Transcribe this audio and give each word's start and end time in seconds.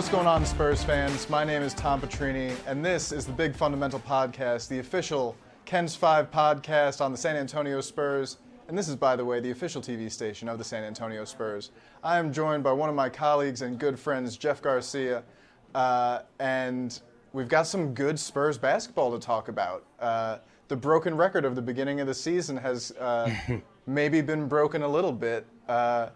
What's 0.00 0.08
going 0.08 0.26
on, 0.26 0.46
Spurs 0.46 0.82
fans? 0.82 1.28
My 1.28 1.44
name 1.44 1.60
is 1.60 1.74
Tom 1.74 2.00
Petrini, 2.00 2.56
and 2.66 2.82
this 2.82 3.12
is 3.12 3.26
the 3.26 3.32
Big 3.32 3.54
Fundamental 3.54 4.00
Podcast, 4.00 4.68
the 4.68 4.78
official 4.78 5.36
KENS 5.66 5.94
Five 5.94 6.30
podcast 6.30 7.02
on 7.02 7.12
the 7.12 7.18
San 7.18 7.36
Antonio 7.36 7.82
Spurs. 7.82 8.38
And 8.68 8.78
this 8.78 8.88
is, 8.88 8.96
by 8.96 9.14
the 9.14 9.26
way, 9.26 9.40
the 9.40 9.50
official 9.50 9.82
TV 9.82 10.10
station 10.10 10.48
of 10.48 10.56
the 10.56 10.64
San 10.64 10.84
Antonio 10.84 11.26
Spurs. 11.26 11.70
I 12.02 12.18
am 12.18 12.32
joined 12.32 12.64
by 12.64 12.72
one 12.72 12.88
of 12.88 12.94
my 12.94 13.10
colleagues 13.10 13.60
and 13.60 13.78
good 13.78 13.98
friends, 13.98 14.38
Jeff 14.38 14.62
Garcia, 14.62 15.22
uh, 15.74 16.20
and 16.38 16.98
we've 17.34 17.50
got 17.50 17.66
some 17.66 17.92
good 17.92 18.18
Spurs 18.18 18.56
basketball 18.56 19.12
to 19.12 19.18
talk 19.18 19.48
about. 19.48 19.84
Uh, 20.00 20.38
the 20.68 20.76
broken 20.76 21.14
record 21.14 21.44
of 21.44 21.54
the 21.54 21.62
beginning 21.62 22.00
of 22.00 22.06
the 22.06 22.14
season 22.14 22.56
has 22.56 22.90
uh, 22.92 23.30
maybe 23.86 24.22
been 24.22 24.48
broken 24.48 24.80
a 24.80 24.88
little 24.88 25.12
bit 25.12 25.44
uh, 25.68 26.08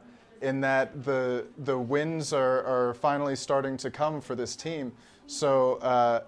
in 0.45 0.61
that 0.61 1.05
the 1.05 1.47
the 1.65 1.79
wins 1.79 2.33
are, 2.33 2.63
are 2.65 2.95
finally 2.95 3.35
starting 3.37 3.77
to 3.79 3.91
come 3.91 4.21
for 4.21 4.35
this 4.35 4.55
team. 4.55 4.93
So, 5.27 5.77
uh, 5.77 6.21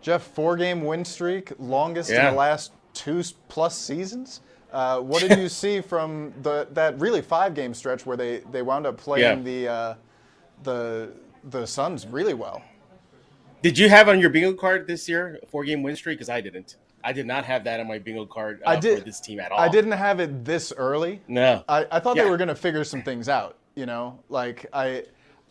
Jeff, 0.00 0.22
four 0.22 0.56
game 0.56 0.84
win 0.84 1.04
streak, 1.04 1.52
longest 1.58 2.10
Yeah. 2.10 2.28
in 2.28 2.34
the 2.34 2.38
last 2.38 2.72
two 2.94 3.22
plus 3.48 3.76
seasons. 3.76 4.40
Uh, 4.72 5.00
what 5.00 5.20
did 5.20 5.38
you 5.38 5.48
see 5.62 5.80
from 5.80 6.32
the 6.42 6.68
that 6.72 6.98
really 7.00 7.22
five 7.22 7.54
game 7.54 7.74
stretch 7.74 8.06
where 8.06 8.16
they, 8.16 8.38
they 8.52 8.62
wound 8.62 8.86
up 8.86 8.96
playing 8.96 9.38
Yeah. 9.38 9.42
the 9.42 9.68
uh, 9.68 9.94
the 10.62 11.12
the 11.50 11.66
Suns 11.66 12.06
really 12.06 12.34
well? 12.34 12.62
Did 13.62 13.78
you 13.78 13.88
have 13.88 14.08
on 14.08 14.18
your 14.18 14.30
bingo 14.30 14.52
card 14.54 14.86
this 14.86 15.08
year 15.08 15.38
a 15.42 15.46
four 15.46 15.64
game 15.64 15.82
win 15.82 15.96
streak? 15.96 16.18
Because 16.18 16.28
I 16.28 16.40
didn't. 16.40 16.76
I 17.04 17.12
did 17.12 17.26
not 17.26 17.44
have 17.44 17.64
that 17.64 17.80
on 17.80 17.88
my 17.88 17.98
bingo 17.98 18.26
card 18.26 18.62
uh, 18.64 18.70
I 18.70 18.76
did 18.76 19.00
for 19.00 19.04
this 19.04 19.20
team 19.20 19.40
at 19.40 19.50
all. 19.50 19.58
I 19.58 19.68
didn't 19.68 19.92
have 19.92 20.20
it 20.20 20.44
this 20.44 20.72
early. 20.76 21.20
No. 21.26 21.64
I, 21.68 21.86
I 21.90 21.98
thought 22.00 22.16
they 22.16 22.28
were 22.30 22.36
going 22.36 22.48
to 22.48 22.54
figure 22.54 22.84
some 22.84 23.02
things 23.02 23.28
out. 23.28 23.56
You 23.74 23.86
know, 23.86 24.18
like 24.28 24.66
I, 24.72 25.04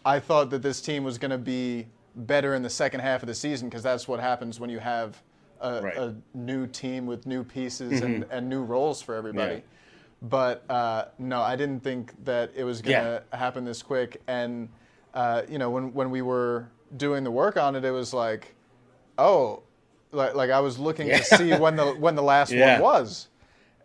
I 0.05 0.19
thought 0.19 0.49
that 0.51 0.61
this 0.61 0.81
team 0.81 1.03
was 1.03 1.17
going 1.17 1.31
to 1.31 1.37
be 1.37 1.87
better 2.15 2.53
in 2.53 2.61
the 2.61 2.69
second 2.69 2.99
half 2.99 3.23
of 3.23 3.27
the 3.27 3.33
season 3.33 3.67
because 3.69 3.83
that's 3.83 4.07
what 4.07 4.19
happens 4.19 4.59
when 4.59 4.69
you 4.69 4.79
have 4.79 5.21
a, 5.59 5.81
Right. 5.81 5.95
Mm-hmm. 5.95 6.19
a 6.35 6.37
new 6.37 6.67
team 6.67 7.05
with 7.05 7.25
new 7.25 7.43
pieces 7.43 8.01
and, 8.01 8.25
and 8.31 8.47
new 8.49 8.63
roles 8.63 9.01
for 9.01 9.15
everybody. 9.15 9.63
But 10.21 10.63
uh, 10.69 11.05
no, 11.17 11.41
I 11.41 11.55
didn't 11.55 11.83
think 11.83 12.13
that 12.25 12.51
it 12.55 12.63
was 12.63 12.81
going 12.81 13.03
to 13.03 13.23
happen 13.37 13.65
this 13.65 13.81
quick. 13.81 14.21
And 14.27 14.69
uh, 15.15 15.41
you 15.49 15.57
know, 15.57 15.69
when 15.71 15.93
when 15.93 16.11
we 16.11 16.21
were 16.21 16.69
doing 16.95 17.23
the 17.23 17.31
work 17.31 17.57
on 17.57 17.75
it, 17.75 17.83
it 17.83 17.91
was 17.91 18.13
like, 18.13 18.53
oh, 19.17 19.63
like, 20.11 20.35
like 20.35 20.51
I 20.51 20.59
was 20.59 20.77
looking 20.77 21.07
Yeah. 21.07 21.17
to 21.17 21.23
see 21.23 21.55
when 21.55 21.75
the 21.75 21.93
when 21.95 22.15
the 22.15 22.21
last 22.21 22.51
Yeah. 22.53 22.73
one 22.73 22.81
was 22.81 23.29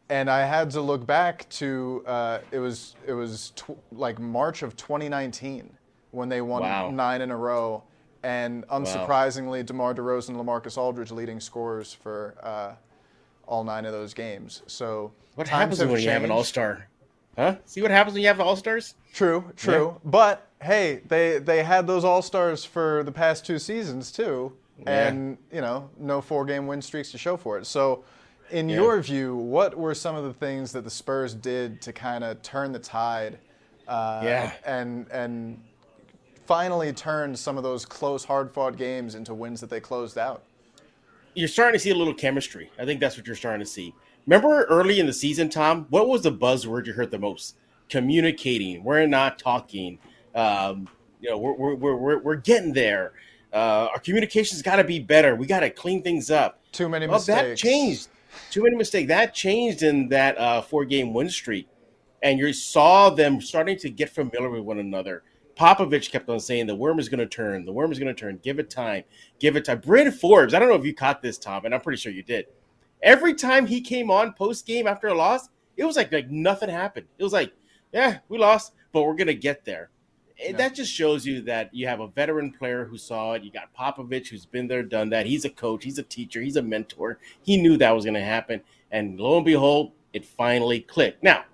and 0.08 0.30
I 0.30 0.44
had 0.46 0.70
to 0.72 0.80
look 0.80 1.06
back 1.06 1.48
to 1.50 2.02
uh, 2.06 2.38
it 2.50 2.58
was 2.58 2.94
it 3.06 3.12
was 3.12 3.52
tw- 3.56 3.78
like 3.92 4.18
March 4.18 4.62
of 4.62 4.76
2019 4.76 5.72
when 6.12 6.28
they 6.28 6.40
won 6.40 6.62
Wow. 6.62 6.90
nine 6.90 7.20
in 7.20 7.30
a 7.30 7.36
row, 7.36 7.82
and 8.22 8.66
unsurprisingly, 8.68 9.64
DeMar 9.66 9.94
DeRozan 9.94 10.30
and 10.30 10.38
LaMarcus 10.38 10.78
Aldridge 10.78 11.10
leading 11.10 11.40
scorers 11.40 11.92
for 11.92 12.36
uh, 12.42 12.74
all 13.46 13.64
nine 13.64 13.84
of 13.84 13.92
those 13.92 14.14
games. 14.14 14.62
So 14.66 15.12
What 15.34 15.48
happens 15.48 15.78
when 15.84 16.00
you 16.00 16.08
have 16.10 16.24
an 16.24 16.30
all 16.30 16.44
star? 16.44 16.88
Huh? 17.36 17.56
See 17.66 17.82
what 17.82 17.90
happens 17.90 18.14
when 18.14 18.22
you 18.22 18.28
have 18.28 18.40
all 18.40 18.56
stars? 18.56 18.94
True, 19.12 19.52
true. 19.56 20.00
But 20.04 20.46
hey, 20.62 21.02
they 21.06 21.38
they 21.38 21.62
had 21.62 21.86
those 21.86 22.04
all 22.04 22.22
stars 22.22 22.64
for 22.64 23.02
the 23.04 23.12
past 23.12 23.44
two 23.44 23.58
seasons 23.58 24.10
too, 24.10 24.52
Yeah. 24.78 25.08
and 25.08 25.36
you 25.52 25.60
know, 25.60 25.90
no 25.98 26.20
four 26.22 26.44
game 26.46 26.66
win 26.66 26.80
streaks 26.80 27.10
to 27.12 27.18
show 27.18 27.36
for 27.36 27.58
it. 27.58 27.66
So, 27.66 28.04
in 28.50 28.68
Yeah. 28.68 28.76
your 28.76 29.00
view, 29.00 29.36
what 29.36 29.76
were 29.76 29.94
some 29.94 30.16
of 30.16 30.24
the 30.24 30.32
things 30.34 30.72
that 30.72 30.84
the 30.84 30.90
Spurs 30.90 31.34
did 31.34 31.80
to 31.82 31.92
kind 31.92 32.24
of 32.24 32.42
turn 32.42 32.72
the 32.72 32.78
tide? 32.78 33.38
Uh, 33.88 34.20
Yeah. 34.24 34.52
And 34.64 35.06
and 35.10 35.60
finally 36.46 36.92
turn 36.92 37.34
some 37.34 37.56
of 37.56 37.62
those 37.64 37.84
close, 37.84 38.24
hard 38.24 38.52
fought 38.52 38.76
games 38.76 39.14
into 39.14 39.34
wins 39.34 39.60
that 39.60 39.70
they 39.70 39.80
closed 39.80 40.16
out. 40.16 40.42
You're 41.34 41.48
starting 41.48 41.74
to 41.74 41.78
see 41.78 41.90
a 41.90 41.94
little 41.94 42.14
chemistry. 42.14 42.70
I 42.78 42.84
think 42.84 43.00
that's 43.00 43.16
what 43.16 43.26
you're 43.26 43.36
starting 43.36 43.60
to 43.60 43.66
see. 43.70 43.94
Remember 44.26 44.62
early 44.64 45.00
in 45.00 45.06
the 45.06 45.12
season, 45.12 45.48
Tom? 45.48 45.86
What 45.90 46.08
was 46.08 46.22
the 46.22 46.32
buzzword 46.32 46.86
you 46.86 46.92
heard 46.92 47.10
the 47.10 47.18
most? 47.18 47.56
Communicating. 47.88 48.82
We're 48.84 49.06
not 49.06 49.38
talking. 49.38 49.98
Um, 50.34 50.88
you 51.20 51.30
know, 51.30 51.38
we're, 51.38 51.52
we're, 51.54 51.74
we're, 51.74 51.96
we're, 51.96 52.18
we're 52.18 52.36
getting 52.36 52.72
there. 52.72 53.12
Uh, 53.52 53.88
our 53.92 53.98
communication's 54.00 54.62
got 54.62 54.76
to 54.76 54.84
be 54.84 54.98
better. 54.98 55.34
We 55.36 55.46
got 55.46 55.60
to 55.60 55.70
clean 55.70 56.02
things 56.02 56.30
up. 56.30 56.60
Too 56.72 56.88
many 56.88 57.06
Well, 57.06 57.16
mistakes. 57.18 57.40
that 57.42 57.56
changed. 57.56 58.08
Too 58.50 58.62
many 58.62 58.76
mistakes. 58.76 59.08
That 59.08 59.34
changed 59.34 59.82
in 59.82 60.08
that 60.08 60.38
uh, 60.38 60.62
four-game 60.62 61.12
win 61.12 61.28
streak, 61.28 61.68
and 62.22 62.38
you 62.38 62.52
saw 62.52 63.10
them 63.10 63.40
starting 63.40 63.78
to 63.78 63.90
get 63.90 64.10
familiar 64.10 64.50
with 64.50 64.62
one 64.62 64.78
another. 64.78 65.22
Popovich 65.56 66.10
kept 66.10 66.28
on 66.28 66.38
saying 66.38 66.66
the 66.66 66.74
worm 66.74 66.98
is 66.98 67.08
going 67.08 67.18
to 67.18 67.26
turn. 67.26 67.64
The 67.64 67.72
worm 67.72 67.90
is 67.90 67.98
going 67.98 68.14
to 68.14 68.20
turn. 68.20 68.38
Give 68.42 68.58
it 68.58 68.68
time. 68.68 69.04
Give 69.38 69.56
it 69.56 69.64
time. 69.64 69.80
Bryn 69.80 70.12
Forbes. 70.12 70.52
I 70.52 70.58
don't 70.58 70.68
know 70.68 70.74
if 70.74 70.84
you 70.84 70.94
caught 70.94 71.22
this, 71.22 71.38
Tom, 71.38 71.64
and 71.64 71.74
I'm 71.74 71.80
pretty 71.80 71.98
sure 71.98 72.12
you 72.12 72.22
did. 72.22 72.46
Every 73.02 73.34
time 73.34 73.66
he 73.66 73.80
came 73.80 74.10
on 74.10 74.34
post 74.34 74.66
game 74.66 74.86
after 74.86 75.06
a 75.08 75.14
loss, 75.14 75.48
it 75.76 75.84
was 75.84 75.96
like 75.96 76.12
like 76.12 76.30
nothing 76.30 76.68
happened. 76.68 77.06
It 77.18 77.24
was 77.24 77.32
like, 77.32 77.52
yeah, 77.92 78.18
we 78.28 78.38
lost, 78.38 78.72
but 78.92 79.02
we're 79.02 79.14
going 79.14 79.26
to 79.28 79.34
get 79.34 79.64
there. 79.64 79.90
And 80.38 80.52
Yeah. 80.52 80.56
That 80.56 80.74
just 80.74 80.92
shows 80.92 81.24
you 81.26 81.40
that 81.42 81.74
you 81.74 81.86
have 81.86 82.00
a 82.00 82.08
veteran 82.08 82.52
player 82.52 82.84
who 82.84 82.98
saw 82.98 83.32
it. 83.32 83.42
You 83.42 83.50
got 83.50 83.74
Popovich, 83.74 84.28
who's 84.28 84.44
been 84.46 84.68
there, 84.68 84.82
done 84.82 85.10
that. 85.10 85.26
He's 85.26 85.44
a 85.44 85.50
coach, 85.50 85.84
he's 85.84 85.98
a 85.98 86.02
teacher, 86.02 86.42
he's 86.42 86.56
a 86.56 86.62
mentor. 86.62 87.18
He 87.42 87.56
knew 87.56 87.76
that 87.78 87.94
was 87.94 88.04
going 88.04 88.14
to 88.14 88.20
happen. 88.20 88.60
And 88.90 89.18
lo 89.18 89.36
and 89.36 89.46
behold, 89.46 89.92
it 90.12 90.24
finally 90.24 90.80
clicked. 90.80 91.22
Now, 91.22 91.44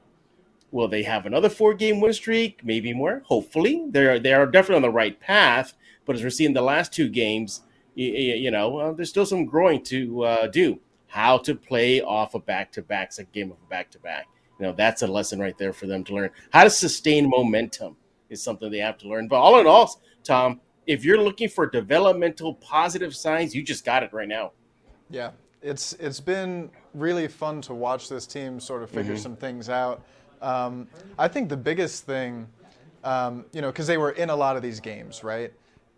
will 0.73 0.89
they 0.89 1.05
have 1.05 1.27
another 1.27 1.49
four 1.49 1.75
game 1.75 2.01
win 2.01 2.13
streak? 2.13 2.65
Maybe 2.65 2.93
more. 2.93 3.23
Hopefully. 3.27 3.85
They're, 3.89 4.19
they 4.19 4.33
are 4.33 4.47
definitely 4.47 4.77
on 4.77 4.83
the 4.83 4.91
right 4.91 5.19
path. 5.21 5.75
But 6.05 6.17
as 6.17 6.23
we're 6.23 6.31
seeing 6.31 6.53
the 6.53 6.63
last 6.63 6.93
two 6.93 7.09
games, 7.09 7.63
you, 7.95 8.09
you 8.09 8.51
know, 8.51 8.79
uh, 8.79 8.93
there's 8.93 9.11
still 9.11 9.27
some 9.27 9.45
growing 9.45 9.83
to 9.85 10.25
uh, 10.25 10.47
do. 10.49 10.81
How 11.07 11.39
to 11.39 11.55
play 11.55 12.01
off 12.01 12.35
a 12.35 12.39
back 12.41 12.73
to 12.73 12.83
back, 12.83 13.13
a 13.19 13.25
game 13.25 13.53
of 13.53 13.59
a 13.65 13.69
back 13.69 13.91
to 13.93 13.99
back. 13.99 14.27
You 14.59 14.67
know, 14.67 14.73
that's 14.73 15.03
a 15.03 15.07
lesson 15.07 15.39
right 15.39 15.57
there 15.59 15.73
for 15.73 15.87
them 15.87 16.03
to 16.05 16.15
learn. 16.15 16.31
How 16.53 16.65
to 16.65 16.71
sustain 16.71 17.29
momentum 17.29 17.97
is 18.33 18.43
something 18.43 18.71
they 18.71 18.79
have 18.79 18.99
to 18.99 19.09
learn. 19.09 19.29
But 19.29 19.37
all 19.37 19.61
in 19.61 19.67
all, 19.67 20.01
Tom, 20.25 20.61
if 20.87 21.05
you're 21.05 21.21
looking 21.21 21.49
for 21.49 21.67
developmental 21.69 22.55
positive 22.55 23.15
signs, 23.15 23.55
you 23.55 23.63
just 23.63 23.85
got 23.85 24.03
it 24.03 24.13
right 24.13 24.29
now. 24.29 24.53
Yeah, 25.11 25.31
it's 25.61 25.93
it's 25.95 26.21
been 26.21 26.71
really 26.95 27.29
fun 27.29 27.61
to 27.63 27.75
watch 27.75 28.09
this 28.09 28.27
team 28.27 28.59
sort 28.59 28.83
of 28.83 28.91
figure 28.91 29.17
some 29.17 29.37
things 29.37 29.69
out. 29.69 30.03
Um, 30.41 30.89
I 31.19 31.29
think 31.29 31.49
the 31.49 31.57
biggest 31.57 32.05
thing, 32.05 32.49
um, 33.05 33.45
you 33.53 33.61
know, 33.61 33.69
because 33.71 33.87
they 33.87 33.99
were 33.99 34.11
in 34.13 34.31
a 34.31 34.37
lot 34.37 34.57
of 34.57 34.63
these 34.63 34.81
games, 34.81 35.23
right? 35.23 35.53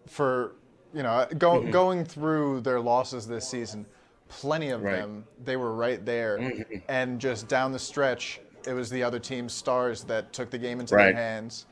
For 0.07 0.53
you 0.93 1.03
know, 1.03 1.27
go, 1.39 1.61
going 1.63 2.05
through 2.05 2.61
their 2.61 2.79
losses 2.79 3.27
this 3.27 3.49
season, 3.49 3.87
plenty 4.29 4.71
of 4.71 4.83
Right. 4.83 4.93
them 4.93 5.25
they 5.45 5.57
were 5.57 5.75
right 5.75 6.05
there, 6.05 6.53
and 6.89 7.21
just 7.21 7.49
down 7.49 7.73
the 7.73 7.79
stretch, 7.79 8.41
it 8.67 8.75
was 8.75 8.91
the 8.91 9.03
other 9.03 9.19
team's 9.19 9.53
stars 9.53 10.05
that 10.05 10.33
took 10.33 10.51
the 10.51 10.59
game 10.59 10.81
into 10.81 10.95
Right. 10.95 11.15
their 11.15 11.15
hands, 11.15 11.67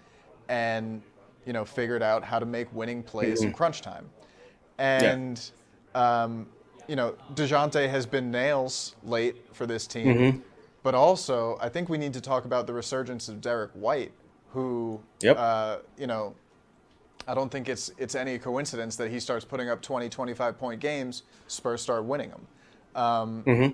and 0.52 1.02
you 1.46 1.52
know, 1.52 1.64
figured 1.64 2.02
out 2.02 2.22
how 2.22 2.38
to 2.38 2.46
make 2.46 2.72
winning 2.72 3.02
plays 3.02 3.42
in 3.42 3.52
crunch 3.52 3.80
time, 3.82 4.08
and. 4.78 5.50
Um, 5.94 6.46
you 6.88 6.96
know, 6.96 7.14
Dejounte 7.34 7.88
has 7.88 8.06
been 8.06 8.30
nails 8.30 8.96
late 9.04 9.36
for 9.54 9.66
this 9.66 9.86
team. 9.86 10.06
Mm-hmm. 10.06 10.38
But 10.82 10.94
also, 10.94 11.56
I 11.60 11.68
think 11.68 11.88
we 11.88 11.96
need 11.96 12.12
to 12.14 12.20
talk 12.20 12.44
about 12.44 12.66
the 12.66 12.72
resurgence 12.72 13.28
of 13.28 13.40
Derrick 13.40 13.70
White, 13.72 14.10
who, 14.50 15.00
Yep. 15.20 15.36
uh, 15.38 15.76
you 15.96 16.06
know, 16.08 16.34
I 17.28 17.34
don't 17.34 17.50
think 17.50 17.69
it's 17.69 17.92
it's 17.98 18.14
any 18.16 18.36
coincidence 18.38 18.96
that 18.96 19.10
he 19.10 19.20
starts 19.20 19.44
putting 19.44 19.69
up 19.69 19.80
20, 19.80 20.08
25 20.08 20.58
point 20.58 20.80
games, 20.80 21.22
Spurs 21.46 21.80
start 21.82 22.04
winning 22.04 22.30
them. 22.30 22.46
Um, 22.96 23.42
Mm-hmm. 23.44 23.70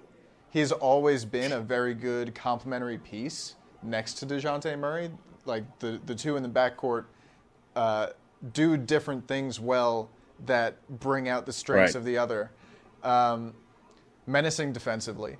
He's 0.50 0.72
always 0.72 1.24
been 1.24 1.52
a 1.52 1.60
very 1.60 1.94
good 1.94 2.34
complementary 2.34 2.98
piece 2.98 3.54
next 3.82 4.14
to 4.14 4.26
Dejounte 4.26 4.78
Murray. 4.78 5.10
Like 5.48 5.64
the, 5.80 5.98
the 6.06 6.14
two 6.14 6.36
in 6.36 6.42
the 6.42 6.48
backcourt 6.48 7.04
uh, 7.74 8.08
do 8.52 8.76
different 8.76 9.26
things 9.26 9.58
well 9.58 10.10
that 10.46 10.76
bring 11.00 11.28
out 11.28 11.46
the 11.46 11.52
strengths 11.52 11.94
Right. 11.94 11.98
of 11.98 12.04
the 12.04 12.18
other. 12.18 12.50
Um, 13.02 13.54
menacing 14.26 14.72
defensively. 14.72 15.36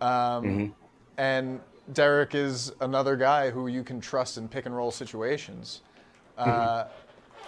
Um, 0.00 0.74
And 1.18 1.60
Derrick 1.92 2.34
is 2.34 2.72
another 2.80 3.16
guy 3.16 3.50
who 3.50 3.66
you 3.66 3.82
can 3.82 4.00
trust 4.00 4.38
in 4.38 4.48
pick 4.48 4.64
and 4.64 4.74
roll 4.74 4.90
situations. 4.90 5.82
Uh, 6.38 6.84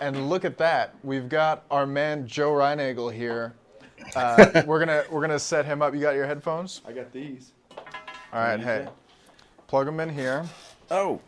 and 0.00 0.28
look 0.28 0.44
at 0.44 0.58
that. 0.58 0.94
We've 1.04 1.28
got 1.28 1.64
our 1.70 1.87
man 1.87 2.26
Joe 2.26 2.50
Reinagel 2.52 3.10
here. 3.14 3.54
Uh, 4.16 4.62
we're 4.66 4.81
gonna 4.81 5.04
we're 5.10 5.20
gonna 5.20 5.38
set 5.38 5.64
him 5.64 5.81
up. 5.81 5.94
You 5.94 6.00
got 6.00 6.16
your 6.16 6.26
headphones? 6.26 6.82
I 6.87 6.93
got 6.93 7.12
these. 7.12 7.52
All 7.78 7.84
right, 8.40 8.58
hey, 8.60 8.88
plug 9.69 9.87
them 9.87 10.00
in 10.00 10.08
here 10.08 10.44
Oh, 10.90 11.20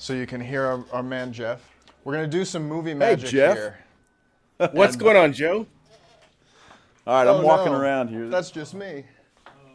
so 0.00 0.14
you 0.14 0.26
can 0.26 0.40
hear 0.40 0.64
our, 0.64 0.84
our 0.92 1.02
man 1.02 1.30
Jeff. 1.30 1.60
We're 2.04 2.14
gonna 2.14 2.26
do 2.26 2.46
some 2.46 2.66
movie 2.66 2.94
magic 2.94 3.26
hey, 3.26 3.32
Jeff. 3.32 3.56
here. 3.56 3.78
What's 4.72 4.96
going 4.96 5.16
on, 5.18 5.32
Joe? 5.34 5.66
all 7.06 7.14
right. 7.24 7.28
I'm 7.30 7.42
Oh, 7.42 7.46
walking 7.46 7.72
no. 7.72 7.78
around 7.78 8.08
here. 8.08 8.28
That's 8.28 8.50
just 8.50 8.74
me. 8.74 9.04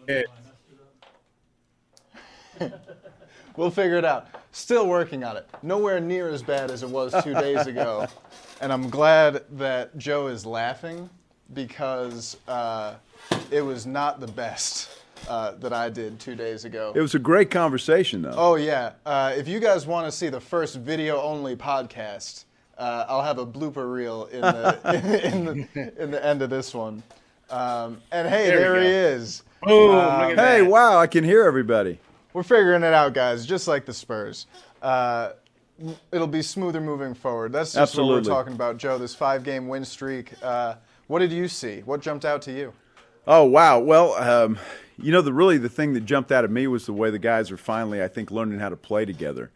We'll 3.57 3.71
figure 3.71 3.95
it 3.97 4.03
out. 4.03 4.27
Still 4.51 4.85
working 4.87 5.23
on 5.23 5.37
it. 5.37 5.47
Nowhere 5.63 6.01
near 6.01 6.27
as 6.29 6.43
bad 6.43 6.71
as 6.71 6.83
it 6.83 6.89
was 6.89 7.15
two 7.23 7.33
days 7.33 7.67
ago. 7.67 8.05
and 8.59 8.73
I'm 8.73 8.89
glad 8.89 9.43
that 9.51 9.97
Joe 9.97 10.27
is 10.27 10.45
laughing 10.45 11.09
because 11.53 12.35
uh, 12.49 12.95
it 13.51 13.61
was 13.61 13.85
not 13.85 14.19
the 14.19 14.27
best 14.27 14.89
uh, 15.27 15.51
that 15.53 15.73
I 15.73 15.89
did 15.89 16.19
two 16.19 16.35
days 16.35 16.65
ago. 16.65 16.91
It 16.95 17.01
was 17.01 17.15
a 17.15 17.19
great 17.19 17.49
conversation, 17.51 18.21
though. 18.21 18.33
Oh 18.35 18.55
yeah. 18.55 18.93
Uh, 19.05 19.33
if 19.35 19.47
you 19.47 19.59
guys 19.59 19.85
want 19.87 20.05
to 20.07 20.11
see 20.11 20.29
the 20.29 20.39
first 20.41 20.75
video-only 20.77 21.55
podcast, 21.55 22.45
uh, 22.77 23.05
I'll 23.07 23.21
have 23.21 23.37
a 23.39 23.45
blooper 23.45 23.91
reel 23.91 24.25
in 24.25 24.41
the 24.41 24.79
in, 25.33 25.45
the 25.73 26.03
in 26.03 26.11
the 26.11 26.23
end 26.25 26.41
of 26.41 26.49
this 26.49 26.73
one. 26.73 27.03
Um, 27.49 28.01
and 28.11 28.27
hey, 28.27 28.47
There 28.47 28.73
there, 28.73 28.81
he 28.81 28.87
is. 28.89 29.43
Boom! 29.63 29.95
Um, 29.95 30.29
hey, 30.29 30.35
that. 30.61 30.65
wow! 30.67 30.97
I 30.99 31.07
can 31.07 31.23
hear 31.23 31.43
everybody. 31.43 31.99
We're 32.33 32.43
figuring 32.43 32.83
it 32.83 32.93
out, 32.93 33.13
guys. 33.13 33.45
Just 33.45 33.67
like 33.67 33.85
the 33.85 33.93
Spurs. 33.93 34.45
Uh, 34.81 35.31
it'll 36.11 36.27
be 36.27 36.41
smoother 36.41 36.81
moving 36.81 37.13
forward. 37.13 37.51
That's 37.53 37.69
just 37.69 37.75
what 37.77 37.81
Absolutely. 37.83 38.29
we're 38.29 38.35
talking 38.35 38.53
about, 38.53 38.77
Joe. 38.77 38.97
This 38.97 39.15
five-game 39.15 39.67
win 39.67 39.85
streak. 39.85 40.33
Uh, 40.43 40.75
what 41.07 41.19
did 41.19 41.31
you 41.31 41.47
see? 41.47 41.81
What 41.81 42.01
jumped 42.01 42.25
out 42.25 42.41
to 42.43 42.51
you? 42.51 42.73
Oh 43.27 43.43
wow! 43.45 43.79
Well, 43.79 44.13
um, 44.13 44.59
you 44.97 45.11
know, 45.11 45.21
the 45.21 45.33
really 45.33 45.57
the 45.57 45.69
thing 45.69 45.93
that 45.93 46.05
jumped 46.05 46.31
out 46.31 46.43
at 46.43 46.51
me 46.51 46.67
was 46.67 46.85
the 46.85 46.93
way 46.93 47.09
the 47.09 47.19
guys 47.19 47.51
are 47.51 47.57
finally, 47.57 48.03
I 48.03 48.07
think, 48.07 48.29
learning 48.31 48.59
how 48.59 48.69
to 48.69 48.75
play 48.75 49.05
together. 49.05 49.51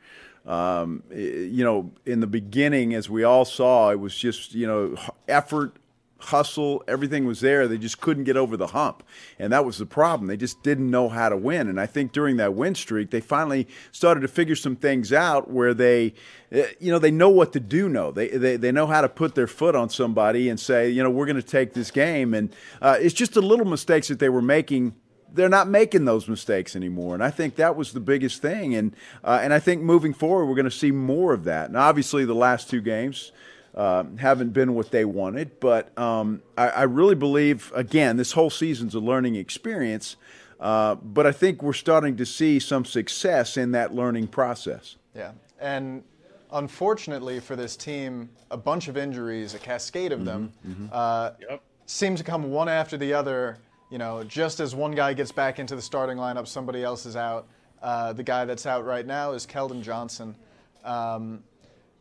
Um, 0.46 1.04
you 1.12 1.64
know, 1.64 1.92
in 2.06 2.20
the 2.20 2.28
beginning, 2.28 2.96
as 2.96 3.10
we 3.10 3.24
all 3.24 3.46
saw, 3.46 3.92
it 3.92 4.00
was 4.00 4.16
just 4.16 4.56
you 4.56 4.66
know 4.66 4.96
effort, 5.28 5.76
hustle, 6.20 6.84
everything 6.88 7.26
was 7.26 7.40
there. 7.40 7.68
They 7.68 7.78
just 7.78 8.02
couldn't 8.02 8.26
get 8.26 8.38
over 8.38 8.58
the 8.58 8.68
hump, 8.68 9.04
and 9.38 9.52
that 9.54 9.66
was 9.66 9.78
the 9.78 9.86
problem. 9.86 10.28
They 10.28 10.38
just 10.38 10.62
didn't 10.64 10.90
know 10.90 11.10
how 11.10 11.30
to 11.30 11.38
win. 11.38 11.68
And 11.68 11.80
I 11.80 11.86
think 11.86 12.12
during 12.12 12.38
that 12.38 12.54
win 12.54 12.76
streak, 12.76 13.10
they 13.10 13.22
finally 13.22 13.68
started 13.92 14.22
to 14.22 14.28
figure 14.28 14.56
some 14.56 14.76
things 14.76 15.14
out 15.14 15.50
where 15.50 15.74
they, 15.74 16.14
eh, 16.52 16.68
you 16.80 16.92
know, 16.92 17.00
they 17.00 17.12
know 17.12 17.30
what 17.30 17.54
to 17.54 17.60
do. 17.60 17.90
Know 17.90 18.12
they 18.12 18.30
they, 18.30 18.58
they 18.58 18.72
know 18.72 18.88
how 18.88 19.02
to 19.02 19.10
put 19.10 19.36
their 19.36 19.48
foot 19.48 19.76
on 19.76 19.90
somebody 19.90 20.50
and 20.50 20.60
say, 20.60 20.90
you 20.90 21.04
know, 21.04 21.10
we're 21.10 21.26
going 21.26 21.36
to 21.36 21.42
take 21.42 21.74
this 21.74 21.92
game. 21.92 22.34
And 22.34 22.54
uh, 22.82 22.98
it's 23.00 23.14
just 23.14 23.34
the 23.34 23.42
little 23.42 23.66
mistakes 23.66 24.08
that 24.10 24.20
they 24.20 24.30
were 24.30 24.42
making 24.42 24.96
they're 25.34 25.50
not 25.50 25.68
making 25.68 26.06
those 26.06 26.28
mistakes 26.28 26.76
anymore, 26.76 27.14
and 27.14 27.24
I 27.24 27.30
think 27.30 27.56
that 27.56 27.76
was 27.76 27.94
the 27.94 28.00
biggest 28.00 28.42
thing. 28.42 28.76
And 28.76 28.96
uh, 29.24 29.40
and 29.42 29.54
I 29.54 29.60
think 29.60 29.82
moving 29.82 30.14
forward, 30.14 30.46
we're 30.46 30.56
going 30.56 30.66
to 30.66 30.72
see 30.72 30.92
more 30.92 31.34
of 31.34 31.44
that. 31.44 31.68
And 31.68 31.78
obviously, 31.78 32.26
the 32.26 32.34
last 32.36 32.70
two 32.70 32.82
games 32.82 33.32
uh, 33.76 34.04
haven't 34.18 34.52
been 34.54 34.74
what 34.74 34.92
they 34.92 35.06
wanted, 35.06 35.60
but 35.60 35.98
um, 35.98 36.42
I, 36.58 36.70
I 36.70 36.84
really 36.84 37.16
believe 37.16 37.72
again 37.76 38.18
this 38.18 38.32
whole 38.34 38.50
season's 38.50 38.96
a 38.96 39.00
learning 39.00 39.36
experience. 39.36 40.16
Uh, 40.60 40.96
but 40.96 41.26
I 41.26 41.32
think 41.32 41.64
we're 41.64 41.72
starting 41.72 42.18
to 42.18 42.26
see 42.26 42.60
some 42.60 42.84
success 42.84 43.56
in 43.56 43.72
that 43.72 43.94
learning 43.96 44.28
process. 44.28 44.98
Yeah, 45.16 45.32
and 45.60 46.04
unfortunately 46.52 47.40
for 47.40 47.56
this 47.56 47.78
team, 47.78 48.30
a 48.52 48.58
bunch 48.58 48.88
of 48.88 48.98
injuries, 48.98 49.54
a 49.54 49.60
cascade 49.60 50.12
of 50.12 50.26
them, 50.26 50.52
Uh, 50.92 51.32
Yep. 51.50 51.62
seem 51.86 52.16
to 52.16 52.24
come 52.24 52.52
one 52.52 52.68
after 52.68 52.98
the 52.98 53.14
other. 53.14 53.58
You 53.92 53.98
know, 53.98 54.24
just 54.24 54.60
as 54.60 54.76
one 54.76 54.92
guy 54.92 55.14
gets 55.14 55.32
back 55.32 55.58
into 55.60 55.76
the 55.76 55.82
starting 55.82 56.18
lineup, 56.18 56.48
somebody 56.48 56.84
else 56.84 57.06
is 57.08 57.16
out. 57.16 57.48
Uh, 57.82 58.14
the 58.14 58.24
guy 58.24 58.46
that's 58.46 58.66
out 58.66 58.86
right 58.86 59.06
now 59.06 59.32
is 59.32 59.48
Keldon 59.48 59.82
Johnson. 59.82 60.36
Um, 60.84 61.44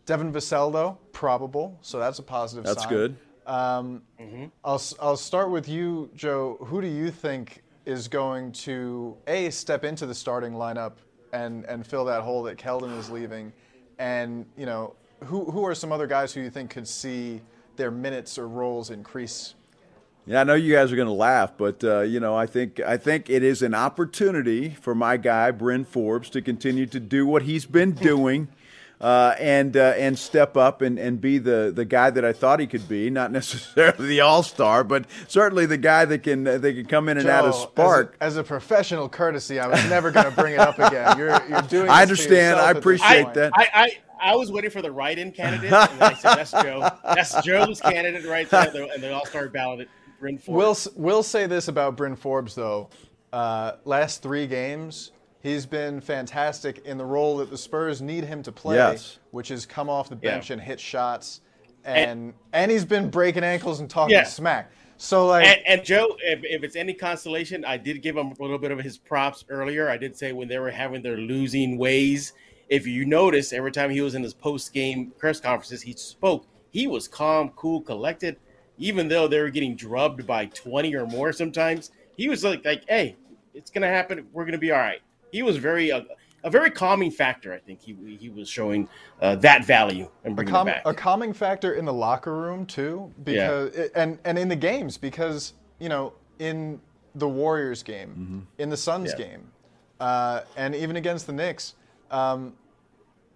Devin 0.09 0.33
Vassell, 0.33 0.73
though, 0.73 0.97
probable, 1.13 1.79
so 1.83 1.99
that's 1.99 2.19
a 2.19 2.23
positive 2.23 2.65
That's 2.65 2.85
sign. 2.85 2.89
good. 2.89 3.17
Um, 3.47 4.03
I'll, 4.65 4.77
s- 4.77 4.95
I'll 4.99 5.19
start 5.19 5.51
with 5.51 5.69
you, 5.69 6.09
Joe. 6.17 6.57
Who 6.63 6.81
do 6.81 6.87
you 6.87 7.11
think 7.11 7.63
is 7.85 8.09
going 8.09 8.53
to, 8.53 9.19
A, 9.27 9.51
step 9.51 9.85
into 9.85 10.07
the 10.07 10.15
starting 10.15 10.55
lineup 10.55 10.93
and, 11.35 11.67
and 11.67 11.87
fill 11.87 12.07
that 12.07 12.23
hole 12.23 12.43
that 12.45 12.57
Keldon 12.57 12.99
is 12.99 13.11
leaving? 13.11 13.53
And, 13.99 14.47
you 14.57 14.65
know, 14.65 14.95
who, 15.25 15.45
who 15.45 15.67
are 15.67 15.75
some 15.75 15.93
other 15.93 16.07
guys 16.07 16.33
who 16.33 16.41
you 16.41 16.49
think 16.49 16.71
could 16.71 16.89
see 16.89 17.43
their 17.77 17.91
minutes 17.91 18.39
or 18.39 18.49
roles 18.49 18.89
increase? 18.89 19.57
Yeah, 20.25 20.41
I 20.41 20.45
know 20.45 20.55
you 20.55 20.75
guys 20.75 20.91
are 20.91 20.97
going 20.97 21.07
to 21.09 21.13
laugh, 21.13 21.53
but 21.59 21.85
uh, 21.85 22.01
you 22.01 22.19
know, 22.21 22.35
I 22.35 22.47
think 22.47 22.81
I 22.81 22.99
think 22.99 23.31
it 23.31 23.43
is 23.43 23.63
an 23.63 23.75
opportunity 23.75 24.71
for 24.71 24.95
my 24.95 25.17
guy 25.17 25.51
Bryn 25.51 25.87
Forbes 25.87 26.29
to 26.31 26.43
continue 26.43 26.85
to 26.87 27.01
do 27.01 27.27
what 27.27 27.43
he's 27.45 27.65
been 27.65 27.93
doing, 27.93 28.49
uh, 29.01 29.35
and 29.39 29.77
uh, 29.77 29.95
and 29.97 30.19
step 30.19 30.57
up 30.57 30.83
and, 30.83 30.99
and 30.99 31.21
be 31.21 31.39
the, 31.39 31.73
the 31.75 31.85
guy 31.85 32.11
that 32.11 32.25
I 32.25 32.33
thought 32.33 32.61
he 32.61 32.67
could 32.67 32.89
be. 32.89 33.11
Not 33.11 33.31
necessarily 33.39 34.09
the 34.09 34.21
all 34.21 34.43
star, 34.43 34.85
but 34.85 35.05
certainly 35.29 35.67
the 35.67 35.77
guy 35.77 36.05
that 36.05 36.23
can 36.23 36.45
that 36.45 36.61
can 36.61 36.87
come 36.87 37.09
in 37.09 37.19
and 37.19 37.29
add 37.29 37.45
a 37.45 37.53
spark. 37.53 38.17
As 38.21 38.35
a, 38.35 38.39
as 38.39 38.39
a 38.39 38.45
professional 38.45 39.09
courtesy, 39.09 39.61
I 39.61 39.69
was 39.69 39.89
never 39.89 40.11
going 40.11 40.27
to 40.27 40.33
bring 40.33 40.55
it 40.55 40.61
up 40.61 40.79
again. 40.79 41.17
You're, 41.17 41.29
you're 41.49 41.63
doing. 41.63 41.89
I 41.89 42.05
this 42.05 42.19
to 42.19 42.25
understand. 42.25 42.57
yourself 42.57 42.77
I 42.77 42.79
appreciate 42.79 43.35
that. 43.35 43.53
I, 43.55 43.69
I, 43.75 43.99
I 44.21 44.37
was 44.37 44.51
waiting 44.51 44.71
for 44.71 44.83
the 44.83 44.91
write-in 44.91 45.33
candidate, 45.33 45.73
and 45.73 46.03
I 46.03 46.15
said, 46.15 46.37
"That's 46.37 46.51
Joe. 46.51 46.91
That's 47.05 47.43
Joe's 47.43 47.81
candidate 47.81 48.27
right 48.27 48.49
there." 48.51 48.89
And 48.93 49.03
the 49.03 49.13
all-star 49.15 49.49
ballot, 49.49 49.89
Bryn 50.19 50.39
Ford. 50.39 50.57
Will 50.57 50.77
will 50.97 51.23
say 51.23 51.47
this 51.47 51.69
about 51.69 51.97
Bryn 51.97 52.17
Forbes 52.17 52.55
though. 52.55 52.91
Uh, 53.33 53.73
last 53.85 54.23
three 54.23 54.47
games, 54.47 55.13
he's 55.49 55.67
been 55.67 56.01
fantastic 56.01 56.79
in 56.85 56.99
the 56.99 57.05
role 57.05 57.39
that 57.39 57.51
the 57.51 57.59
Spurs 57.59 58.01
need 58.01 58.25
him 58.25 58.43
to 58.45 58.53
play, 58.53 58.77
Yes. 58.77 59.19
which 59.31 59.51
is 59.51 59.67
come 59.67 59.89
off 59.91 60.09
the 60.09 60.17
bench 60.17 60.51
Yeah. 60.51 60.55
and 60.55 60.63
hit 60.63 60.79
shots, 60.81 61.41
and 61.85 62.35
and, 62.53 62.71
he's 62.71 62.85
been 62.85 63.11
breaking 63.11 63.45
ankles 63.45 63.81
and 63.81 63.89
talking 63.89 64.15
Yeah. 64.15 64.25
smack. 64.25 64.71
So 64.99 65.27
like, 65.27 65.47
And, 65.47 65.61
and 65.67 65.85
Joe, 65.85 66.17
if, 66.23 66.41
if 66.43 66.63
it's 66.65 66.75
any 66.77 66.93
consolation, 66.93 67.65
I 67.65 67.77
did 67.77 68.03
give 68.03 68.17
him 68.17 68.33
a 68.39 68.43
little 68.43 68.59
bit 68.59 68.73
of 68.73 68.81
his 68.81 68.99
props 68.99 69.45
earlier. 69.49 69.89
I 69.89 69.97
did 69.97 70.17
say 70.17 70.33
when 70.33 70.49
they 70.49 70.59
were 70.59 70.71
having 70.71 71.03
their 71.03 71.17
losing 71.17 71.79
ways. 71.79 72.33
If 72.69 72.87
you 72.87 73.07
notice, 73.07 73.53
every 73.53 73.73
time 73.73 73.91
he 73.91 74.01
was 74.01 74.15
in 74.15 74.23
his 74.23 74.35
post-game 74.35 75.13
press 75.17 75.41
conferences, 75.41 75.81
he 75.83 75.93
spoke. 75.95 76.47
He 76.71 76.87
was 76.87 77.09
calm, 77.09 77.51
cool, 77.57 77.81
collected. 77.81 78.37
Even 78.77 79.09
though 79.09 79.27
they 79.27 79.41
were 79.41 79.49
getting 79.51 79.75
drubbed 79.75 80.27
by 80.27 80.47
twenty 80.47 80.95
or 80.95 81.07
more, 81.07 81.33
sometimes 81.33 81.91
he 82.17 82.29
was 82.29 82.45
like, 82.45 82.65
"Like, 82.65 82.83
hey, 82.89 83.17
it's 83.55 83.71
gonna 83.71 83.89
happen. 83.89 84.27
We're 84.33 84.45
gonna 84.45 84.59
be 84.59 84.71
all 84.71 84.79
right." 84.79 85.01
He 85.33 85.43
was 85.43 85.57
very 85.57 85.93
uh, 85.93 86.03
a 86.45 86.51
very 86.51 86.71
calming 86.71 87.11
factor. 87.11 87.53
I 87.53 87.59
think 87.59 87.81
he 87.81 87.97
he 88.21 88.29
was 88.29 88.49
showing 88.49 88.89
uh, 89.21 89.37
that 89.37 89.65
value 89.65 90.09
and 90.25 90.33
a, 90.33 90.37
bringing 90.37 90.65
back. 90.65 90.83
a 90.85 90.95
calming 90.95 91.33
factor 91.33 91.75
in 91.75 91.85
the 91.85 91.93
locker 91.93 92.35
room 92.35 92.67
too, 92.67 93.13
because 93.25 93.75
and 93.95 94.19
and 94.25 94.39
in 94.39 94.49
the 94.49 94.57
games 94.57 94.97
because 94.97 95.55
you 95.79 95.89
know 95.89 96.13
in 96.39 96.81
the 97.15 97.29
Warriors 97.29 97.83
game, 97.83 98.47
in 98.59 98.71
the 98.71 98.77
Suns 98.77 99.11
Yeah. 99.19 99.27
game, 99.27 99.51
uh, 100.01 100.43
and 100.57 100.75
even 100.75 100.97
against 100.97 101.27
the 101.27 101.33
Knicks, 101.33 101.75
um, 102.11 102.55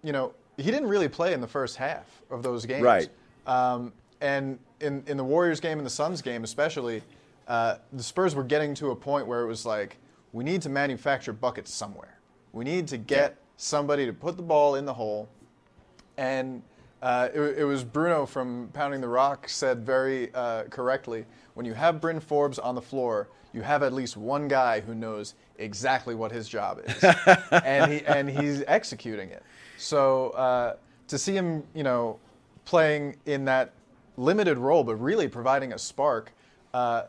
you 0.03 0.13
know 0.13 0.33
he 0.57 0.63
didn't 0.71 0.87
really 0.87 1.09
play 1.09 1.33
in 1.33 1.41
the 1.41 1.47
first 1.47 1.75
half 1.77 2.05
of 2.29 2.43
those 2.43 2.65
games. 2.65 2.83
Right. 2.83 3.09
Um, 3.47 3.91
and 4.21 4.57
in 4.79 5.03
in 5.07 5.17
the 5.17 5.23
Warriors 5.23 5.59
game 5.59 5.77
and 5.79 5.85
the 5.85 5.89
Suns 5.91 6.21
game 6.21 6.43
especially, 6.45 7.01
uh, 7.47 7.75
the 7.91 8.03
Spurs 8.03 8.33
were 8.35 8.43
getting 8.43 8.73
to 8.75 8.91
a 8.91 8.95
point 8.95 9.27
where 9.27 9.41
it 9.41 9.47
was 9.47 9.65
like 9.65 9.97
we 10.33 10.43
need 10.43 10.61
to 10.63 10.69
manufacture 10.69 11.31
buckets 11.31 11.73
somewhere. 11.73 12.19
We 12.51 12.65
need 12.65 12.87
to 12.89 12.97
get 12.97 13.37
somebody 13.55 14.05
to 14.05 14.13
put 14.13 14.35
the 14.35 14.43
ball 14.43 14.75
in 14.75 14.85
the 14.85 14.93
hole 14.93 15.29
and 16.17 16.61
uh, 17.01 17.29
it, 17.33 17.41
it 17.59 17.63
was 17.65 17.83
Bruno 17.83 18.25
from 18.25 18.69
Pounding 18.73 19.01
the 19.01 19.07
Rock 19.07 19.49
said 19.49 19.85
very 19.85 20.33
uh, 20.33 20.63
correctly 20.65 21.25
when 21.53 21.65
you 21.65 21.73
have 21.73 22.01
Bryn 22.01 22.19
Forbes 22.19 22.59
on 22.59 22.75
the 22.75 22.81
floor, 22.81 23.29
you 23.53 23.61
have 23.61 23.83
at 23.83 23.93
least 23.93 24.17
one 24.17 24.47
guy 24.47 24.79
who 24.79 24.95
knows 24.95 25.35
exactly 25.57 26.15
what 26.15 26.31
his 26.31 26.47
job 26.47 26.81
is, 26.85 27.03
and 27.51 27.91
he 27.91 28.05
and 28.05 28.29
he's 28.29 28.63
executing 28.67 29.29
it. 29.29 29.43
So 29.77 30.31
uh, 30.31 30.75
to 31.07 31.17
see 31.17 31.33
him, 31.33 31.63
you 31.75 31.83
know, 31.83 32.19
playing 32.65 33.17
in 33.25 33.45
that 33.45 33.73
limited 34.17 34.57
role, 34.57 34.83
but 34.83 34.95
really 34.95 35.27
providing 35.27 35.73
a 35.73 35.77
spark. 35.77 36.33
Uh, 36.73 37.03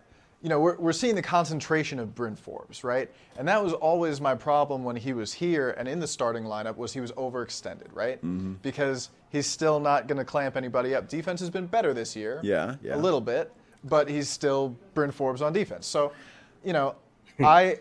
you 0.45 0.51
know, 0.51 0.61
we're, 0.61 0.77
we're 0.77 0.93
seeing 0.93 1.15
the 1.15 1.23
concentration 1.23 1.99
of 1.99 2.15
Bryn 2.15 2.37
Forbes, 2.37 2.85
right? 2.85 3.11
And 3.39 3.49
that 3.49 3.65
was 3.65 3.73
always 3.73 4.21
my 4.21 4.35
problem 4.35 4.85
when 4.85 4.95
he 4.95 5.15
was 5.15 5.33
here 5.33 5.71
and 5.79 5.89
in 5.89 5.99
the 6.01 6.07
starting 6.07 6.45
lineup 6.45 6.77
was 6.77 6.93
he 6.93 7.01
was 7.01 7.13
overextended, 7.13 7.87
right? 7.95 8.21
Because 8.63 9.09
he's 9.31 9.47
still 9.47 9.81
not 9.81 10.07
going 10.07 10.19
to 10.19 10.25
clamp 10.25 10.55
anybody 10.59 10.95
up. 10.95 11.09
Defense 11.09 11.41
has 11.41 11.49
been 11.49 11.67
better 11.67 11.95
this 11.95 12.15
year, 12.15 12.41
Yeah, 12.45 12.75
yeah. 12.83 12.95
a 12.95 12.99
little 12.99 13.23
bit, 13.23 13.51
but 13.85 14.07
he's 14.07 14.29
still 14.29 14.77
Bryn 14.93 15.11
Forbes 15.13 15.41
on 15.41 15.55
defense. 15.55 15.87
So, 15.87 16.13
you 16.63 16.75
know, 16.75 16.95
I 17.41 17.79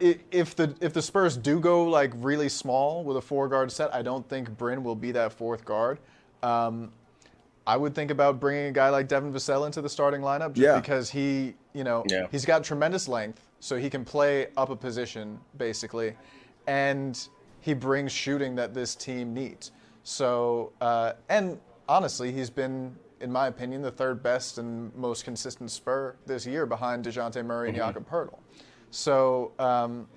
i- 0.00 0.18
if 0.30 0.54
the 0.54 0.72
if 0.80 0.92
the 0.92 1.02
Spurs 1.02 1.36
do 1.36 1.58
go 1.58 1.84
like 1.86 2.12
really 2.14 2.48
small 2.48 3.02
with 3.02 3.16
a 3.16 3.20
four 3.20 3.48
guard 3.48 3.72
set, 3.72 3.92
I 3.92 4.02
don't 4.02 4.26
think 4.28 4.48
Bryn 4.56 4.84
will 4.84 4.94
be 4.94 5.10
that 5.12 5.32
fourth 5.32 5.64
guard. 5.64 5.98
Um, 6.44 6.92
I 7.70 7.76
would 7.76 7.94
think 7.94 8.10
about 8.10 8.40
bringing 8.40 8.66
a 8.66 8.72
guy 8.72 8.88
like 8.88 9.06
Devin 9.06 9.32
Vassell 9.32 9.64
into 9.64 9.80
the 9.80 9.88
starting 9.88 10.22
lineup 10.22 10.54
just 10.54 10.64
Yeah. 10.64 10.80
because 10.80 11.08
he, 11.08 11.54
you 11.72 11.84
know, 11.84 12.02
Yeah. 12.08 12.26
he's 12.32 12.44
got 12.44 12.64
tremendous 12.64 13.06
length, 13.06 13.46
so 13.60 13.76
he 13.76 13.88
can 13.88 14.04
play 14.04 14.48
up 14.56 14.70
a 14.70 14.76
position 14.76 15.38
basically, 15.56 16.16
and 16.66 17.28
he 17.60 17.72
brings 17.74 18.10
shooting 18.10 18.56
that 18.56 18.74
this 18.74 18.96
team 18.96 19.32
needs. 19.32 19.70
So, 20.02 20.72
uh, 20.80 21.12
and 21.28 21.60
honestly, 21.88 22.32
he's 22.32 22.50
been, 22.50 22.96
in 23.20 23.30
my 23.30 23.46
opinion, 23.46 23.82
the 23.82 23.92
third 23.92 24.20
best 24.20 24.58
and 24.58 24.92
most 24.96 25.24
consistent 25.24 25.70
Spur 25.70 26.16
this 26.26 26.44
year 26.46 26.66
behind 26.66 27.04
Dejounte 27.04 27.44
Murray 27.44 27.68
and 27.68 27.76
Jakob 27.76 28.10
Poeltl. 28.10 28.38
So, 28.90 29.52
um, 29.60 30.08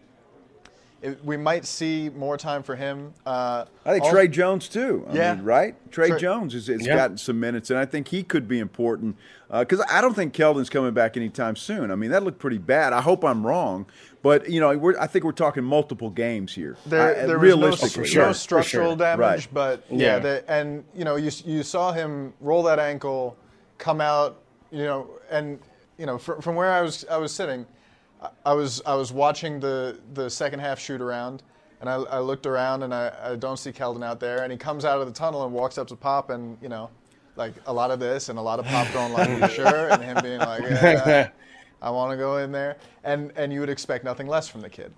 it, 1.04 1.24
we 1.24 1.36
might 1.38 1.66
see 1.66 2.10
more 2.10 2.38
time 2.38 2.64
for 2.64 2.76
him. 2.76 3.14
Uh, 3.26 3.66
I 3.86 3.92
think 3.92 4.06
al- 4.06 4.12
Tre 4.12 4.28
Jones 4.28 4.68
too. 4.70 5.06
I 5.10 5.14
Yeah. 5.16 5.36
mean, 5.36 5.44
right? 5.44 5.92
Tre 5.92 6.08
Tre- 6.10 6.20
Jones 6.20 6.54
has, 6.54 6.68
has 6.68 6.86
Yeah. 6.86 6.96
gotten 6.96 7.18
some 7.18 7.40
minutes, 7.40 7.70
and 7.70 7.78
I 7.78 7.86
think 7.86 8.08
he 8.08 8.24
could 8.24 8.48
be 8.48 8.60
important 8.60 9.18
because 9.52 9.84
I 9.92 10.02
don't 10.02 10.16
think 10.16 10.34
Keldon's 10.34 10.70
coming 10.70 10.94
back 10.94 11.16
anytime 11.18 11.56
soon. 11.56 11.92
I 11.92 11.96
mean, 11.96 12.10
that 12.12 12.24
looked 12.24 12.40
pretty 12.40 12.58
bad. 12.58 12.94
I 12.94 13.02
hope 13.02 13.24
I'm 13.26 13.46
wrong, 13.46 13.86
but 14.24 14.50
you 14.50 14.60
know, 14.62 14.76
we're, 14.78 14.98
I 14.98 15.06
think 15.08 15.26
we're 15.26 15.32
talking 15.34 15.64
multiple 15.64 16.10
games 16.10 16.54
here. 16.56 16.78
There, 16.86 17.02
I- 17.24 17.26
there 17.28 17.38
was 17.38 17.58
no, 17.58 17.72
For 17.76 18.06
sure, 18.06 18.22
no 18.24 18.28
for 18.30 18.34
structural 18.34 18.90
sure. 18.92 18.98
damage, 18.98 19.20
Right. 19.20 19.48
but 19.54 19.84
yeah, 19.92 19.98
Yeah. 20.16 20.20
the, 20.20 20.44
and 20.52 20.84
you 20.96 21.04
know, 21.04 21.18
you 21.18 21.30
you 21.46 21.64
saw 21.64 21.92
him 21.92 22.34
roll 22.40 22.64
that 22.64 22.80
ankle, 22.80 23.36
come 23.78 24.00
out, 24.02 24.40
you 24.72 24.84
know, 24.86 25.10
and 25.30 25.60
you 25.98 26.06
know, 26.06 26.18
fr- 26.18 26.40
from 26.42 26.56
where 26.56 26.72
I 26.72 26.82
was 26.82 27.06
I 27.12 27.18
was 27.18 27.32
sitting, 27.34 27.68
I- 28.24 28.30
I 28.46 28.54
was 28.54 28.82
I 28.86 28.96
was 28.96 29.12
watching 29.12 29.60
the 29.60 30.00
the 30.14 30.30
second 30.30 30.60
half 30.60 30.80
shoot 30.80 31.02
around, 31.02 31.44
and 31.82 31.90
I, 31.90 31.96
I 31.96 32.20
looked 32.20 32.46
around 32.46 32.84
and 32.84 32.94
I, 32.94 33.12
I 33.24 33.36
don't 33.36 33.58
see 33.58 33.72
Keldon 33.72 34.04
out 34.04 34.20
there, 34.20 34.44
and 34.44 34.52
he 34.52 34.58
comes 34.58 34.86
out 34.86 35.00
of 35.02 35.08
the 35.08 35.14
tunnel 35.14 35.44
and 35.46 35.54
walks 35.54 35.78
up 35.78 35.88
to 35.90 35.96
Pop, 35.96 36.30
and 36.30 36.58
you 36.62 36.70
know, 36.70 36.90
like 37.36 37.54
a 37.66 37.74
lot 37.74 37.92
of 37.92 38.00
this 38.00 38.30
and 38.30 38.40
a 38.40 38.42
lot 38.42 38.60
of 38.60 38.66
Pop 38.66 38.92
going 38.94 39.14
like, 39.14 39.30
"You 39.30 39.48
sure?" 39.56 39.90
and 39.92 40.02
him 40.02 40.18
being 40.24 40.40
like, 40.40 40.64
"Yeah, 40.64 41.30
I 41.82 41.90
want 41.90 42.12
to 42.12 42.18
go 42.18 42.38
in 42.38 42.52
there," 42.52 42.78
and 43.04 43.32
and 43.36 43.52
you 43.52 43.60
would 43.60 43.70
expect 43.70 44.04
nothing 44.04 44.28
less 44.28 44.48
from 44.48 44.62
the 44.62 44.70
kid. 44.70 44.94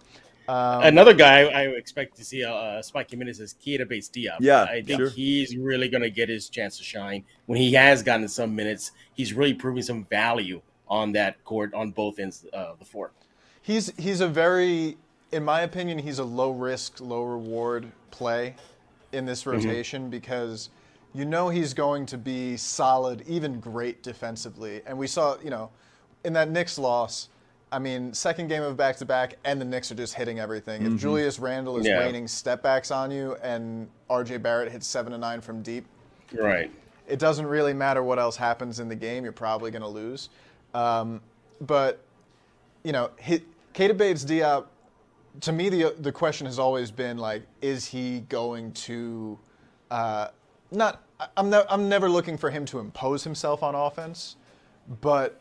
Um, 0.48 0.84
Another 0.84 1.16
guy 1.16 1.46
I 1.46 1.62
expect 1.70 2.16
to 2.18 2.24
see 2.24 2.42
a 2.42 2.52
uh, 2.54 2.82
spiky 2.84 3.16
minutes 3.16 3.40
is 3.40 3.56
Keita 3.56 3.88
Bates 3.90 4.10
Diop. 4.10 4.38
Yeah, 4.42 4.64
I 4.64 4.84
think 4.84 5.00
sure. 5.00 5.10
he's 5.10 5.58
really 5.58 5.90
going 5.90 6.04
to 6.04 6.12
get 6.12 6.30
his 6.30 6.50
chance 6.50 6.78
to 6.78 6.84
shine. 6.84 7.24
When 7.48 7.58
he 7.58 7.74
has 7.74 8.04
gotten 8.04 8.28
some 8.28 8.56
minutes, 8.56 8.92
he's 9.16 9.34
really 9.34 9.56
proving 9.56 9.82
some 9.82 10.06
value 10.06 10.62
on 10.88 11.12
that 11.14 11.44
court 11.44 11.74
on 11.74 11.92
both 11.92 12.20
ends 12.20 12.46
of 12.54 12.80
the 12.80 12.86
floor. 12.86 13.12
He's 13.62 13.92
he's 13.98 14.22
a 14.22 14.28
very, 14.28 14.98
in 15.32 15.44
my 15.44 15.62
opinion, 15.62 15.98
he's 15.98 16.20
a 16.20 16.24
low 16.24 16.52
risk, 16.52 17.00
low 17.00 17.24
reward 17.24 17.92
play 18.12 18.56
in 19.12 19.26
this 19.26 19.44
mm-hmm. 19.44 19.52
rotation 19.52 20.10
because 20.10 20.70
you 21.14 21.26
know 21.26 21.50
he's 21.50 21.74
going 21.74 22.06
to 22.08 22.18
be 22.18 22.58
solid, 22.58 23.24
even 23.28 23.60
great 23.60 24.04
defensively. 24.04 24.82
And 24.86 24.98
we 24.98 25.08
saw, 25.08 25.38
you 25.44 25.50
know, 25.50 25.72
in 26.24 26.34
that 26.34 26.50
Knicks 26.50 26.78
loss, 26.78 27.30
I 27.72 27.80
mean, 27.80 28.14
second 28.14 28.48
game 28.48 28.64
of 28.64 28.78
back 28.78 28.98
to 28.98 29.06
back, 29.06 29.38
and 29.44 29.60
the 29.60 29.66
Knicks 29.66 29.92
are 29.92 29.96
just 29.96 30.14
hitting 30.14 30.40
everything. 30.40 30.82
If 30.82 30.88
mm-hmm. 30.90 30.98
Julius 30.98 31.40
Randle 31.40 31.78
is 31.78 31.86
Yeah. 31.86 32.00
raining 32.00 32.28
step 32.28 32.62
backs 32.62 32.92
on 32.92 33.12
you, 33.12 33.36
and 33.42 33.90
R.J. 34.10 34.38
Barrett 34.38 34.72
hits 34.72 34.88
seven 34.88 35.12
to 35.14 35.18
nine 35.18 35.42
from 35.42 35.62
deep, 35.62 35.86
Right. 36.34 36.72
it 37.08 37.20
doesn't 37.20 37.46
really 37.46 37.74
matter 37.74 38.04
what 38.04 38.20
else 38.20 38.36
happens 38.38 38.80
in 38.80 38.88
the 38.88 38.96
game. 38.96 39.24
You're 39.24 39.34
probably 39.34 39.72
going 39.72 39.82
to 39.82 39.88
lose. 39.88 40.30
Um, 40.76 41.22
but 41.62 42.02
you 42.84 42.92
know, 42.92 43.10
Keita 43.74 43.98
Bates 43.98 44.26
Diop. 44.26 44.66
To 45.42 45.52
me, 45.52 45.70
the 45.70 45.96
the 46.00 46.12
question 46.12 46.46
has 46.46 46.60
always 46.60 46.92
been 46.92 47.18
like, 47.18 47.44
is 47.62 47.86
he 47.88 48.22
going 48.22 48.72
to? 48.74 49.40
Uh, 49.90 50.28
not. 50.72 51.02
I'm 51.38 51.54
I'm 51.54 51.90
never 51.90 52.10
looking 52.10 52.38
for 52.38 52.50
him 52.50 52.66
to 52.66 52.80
impose 52.80 53.24
himself 53.24 53.64
on 53.64 53.74
offense, 53.74 54.36
but 55.02 55.40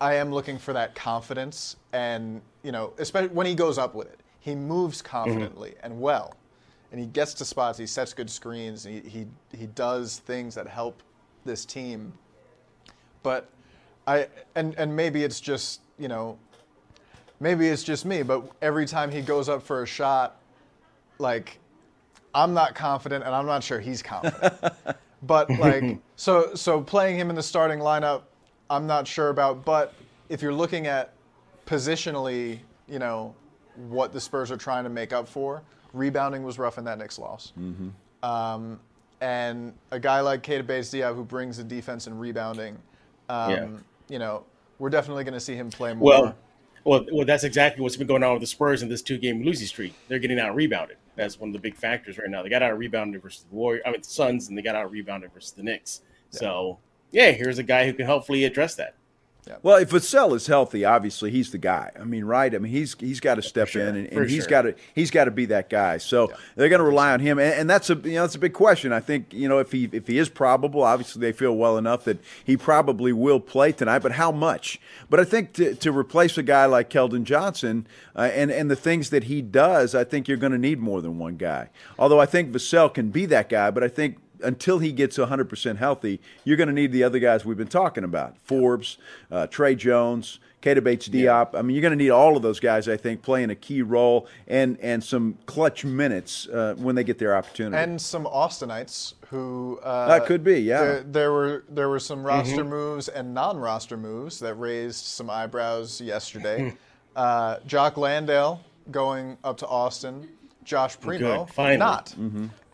I 0.00 0.14
am 0.14 0.32
looking 0.32 0.58
for 0.58 0.72
that 0.72 0.94
confidence, 0.94 1.76
and 1.92 2.40
you 2.62 2.72
know, 2.72 2.92
especially 2.98 3.28
when 3.28 3.46
he 3.46 3.54
goes 3.54 3.78
up 3.78 3.94
with 3.94 4.08
it, 4.08 4.20
he 4.40 4.54
moves 4.54 5.02
confidently 5.02 5.74
and 5.82 6.00
well, 6.00 6.34
and 6.90 7.00
he 7.00 7.06
gets 7.06 7.34
to 7.34 7.44
spots. 7.44 7.78
He 7.78 7.86
sets 7.86 8.12
good 8.12 8.30
screens. 8.30 8.86
And 8.86 9.02
he 9.02 9.08
he 9.08 9.26
he 9.56 9.66
does 9.66 10.18
things 10.18 10.54
that 10.54 10.66
help 10.66 11.02
this 11.44 11.64
team. 11.64 12.12
But 13.22 13.48
I 14.06 14.28
and 14.54 14.74
and 14.76 14.94
maybe 14.94 15.24
it's 15.24 15.40
just 15.40 15.80
you 15.98 16.08
know, 16.08 16.38
maybe 17.40 17.68
it's 17.68 17.82
just 17.82 18.04
me. 18.04 18.22
But 18.22 18.50
every 18.60 18.86
time 18.86 19.10
he 19.10 19.20
goes 19.20 19.48
up 19.48 19.62
for 19.62 19.82
a 19.82 19.86
shot, 19.86 20.40
like 21.18 21.58
I'm 22.34 22.54
not 22.54 22.74
confident, 22.74 23.24
and 23.24 23.34
I'm 23.34 23.46
not 23.46 23.62
sure 23.62 23.78
he's 23.80 24.02
confident. 24.02 24.54
but 25.22 25.50
like, 25.50 25.98
so 26.16 26.54
so 26.54 26.80
playing 26.80 27.18
him 27.18 27.30
in 27.30 27.36
the 27.36 27.42
starting 27.42 27.78
lineup, 27.78 28.22
I'm 28.70 28.86
not 28.86 29.06
sure 29.06 29.28
about. 29.28 29.64
But 29.64 29.94
if 30.28 30.42
you're 30.42 30.54
looking 30.54 30.86
at 30.86 31.12
positionally, 31.66 32.58
you 32.88 32.98
know, 32.98 33.34
what 33.76 34.12
the 34.12 34.20
Spurs 34.20 34.50
are 34.50 34.56
trying 34.56 34.84
to 34.84 34.90
make 34.90 35.12
up 35.12 35.28
for, 35.28 35.62
rebounding 35.92 36.42
was 36.42 36.58
rough 36.58 36.78
in 36.78 36.84
that 36.84 36.98
Knicks 36.98 37.18
loss. 37.18 37.52
Um, 38.22 38.80
and 39.20 39.72
a 39.90 40.00
guy 40.00 40.20
like 40.20 40.42
Keita 40.42 40.66
Bates 40.66 40.90
Diop 40.90 41.14
who 41.14 41.24
brings 41.24 41.56
the 41.56 41.64
defense 41.64 42.06
and 42.06 42.20
rebounding, 42.20 42.76
um, 43.28 43.50
Yeah. 43.50 43.68
You 44.12 44.18
know, 44.18 44.44
we're 44.78 44.90
definitely 44.90 45.24
going 45.24 45.34
to 45.34 45.40
see 45.40 45.54
him 45.54 45.70
play 45.70 45.94
more. 45.94 46.06
Well, 46.06 46.36
well, 46.84 47.06
well, 47.10 47.24
that's 47.24 47.44
exactly 47.44 47.82
what's 47.82 47.96
been 47.96 48.06
going 48.06 48.22
on 48.22 48.34
with 48.34 48.42
the 48.42 48.46
Spurs 48.46 48.82
in 48.82 48.88
this 48.90 49.00
two-game 49.00 49.42
losing 49.42 49.66
streak. 49.66 49.94
They're 50.08 50.18
getting 50.18 50.38
out 50.38 50.54
rebounded. 50.54 50.98
That's 51.16 51.40
one 51.40 51.48
of 51.48 51.54
the 51.54 51.58
big 51.58 51.76
factors 51.76 52.18
right 52.18 52.28
now. 52.28 52.42
They 52.42 52.50
got 52.50 52.62
out 52.62 52.76
rebounded 52.76 53.22
versus 53.22 53.46
the 53.48 53.54
Warriors. 53.54 53.82
I 53.86 53.90
mean, 53.90 54.02
the 54.02 54.08
Suns, 54.08 54.48
and 54.48 54.58
they 54.58 54.62
got 54.62 54.74
out 54.74 54.90
rebounded 54.90 55.32
versus 55.32 55.52
the 55.52 55.62
Knicks. 55.62 56.02
So, 56.30 56.78
yeah, 57.10 57.30
here's 57.30 57.58
a 57.58 57.62
guy 57.62 57.86
who 57.86 57.94
can 57.94 58.06
hopefully 58.06 58.44
address 58.44 58.74
that. 58.74 58.96
Well, 59.62 59.76
if 59.76 59.90
Vassell 59.90 60.36
is 60.36 60.46
healthy, 60.46 60.84
obviously 60.84 61.30
he's 61.32 61.50
the 61.50 61.58
guy. 61.58 61.90
I 61.98 62.04
mean, 62.04 62.24
right? 62.24 62.54
I 62.54 62.58
mean, 62.58 62.70
he's 62.70 62.94
he's 62.98 63.18
got 63.18 63.36
to 63.36 63.42
step 63.42 63.68
sure. 63.68 63.82
in 63.82 63.96
and, 63.96 64.06
and 64.06 64.30
he's 64.30 64.44
sure. 64.44 64.50
got 64.50 64.62
to 64.62 64.74
he's 64.94 65.10
got 65.10 65.24
to 65.24 65.32
be 65.32 65.46
that 65.46 65.68
guy. 65.68 65.98
So 65.98 66.32
they're 66.54 66.68
going 66.68 66.80
to 66.80 66.84
rely 66.84 67.12
on 67.12 67.18
him, 67.18 67.38
and, 67.38 67.52
and 67.52 67.70
that's 67.70 67.90
a 67.90 67.94
you 67.94 68.14
know 68.14 68.22
that's 68.22 68.36
a 68.36 68.38
big 68.40 68.52
question. 68.52 68.92
I 68.92 69.00
think 69.00 69.32
you 69.32 69.48
know 69.48 69.58
if 69.58 69.72
he 69.72 69.88
if 69.92 70.06
he 70.06 70.18
is 70.18 70.28
probable, 70.28 70.82
obviously 70.84 71.20
they 71.20 71.32
feel 71.32 71.56
well 71.56 71.76
enough 71.76 72.04
that 72.04 72.18
he 72.44 72.56
probably 72.56 73.12
will 73.12 73.40
play 73.40 73.72
tonight. 73.72 73.98
But 74.00 74.12
how 74.12 74.30
much? 74.30 74.80
But 75.10 75.18
I 75.18 75.24
think 75.24 75.54
to, 75.54 75.74
to 75.74 75.90
replace 75.90 76.38
a 76.38 76.44
guy 76.44 76.66
like 76.66 76.88
Keldon 76.88 77.24
Johnson 77.24 77.86
uh, 78.14 78.30
and 78.32 78.52
and 78.52 78.70
the 78.70 78.76
things 78.76 79.10
that 79.10 79.24
he 79.24 79.42
does, 79.42 79.94
I 79.94 80.04
think 80.04 80.28
you're 80.28 80.36
going 80.36 80.52
to 80.52 80.58
need 80.58 80.78
more 80.78 81.02
than 81.02 81.18
one 81.18 81.36
guy. 81.36 81.70
Although 81.98 82.20
I 82.20 82.26
think 82.26 82.52
Vassell 82.52 82.94
can 82.94 83.10
be 83.10 83.26
that 83.26 83.48
guy, 83.48 83.72
but 83.72 83.82
I 83.82 83.88
think 83.88 84.18
until 84.42 84.78
he 84.78 84.92
gets 84.92 85.18
100% 85.18 85.76
healthy, 85.76 86.20
you're 86.44 86.56
going 86.56 86.68
to 86.68 86.74
need 86.74 86.92
the 86.92 87.04
other 87.04 87.18
guys 87.18 87.44
we've 87.44 87.56
been 87.56 87.68
talking 87.68 88.04
about 88.04 88.36
Forbes, 88.38 88.98
uh, 89.30 89.46
Tre 89.46 89.74
Jones, 89.74 90.38
Keita 90.62 90.82
Bates 90.82 91.08
Diop. 91.08 91.54
I 91.54 91.62
mean, 91.62 91.74
you're 91.74 91.82
going 91.82 91.96
to 91.96 92.02
need 92.02 92.10
all 92.10 92.36
of 92.36 92.42
those 92.42 92.60
guys, 92.60 92.88
I 92.88 92.96
think, 92.96 93.22
playing 93.22 93.50
a 93.50 93.54
key 93.54 93.82
role 93.82 94.28
and, 94.46 94.78
and 94.80 95.02
some 95.02 95.36
clutch 95.46 95.84
minutes 95.84 96.46
uh, 96.48 96.74
when 96.78 96.94
they 96.94 97.02
get 97.04 97.18
their 97.18 97.36
opportunity. 97.36 97.76
and 97.82 98.00
some 98.00 98.24
Austinites 98.26 99.14
who 99.28 99.80
uh, 99.82 100.06
That 100.08 100.26
could 100.26 100.44
be, 100.44 100.60
yeah. 100.60 100.82
There, 100.82 101.02
there 101.02 101.32
were 101.32 101.64
there 101.68 101.88
were 101.88 101.98
some 101.98 102.22
roster 102.22 102.64
moves 102.64 103.08
and 103.08 103.34
non-roster 103.34 103.96
moves 103.96 104.38
that 104.40 104.54
raised 104.54 105.04
some 105.04 105.30
eyebrows 105.30 106.00
yesterday. 106.00 106.74
uh, 107.16 107.56
Jock 107.66 107.96
Landale 107.96 108.60
going 108.90 109.38
up 109.42 109.56
to 109.58 109.66
Austin, 109.66 110.28
Josh 110.64 111.00
Primo 111.00 111.44
Good, 111.46 111.54
finally. 111.54 111.76
not, 111.78 112.14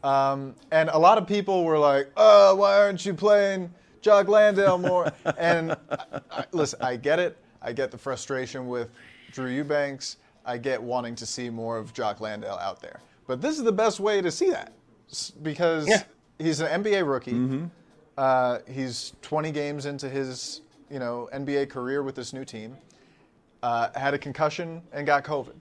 um, 0.04 0.54
and 0.70 0.88
a 0.90 0.98
lot 0.98 1.18
of 1.18 1.26
people 1.26 1.64
were 1.64 1.78
like, 1.78 2.10
"Oh, 2.16 2.54
why 2.54 2.78
aren't 2.78 3.04
you 3.04 3.14
playing 3.14 3.72
Jock 4.00 4.28
Landale 4.28 4.78
more?" 4.78 5.10
and 5.38 5.72
I, 5.90 6.20
I, 6.30 6.44
listen, 6.52 6.80
I 6.82 6.96
get 6.96 7.18
it. 7.18 7.36
I 7.60 7.72
get 7.72 7.90
the 7.90 7.98
frustration 7.98 8.68
with 8.68 8.90
Drew 9.32 9.50
Eubanks. 9.50 10.16
I 10.46 10.56
get 10.58 10.82
wanting 10.82 11.14
to 11.16 11.26
see 11.26 11.50
more 11.50 11.76
of 11.76 11.92
Jock 11.92 12.20
Landale 12.20 12.58
out 12.60 12.80
there. 12.80 13.00
But 13.26 13.40
this 13.42 13.58
is 13.58 13.64
the 13.64 13.72
best 13.72 14.00
way 14.00 14.22
to 14.22 14.30
see 14.30 14.50
that 14.50 14.72
because 15.42 15.86
Yeah. 15.88 16.02
he's 16.38 16.60
an 16.60 16.82
NBA 16.82 17.02
rookie. 17.06 17.68
Uh, 18.16 18.58
he's 18.68 19.12
20 19.22 19.50
games 19.52 19.86
into 19.86 20.08
his 20.08 20.62
you 20.90 20.98
know 20.98 21.28
NBA 21.34 21.68
career 21.70 22.02
with 22.02 22.14
this 22.14 22.32
new 22.32 22.44
team. 22.44 22.76
Uh, 23.62 23.88
had 23.98 24.14
a 24.14 24.18
concussion 24.18 24.80
and 24.92 25.06
got 25.06 25.24
COVID. 25.24 25.54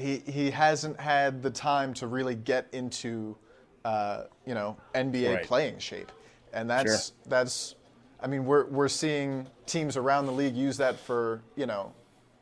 He 0.00 0.18
he 0.30 0.50
hasn't 0.50 0.98
had 1.00 1.42
the 1.42 1.50
time 1.50 1.94
to 1.94 2.06
really 2.06 2.34
get 2.34 2.66
into 2.72 3.36
uh, 3.84 4.24
you 4.46 4.54
know 4.54 4.76
NBA 4.94 5.34
Right. 5.36 5.44
playing 5.44 5.78
shape, 5.78 6.10
and 6.52 6.68
that's 6.68 7.08
Sure. 7.08 7.16
that's. 7.28 7.74
I 8.22 8.26
mean, 8.26 8.44
we're 8.44 8.66
we're 8.66 8.88
seeing 8.88 9.46
teams 9.66 9.96
around 9.96 10.26
the 10.26 10.32
league 10.32 10.54
use 10.56 10.76
that 10.78 10.98
for 10.98 11.40
you 11.56 11.66
know 11.66 11.92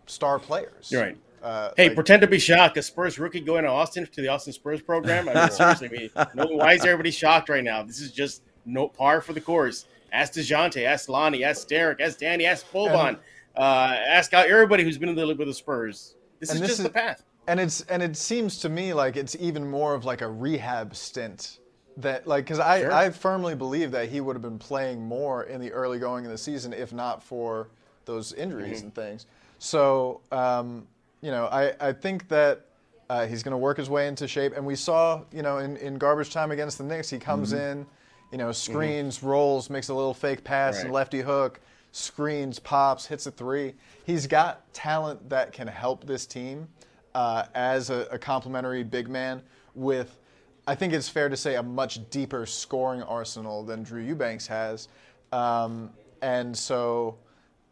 star 0.07 0.39
players. 0.39 0.91
You're 0.91 1.03
right. 1.03 1.17
Uh, 1.43 1.71
Hey, 1.77 1.87
like- 1.87 1.95
pretend 1.95 2.23
to 2.23 2.27
be 2.27 2.39
shocked. 2.41 2.77
A 2.79 2.83
Spurs 2.83 3.19
rookie 3.19 3.41
going 3.41 3.63
to 3.65 3.71
Austin 3.71 4.05
to 4.07 4.21
the 4.21 4.27
Austin 4.29 4.53
Spurs 4.53 4.83
program. 4.83 5.29
I 5.29 5.35
mean, 5.35 5.51
seriously, 5.51 5.89
I 6.17 6.25
mean, 6.25 6.27
no, 6.35 6.47
why 6.47 6.73
is 6.75 6.85
everybody 6.85 7.13
shocked 7.13 7.49
right 7.49 7.63
now? 7.63 7.83
This 7.85 8.01
is 8.01 8.11
just 8.11 8.43
no 8.67 8.89
par 8.89 9.21
for 9.21 9.33
the 9.33 9.41
course. 9.41 9.85
Ask 10.13 10.33
Dejounte, 10.33 10.85
ask 10.85 11.09
Lonnie, 11.09 11.45
ask 11.45 11.69
Derrick, 11.69 12.01
ask 12.01 12.19
Danny, 12.19 12.45
ask 12.47 12.69
Boban, 12.73 13.19
uh, 13.57 13.61
ask 13.61 14.33
out 14.35 14.47
everybody 14.49 14.83
who's 14.83 14.99
been 14.99 15.11
in 15.11 15.15
the 15.15 15.25
league 15.25 15.39
with 15.39 15.47
the 15.47 15.55
Spurs. 15.55 16.17
This 16.41 16.51
is 16.53 16.59
this 16.61 16.69
just 16.71 16.81
is- 16.81 16.85
the 16.85 16.91
path. 16.91 17.23
And 17.49 17.59
it's 17.59 17.81
and 17.83 18.03
it 18.03 18.17
seems 18.17 18.59
to 18.61 18.69
me 18.69 18.95
like 18.95 19.17
it's 19.17 19.37
even 19.41 19.69
more 19.69 19.95
of 19.95 20.05
like 20.05 20.21
a 20.21 20.29
rehab 20.29 20.95
stint 20.95 21.59
that 21.97 22.27
like 22.27 22.45
because 22.45 22.61
I 22.61 22.81
Sure. 22.83 22.93
I 22.93 23.11
firmly 23.11 23.55
believe 23.57 23.91
that 23.93 24.09
he 24.09 24.21
would 24.21 24.37
have 24.37 24.43
been 24.43 24.59
playing 24.59 25.01
more 25.05 25.45
in 25.45 25.61
the 25.61 25.73
early 25.73 25.99
going 25.99 26.25
of 26.27 26.31
the 26.31 26.39
season 26.39 26.73
if 26.73 26.93
not 26.93 27.23
for 27.23 27.69
those 28.05 28.33
injuries 28.35 28.79
Mm-hmm. 28.79 28.85
and 28.87 28.95
things. 28.95 29.27
So 29.59 30.21
um, 30.31 30.87
you 31.23 31.31
know 31.33 31.47
I 31.47 31.75
I 31.81 31.93
think 31.93 32.29
that. 32.29 32.65
Uh, 33.11 33.27
he's 33.27 33.43
going 33.43 33.53
to 33.53 33.57
work 33.57 33.79
his 33.79 33.89
way 33.89 34.07
into 34.07 34.29
shape, 34.29 34.53
and 34.55 34.67
we 34.67 34.77
saw, 34.77 35.23
you 35.33 35.41
know, 35.41 35.57
in, 35.57 35.79
in 35.79 35.97
garbage 35.97 36.31
time 36.31 36.51
against 36.51 36.77
the 36.77 36.85
Knicks, 36.85 37.09
he 37.09 37.19
comes 37.19 37.55
in, 37.55 37.87
you 38.31 38.37
know, 38.37 38.53
screens, 38.53 39.23
rolls, 39.23 39.71
makes 39.71 39.89
a 39.89 39.95
little 39.95 40.13
fake 40.13 40.45
pass, 40.45 40.75
and 40.81 40.89
Mm-hmm. 40.89 40.93
Lefty 40.93 41.21
hook, 41.23 41.59
screens, 41.91 42.59
pops, 42.59 43.07
hits 43.07 43.27
a 43.27 43.31
three. 43.31 43.73
He's 44.05 44.27
got 44.27 44.71
talent 44.75 45.31
that 45.31 45.55
can 45.55 45.69
help 45.69 46.05
this 46.05 46.27
team. 46.27 46.69
Uh, 47.15 47.45
as 47.55 47.91
a, 47.91 48.07
a 48.11 48.19
complementary 48.19 48.83
big 48.83 49.09
man 49.09 49.43
with, 49.75 50.19
I 50.67 50.75
think 50.75 50.93
it's 50.93 51.09
fair 51.09 51.29
to 51.29 51.37
say, 51.37 51.57
a 51.57 51.63
much 51.63 52.09
deeper 52.11 52.47
scoring 52.47 53.03
arsenal 53.03 53.65
than 53.65 53.83
Drew 53.83 54.03
Eubanks 54.03 54.47
has. 54.47 54.89
Um, 55.33 55.91
and 56.23 56.57
so, 56.57 57.17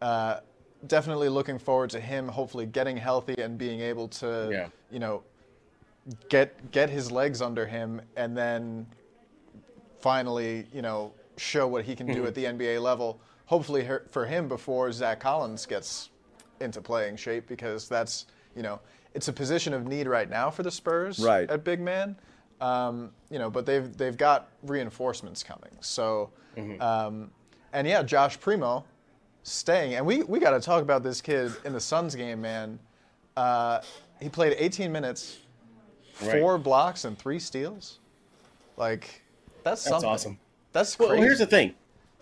uh, 0.00 0.40
definitely 0.86 1.28
looking 1.28 1.58
forward 1.58 1.90
to 1.90 2.00
him 2.00 2.28
hopefully 2.28 2.66
getting 2.66 2.96
healthy 2.96 3.34
and 3.40 3.58
being 3.58 3.80
able 3.80 4.08
to, 4.08 4.48
Yeah. 4.52 4.68
you 4.90 4.98
know, 4.98 5.22
get 6.28 6.70
get 6.70 6.88
his 6.88 7.10
legs 7.10 7.42
under 7.42 7.66
him 7.66 8.00
and 8.16 8.36
then 8.36 8.86
finally, 9.98 10.66
you 10.72 10.82
know, 10.82 11.12
show 11.36 11.66
what 11.66 11.84
he 11.84 11.96
can 11.96 12.06
do 12.06 12.26
at 12.26 12.34
the 12.34 12.44
NBA 12.44 12.80
level. 12.80 13.20
Hopefully 13.46 13.84
her, 13.84 14.06
for 14.10 14.24
him 14.26 14.48
before 14.48 14.92
Zach 14.92 15.20
Collins 15.20 15.66
gets 15.66 16.10
into 16.60 16.80
playing 16.80 17.16
shape 17.16 17.46
because 17.48 17.88
that's, 17.88 18.26
you 18.54 18.62
know, 18.62 18.80
it's 19.16 19.28
a 19.28 19.32
position 19.32 19.72
of 19.72 19.86
need 19.86 20.06
right 20.06 20.28
now 20.30 20.50
for 20.50 20.62
the 20.62 20.70
Spurs 20.70 21.18
Right. 21.18 21.50
at 21.50 21.64
big 21.64 21.80
man. 21.80 22.16
Um, 22.60 23.10
you 23.30 23.38
know, 23.38 23.50
but 23.50 23.66
they've 23.66 23.94
they've 23.96 24.16
got 24.16 24.48
reinforcements 24.62 25.42
coming. 25.42 25.72
So, 25.80 26.30
um, 26.80 27.30
and 27.72 27.86
yeah, 27.86 28.02
Josh 28.02 28.38
Primo 28.40 28.84
staying, 29.42 29.94
and 29.94 30.06
we 30.06 30.22
we 30.22 30.38
got 30.38 30.50
to 30.50 30.60
talk 30.60 30.82
about 30.82 31.02
this 31.02 31.20
kid 31.20 31.52
in 31.64 31.72
the 31.72 31.80
Suns 31.80 32.14
game, 32.14 32.40
man. 32.40 32.78
Uh, 33.36 33.80
he 34.20 34.28
played 34.30 34.54
18 34.58 34.90
minutes, 34.92 35.38
Right. 36.22 36.40
four 36.40 36.56
blocks 36.56 37.04
and 37.04 37.18
three 37.18 37.38
steals. 37.38 37.98
Like 38.78 39.22
that's 39.62 39.82
That's 39.84 39.90
something. 39.90 40.08
awesome. 40.08 40.38
That's 40.72 40.98
Well, 40.98 41.10
here's 41.12 41.38
the 41.40 41.46
thing. 41.46 41.74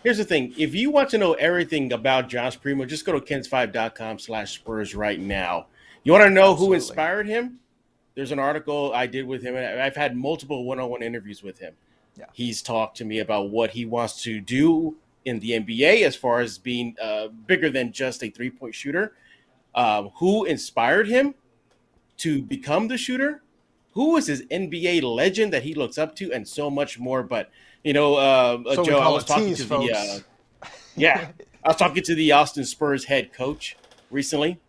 Here's 0.02 0.18
the 0.18 0.24
thing. 0.24 0.52
If 0.58 0.74
you 0.74 0.90
want 0.90 1.08
to 1.10 1.18
know 1.18 1.32
everything 1.34 1.92
about 1.92 2.28
Josh 2.28 2.60
Primo, 2.60 2.84
just 2.84 3.06
go 3.06 3.12
to 3.18 3.20
kens5.com 3.20 4.18
slash 4.18 4.54
Spurs 4.58 4.94
right 4.94 5.18
now. 5.20 5.66
You 6.04 6.12
want 6.12 6.24
to 6.24 6.30
know 6.30 6.54
who 6.54 6.74
inspired 6.74 7.26
him? 7.26 7.58
There's 8.14 8.30
an 8.30 8.38
article 8.38 8.92
I 8.94 9.06
did 9.06 9.26
with 9.26 9.42
him, 9.42 9.56
and 9.56 9.80
I've 9.80 9.96
had 9.96 10.16
multiple 10.16 10.64
one-on-one 10.64 11.02
interviews 11.02 11.42
with 11.42 11.58
him. 11.58 11.74
Yeah. 12.16 12.26
He's 12.32 12.62
talked 12.62 12.96
to 12.98 13.04
me 13.04 13.18
about 13.18 13.50
what 13.50 13.70
he 13.70 13.86
wants 13.86 14.22
to 14.22 14.40
do 14.40 14.96
in 15.24 15.40
the 15.40 15.52
NBA 15.52 16.02
as 16.02 16.14
far 16.14 16.40
as 16.40 16.58
being 16.58 16.94
uh, 17.02 17.28
bigger 17.46 17.70
than 17.70 17.90
just 17.90 18.22
a 18.22 18.30
three-point 18.30 18.74
shooter. 18.74 19.14
Um, 19.74 20.10
who 20.16 20.44
inspired 20.44 21.08
him 21.08 21.34
to 22.18 22.42
become 22.42 22.86
the 22.86 22.96
shooter? 22.96 23.42
Who 23.92 24.16
is 24.16 24.26
his 24.26 24.42
NBA 24.42 25.02
legend 25.02 25.52
that 25.52 25.62
he 25.62 25.74
looks 25.74 25.98
up 25.98 26.14
to, 26.16 26.32
and 26.32 26.46
so 26.46 26.70
much 26.70 26.98
more. 26.98 27.22
But 27.22 27.50
you 27.82 27.92
know, 27.92 28.14
uh, 28.14 28.62
uh, 28.66 28.74
So 28.76 28.84
Joe, 28.84 28.98
I 28.98 29.08
was 29.08 29.24
talking 29.24 29.46
tease, 29.46 29.58
to 29.58 29.64
folks. 29.64 29.86
the 29.88 30.24
uh, 30.62 30.68
yeah, 30.96 31.28
I 31.64 31.68
was 31.68 31.76
talking 31.76 32.02
to 32.02 32.14
the 32.14 32.32
Austin 32.32 32.64
Spurs 32.64 33.04
head 33.04 33.32
coach 33.32 33.76
recently, 34.10 34.60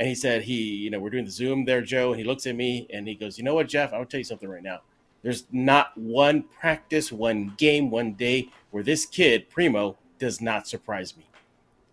and 0.00 0.08
he 0.08 0.14
said 0.16 0.42
he, 0.42 0.54
you 0.54 0.90
know, 0.90 0.98
we're 0.98 1.10
doing 1.10 1.26
the 1.26 1.30
Zoom 1.30 1.64
there, 1.66 1.82
Joe, 1.82 2.10
and 2.10 2.18
he 2.18 2.24
looks 2.26 2.46
at 2.46 2.56
me 2.56 2.88
and 2.92 3.06
he 3.06 3.14
goes, 3.14 3.38
"You 3.38 3.44
know 3.44 3.54
what, 3.54 3.68
Jeff? 3.68 3.92
I'll 3.92 4.04
tell 4.06 4.18
you 4.18 4.24
something 4.24 4.48
right 4.48 4.62
now. 4.62 4.80
There's 5.22 5.44
not 5.52 5.96
one 5.98 6.42
practice, 6.44 7.12
one 7.12 7.52
game, 7.58 7.90
one 7.90 8.14
day 8.14 8.48
where 8.70 8.82
this 8.82 9.04
kid 9.06 9.48
Primo 9.50 9.98
does 10.18 10.40
not 10.40 10.66
surprise 10.66 11.16
me. 11.16 11.26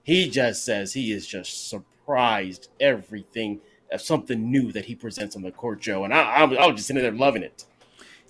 He 0.04 0.30
just 0.30 0.64
says 0.64 0.94
he 0.94 1.12
is 1.12 1.28
just 1.28 1.70
surprised 1.70 2.70
everything 2.80 3.60
of 3.92 4.02
something 4.02 4.50
new 4.50 4.72
that 4.72 4.86
he 4.86 4.96
presents 4.96 5.36
on 5.36 5.42
the 5.42 5.52
court, 5.52 5.82
Joe, 5.82 6.06
and 6.06 6.14
I, 6.14 6.22
I, 6.22 6.44
was- 6.46 6.58
I 6.58 6.66
was 6.68 6.76
just 6.78 6.88
sitting 6.88 7.02
there 7.04 7.12
loving 7.12 7.44
it. 7.44 7.66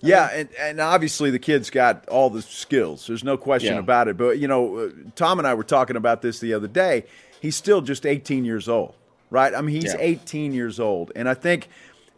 Yeah, 0.00 0.28
and, 0.32 0.48
and 0.60 0.80
obviously 0.80 1.30
the 1.30 1.38
kid's 1.40 1.70
got 1.70 2.08
all 2.08 2.30
the 2.30 2.42
skills. 2.42 3.06
There's 3.08 3.24
no 3.24 3.36
question 3.36 3.74
Yeah. 3.74 3.80
about 3.80 4.06
it. 4.06 4.16
But, 4.16 4.38
you 4.38 4.46
know, 4.46 4.76
uh, 4.76 4.90
Tom 5.16 5.38
and 5.40 5.46
I 5.48 5.54
were 5.54 5.64
talking 5.64 5.96
about 5.96 6.22
this 6.22 6.38
the 6.38 6.54
other 6.54 6.68
day. 6.68 7.04
He's 7.40 7.56
still 7.56 7.80
just 7.80 8.06
18 8.06 8.44
years 8.44 8.68
old, 8.68 8.94
right? 9.30 9.54
I 9.54 9.60
mean, 9.60 9.74
he's 9.80 9.92
Yeah. 9.94 9.96
18 10.00 10.52
years 10.52 10.78
old. 10.80 11.12
And 11.16 11.28
I 11.28 11.34
think, 11.34 11.68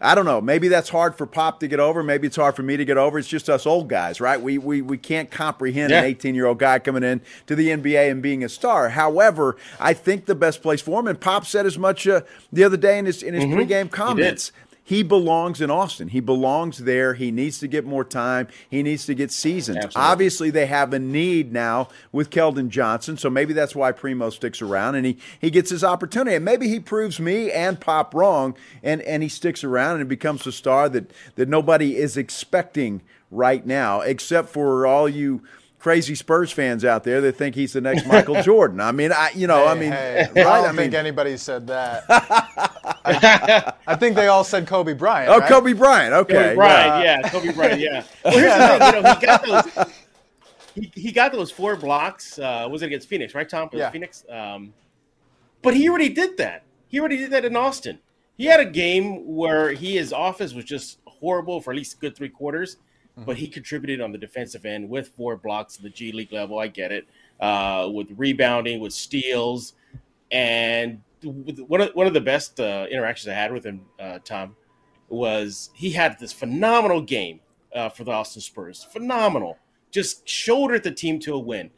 I 0.00 0.14
don't 0.14 0.24
know, 0.24 0.40
maybe 0.40 0.68
that's 0.68 0.88
hard 0.88 1.14
for 1.14 1.26
Pop 1.26 1.60
to 1.60 1.68
get 1.68 1.78
over. 1.78 2.02
Maybe 2.02 2.26
it's 2.26 2.36
hard 2.36 2.56
for 2.56 2.62
me 2.62 2.76
to 2.76 2.84
get 2.84 2.96
over. 2.96 3.18
It's 3.18 3.28
just 3.28 3.50
us 3.50 3.66
old 3.66 3.88
guys, 3.88 4.20
right? 4.20 4.40
We, 4.40 4.56
we, 4.56 4.80
we 4.80 4.96
can't 4.96 5.30
comprehend 5.30 5.92
an 6.00 6.04
18 6.06 6.34
year 6.34 6.46
old 6.46 6.58
guy 6.58 6.78
coming 6.78 7.02
in 7.02 7.20
to 7.46 7.54
the 7.54 7.68
NBA 7.68 8.10
and 8.10 8.22
being 8.22 8.42
a 8.42 8.48
star. 8.48 8.88
However, 8.90 9.56
I 9.78 9.92
think 9.92 10.24
the 10.26 10.34
best 10.34 10.62
place 10.62 10.80
for 10.80 11.00
him, 11.00 11.06
and 11.06 11.20
Pop 11.20 11.44
said 11.44 11.66
as 11.66 11.76
much 11.78 12.06
uh, 12.08 12.22
the 12.52 12.64
other 12.64 12.78
day 12.78 12.98
in 12.98 13.04
his, 13.06 13.22
in 13.22 13.34
his 13.34 13.44
pregame 13.44 13.90
comments 13.90 14.52
he 14.90 15.04
belongs 15.04 15.60
in 15.60 15.70
Austin. 15.70 16.08
He 16.08 16.18
belongs 16.18 16.78
there. 16.78 17.14
He 17.14 17.30
needs 17.30 17.60
to 17.60 17.68
get 17.68 17.84
more 17.84 18.02
time. 18.02 18.48
He 18.68 18.82
needs 18.82 19.06
to 19.06 19.14
get 19.14 19.30
seasoned. 19.30 19.78
Absolutely. 19.78 20.10
Obviously, 20.10 20.50
they 20.50 20.66
have 20.66 20.92
a 20.92 20.98
need 20.98 21.52
now 21.52 21.86
with 22.10 22.30
Keldon 22.30 22.70
Johnson, 22.70 23.16
so 23.16 23.30
maybe 23.30 23.52
that's 23.52 23.76
why 23.76 23.92
Primo 23.92 24.30
sticks 24.30 24.60
around 24.60 24.96
and 24.96 25.06
he, 25.06 25.16
he 25.40 25.48
gets 25.48 25.70
his 25.70 25.84
opportunity. 25.84 26.34
And 26.34 26.44
maybe 26.44 26.66
he 26.66 26.80
proves 26.80 27.20
me 27.20 27.52
and 27.52 27.78
Pop 27.78 28.12
wrong, 28.16 28.56
and, 28.82 29.00
and 29.02 29.22
he 29.22 29.28
sticks 29.28 29.62
around 29.62 30.00
and 30.00 30.08
becomes 30.08 30.44
a 30.44 30.50
star 30.50 30.88
that, 30.88 31.12
that 31.36 31.48
nobody 31.48 31.96
is 31.96 32.16
expecting 32.16 33.00
right 33.30 33.64
now, 33.64 34.00
except 34.00 34.48
for 34.48 34.88
all 34.88 35.08
you 35.08 35.40
crazy 35.80 36.14
Spurs 36.14 36.52
fans 36.52 36.84
out 36.84 37.02
there 37.02 37.20
that 37.22 37.32
think 37.36 37.56
he's 37.56 37.72
the 37.72 37.80
next 37.80 38.06
Michael 38.06 38.40
Jordan. 38.42 38.80
I 38.80 38.92
mean, 38.92 39.10
I 39.12 39.32
you 39.34 39.48
know, 39.48 39.66
I 39.66 39.74
mean, 39.74 39.90
hey, 39.90 40.28
right? 40.36 40.46
I 40.46 40.60
don't 40.62 40.64
I 40.66 40.76
think 40.76 40.92
mean, 40.92 40.94
anybody 40.94 41.36
said 41.36 41.66
that. 41.66 42.04
I, 42.08 43.72
I 43.86 43.96
think 43.96 44.14
they 44.14 44.28
all 44.28 44.44
said 44.44 44.66
Kobe 44.66 44.92
Bryant. 44.92 45.30
oh, 45.30 45.38
right? 45.38 45.48
Kobe 45.48 45.72
Bryant. 45.72 46.14
Okay, 46.14 46.34
Kobe 46.34 46.54
Bryant, 46.54 47.04
yeah, 47.04 47.28
Kobe 47.30 47.52
Bryant, 47.52 47.80
yeah. 47.80 48.04
Well, 48.24 48.38
here's 48.38 48.52
the 48.52 48.78
thing, 48.78 48.94
you 48.94 49.02
know, 49.02 49.14
he 49.14 49.26
got 49.26 49.46
those. 49.74 49.94
He, 50.74 50.92
he 50.94 51.12
got 51.12 51.32
those 51.32 51.50
four 51.50 51.74
blocks. 51.74 52.38
Uh, 52.38 52.68
was 52.70 52.82
it 52.82 52.86
against 52.86 53.08
Phoenix, 53.08 53.34
right, 53.34 53.48
Tom? 53.48 53.68
Yeah. 53.72 53.90
Phoenix. 53.90 54.24
Um, 54.30 54.72
but 55.62 55.74
he 55.74 55.88
already 55.88 56.10
did 56.10 56.36
that. 56.36 56.62
He 56.86 57.00
already 57.00 57.16
did 57.16 57.30
that 57.32 57.44
in 57.44 57.56
Austin. 57.56 57.98
He 58.36 58.46
had 58.46 58.60
a 58.60 58.64
game 58.64 59.26
where 59.34 59.72
he 59.72 59.96
his 59.96 60.14
offense 60.16 60.54
was 60.54 60.64
just 60.64 60.98
horrible 61.06 61.60
for 61.60 61.72
at 61.72 61.76
least 61.76 61.96
a 61.96 61.98
good 61.98 62.16
three 62.16 62.28
quarters, 62.28 62.76
but 63.24 63.36
he 63.36 63.48
contributed 63.48 64.00
on 64.00 64.12
the 64.12 64.18
defensive 64.18 64.64
end 64.64 64.88
with 64.88 65.08
four 65.08 65.36
blocks 65.36 65.76
at 65.76 65.82
the 65.82 65.90
G 65.90 66.12
League 66.12 66.32
level. 66.32 66.58
I 66.58 66.68
get 66.68 66.92
it. 66.92 67.06
Uh, 67.40 67.90
with 67.92 68.08
rebounding, 68.16 68.80
with 68.80 68.92
steals, 68.92 69.74
and 70.30 71.00
one 71.22 71.80
of 71.80 71.90
one 71.94 72.06
of 72.06 72.14
the 72.14 72.20
best 72.20 72.60
uh, 72.60 72.86
interactions 72.90 73.28
I 73.28 73.34
had 73.34 73.52
with 73.52 73.64
him, 73.64 73.82
uh, 73.98 74.18
Tom, 74.24 74.56
was 75.08 75.70
he 75.74 75.90
had 75.90 76.18
this 76.18 76.32
phenomenal 76.32 77.00
game 77.00 77.40
uh, 77.74 77.88
for 77.88 78.04
the 78.04 78.10
Austin 78.10 78.42
Spurs. 78.42 78.84
Phenomenal, 78.84 79.58
just 79.90 80.28
shouldered 80.28 80.82
the 80.82 80.90
team 80.90 81.18
to 81.20 81.34
a 81.34 81.38
win. 81.38 81.70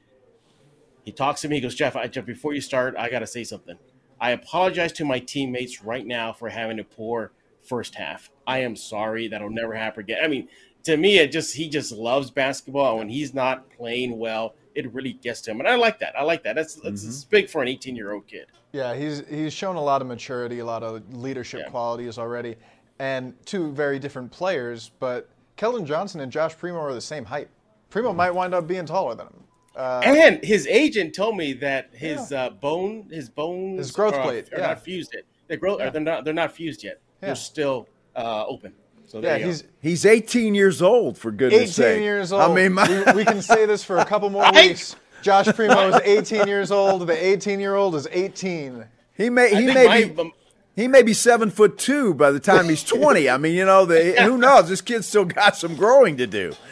He 1.05 1.13
talks 1.13 1.41
to 1.43 1.49
me. 1.49 1.57
He 1.57 1.61
goes, 1.61 1.75
Jeff, 1.75 1.97
I, 1.97 2.07
Jeff, 2.07 2.27
before 2.27 2.55
you 2.55 2.61
start, 2.61 2.95
I 2.97 3.11
got 3.11 3.21
to 3.21 3.27
say 3.27 3.45
something. 3.45 3.77
I 4.21 4.31
apologize 4.31 4.93
to 4.95 5.05
my 5.05 5.19
teammates 5.19 5.83
right 5.83 6.07
now 6.07 6.33
for 6.33 6.49
having 6.49 6.79
a 6.79 6.85
poor 6.85 7.33
first 7.63 7.97
half. 7.97 8.31
I 8.47 8.59
am 8.59 8.77
sorry. 8.77 9.29
That'll 9.29 9.51
never 9.51 9.75
happen 9.75 10.05
again. 10.05 10.19
I 10.23 10.29
mean, 10.29 10.49
to 10.85 10.97
me, 10.97 11.19
it 11.19 11.33
just 11.33 11.55
he 11.55 11.69
just 11.69 11.93
loves 11.93 12.31
basketball. 12.31 12.91
And 12.91 12.99
when 13.01 13.09
he's 13.09 13.35
not 13.35 13.69
playing 13.71 14.19
well, 14.19 14.55
it 14.75 14.93
really 14.93 15.13
gets 15.15 15.41
to 15.43 15.51
him. 15.51 15.61
And 15.61 15.69
I 15.69 15.75
like 15.77 15.99
that. 16.01 16.15
I 16.19 16.23
like 16.23 16.43
that. 16.45 16.55
That's 16.55 16.75
that's 16.77 17.05
it's 17.05 17.25
big 17.25 17.49
for 17.51 17.63
an 17.63 17.69
18 17.69 17.95
year 17.97 18.13
old 18.13 18.27
kid. 18.27 18.47
Yeah, 18.73 18.95
he's 18.95 19.23
he's 19.29 19.53
shown 19.53 19.77
a 19.77 19.83
lot 19.83 20.01
of 20.01 20.09
maturity, 20.09 20.61
a 20.61 20.65
lot 20.65 20.83
of 20.83 21.15
leadership 21.15 21.61
Yeah. 21.65 21.71
qualities 21.71 22.19
already, 22.19 22.57
and 22.99 23.35
two 23.47 23.71
very 23.73 23.99
different 23.99 24.31
players. 24.33 24.91
But 24.99 25.29
Keldon 25.59 25.85
Johnson 25.87 26.21
and 26.21 26.33
Josh 26.33 26.57
Primo 26.57 26.79
are 26.81 26.95
the 26.95 27.01
same 27.01 27.25
height. 27.27 27.49
Primo 27.91 28.13
might 28.15 28.31
wind 28.31 28.55
up 28.55 28.67
being 28.67 28.87
taller 28.87 29.15
than 29.15 29.27
him. 29.27 29.45
Uh, 29.77 30.01
And 30.05 30.43
his 30.45 30.67
agent 30.67 31.15
told 31.15 31.37
me 31.37 31.53
that 31.55 31.91
his 31.95 32.33
uh, 32.33 32.51
bone, 32.51 33.09
his 33.11 33.29
bones, 33.29 33.79
His 33.79 33.91
growth 33.91 34.15
are, 34.15 34.23
plate, 34.23 34.53
are 34.53 34.59
yeah. 34.59 34.67
not 34.69 34.81
fused 34.83 35.13
yet. 35.15 35.25
They're 35.49 35.57
growth, 35.59 35.81
Yeah. 35.81 35.91
they're 35.91 36.01
not. 36.01 36.25
They're 36.25 36.35
not 36.35 36.53
fused 36.53 36.83
yet. 36.85 37.01
Yeah. 37.23 37.29
They're 37.29 37.37
still 37.37 37.89
uh, 38.17 38.45
open. 38.47 38.73
So 39.13 39.21
yeah, 39.21 39.37
he's 39.37 39.61
go. 39.61 39.69
He's 39.83 40.07
18 40.07 40.55
years 40.55 40.81
old, 40.81 41.19
for 41.19 41.31
goodness 41.31 41.61
18 41.61 41.73
sake. 41.73 42.01
years 42.01 42.33
old. 42.33 42.41
I 42.43 42.55
mean, 42.55 42.73
my, 42.73 42.89
we, 43.13 43.13
we 43.19 43.25
can 43.27 43.43
say 43.43 43.67
this 43.67 43.85
for 43.85 43.99
a 43.99 44.07
couple 44.07 44.31
more 44.31 44.51
weeks. 44.55 44.97
Josh 45.21 45.49
Primo 45.49 45.89
is 45.89 46.01
18 46.03 46.49
years 46.49 46.71
old. 46.71 47.07
The 47.07 47.13
18 47.27 47.61
year 47.61 47.75
old 47.75 47.95
is 47.95 48.09
18. 48.11 48.87
he 49.15 49.29
may 49.29 49.55
he 49.55 49.67
may 49.67 49.87
my- 49.87 50.05
be 50.05 50.19
um, 50.19 50.33
he 50.75 50.89
may 50.89 51.03
be 51.03 51.13
seven 51.13 51.51
foot 51.51 51.77
two 51.77 52.15
by 52.15 52.31
the 52.31 52.41
time 52.41 52.71
he's 52.71 52.83
20. 52.85 53.29
I 53.29 53.37
mean, 53.37 53.55
you 53.55 53.67
know, 53.67 53.85
the, 53.85 54.13
who 54.23 54.39
knows? 54.39 54.71
This 54.71 54.81
kid's 54.81 55.07
still 55.07 55.27
got 55.27 55.57
some 55.59 55.77
growing 55.77 56.17
to 56.17 56.27
do. 56.27 56.55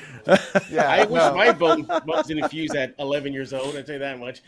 Yeah, 0.71 0.89
I 0.89 1.05
wish 1.07 1.11
no. 1.23 1.35
my 1.35 1.51
bone 1.53 1.83
bones 2.07 2.27
didn't 2.29 2.49
fuse 2.51 2.75
at 2.75 2.95
11 2.99 3.33
years 3.35 3.53
old. 3.53 3.75
I 3.77 3.83
tell 3.83 3.95
you 3.95 3.99
that 4.01 4.19
much. 4.19 4.43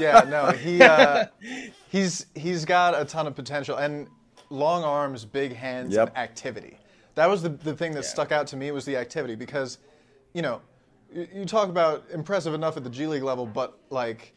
yeah, 0.00 0.24
no, 0.28 0.50
he 0.52 0.80
uh, 0.82 1.26
he's 1.90 2.26
he's 2.34 2.64
got 2.64 2.98
a 3.00 3.04
ton 3.04 3.26
of 3.26 3.34
potential 3.36 3.76
and 3.76 4.08
long 4.50 4.82
arms, 4.82 5.24
big 5.24 5.54
hands, 5.54 5.94
Yep. 5.94 6.08
and 6.08 6.16
activity. 6.16 6.78
That 7.14 7.28
was 7.28 7.42
the 7.42 7.48
the 7.50 7.74
thing 7.74 7.92
that 7.92 8.04
Yeah. 8.04 8.08
stuck 8.10 8.32
out 8.32 8.46
to 8.48 8.56
me 8.56 8.70
was 8.70 8.84
the 8.84 8.96
activity 8.96 9.34
because, 9.34 9.78
you 10.32 10.42
know, 10.42 10.60
you, 11.12 11.28
you 11.34 11.44
talk 11.44 11.68
about 11.68 12.04
impressive 12.12 12.54
enough 12.54 12.76
at 12.76 12.84
the 12.84 12.90
G 12.90 13.06
League 13.06 13.22
level, 13.22 13.46
but 13.46 13.76
like, 13.90 14.32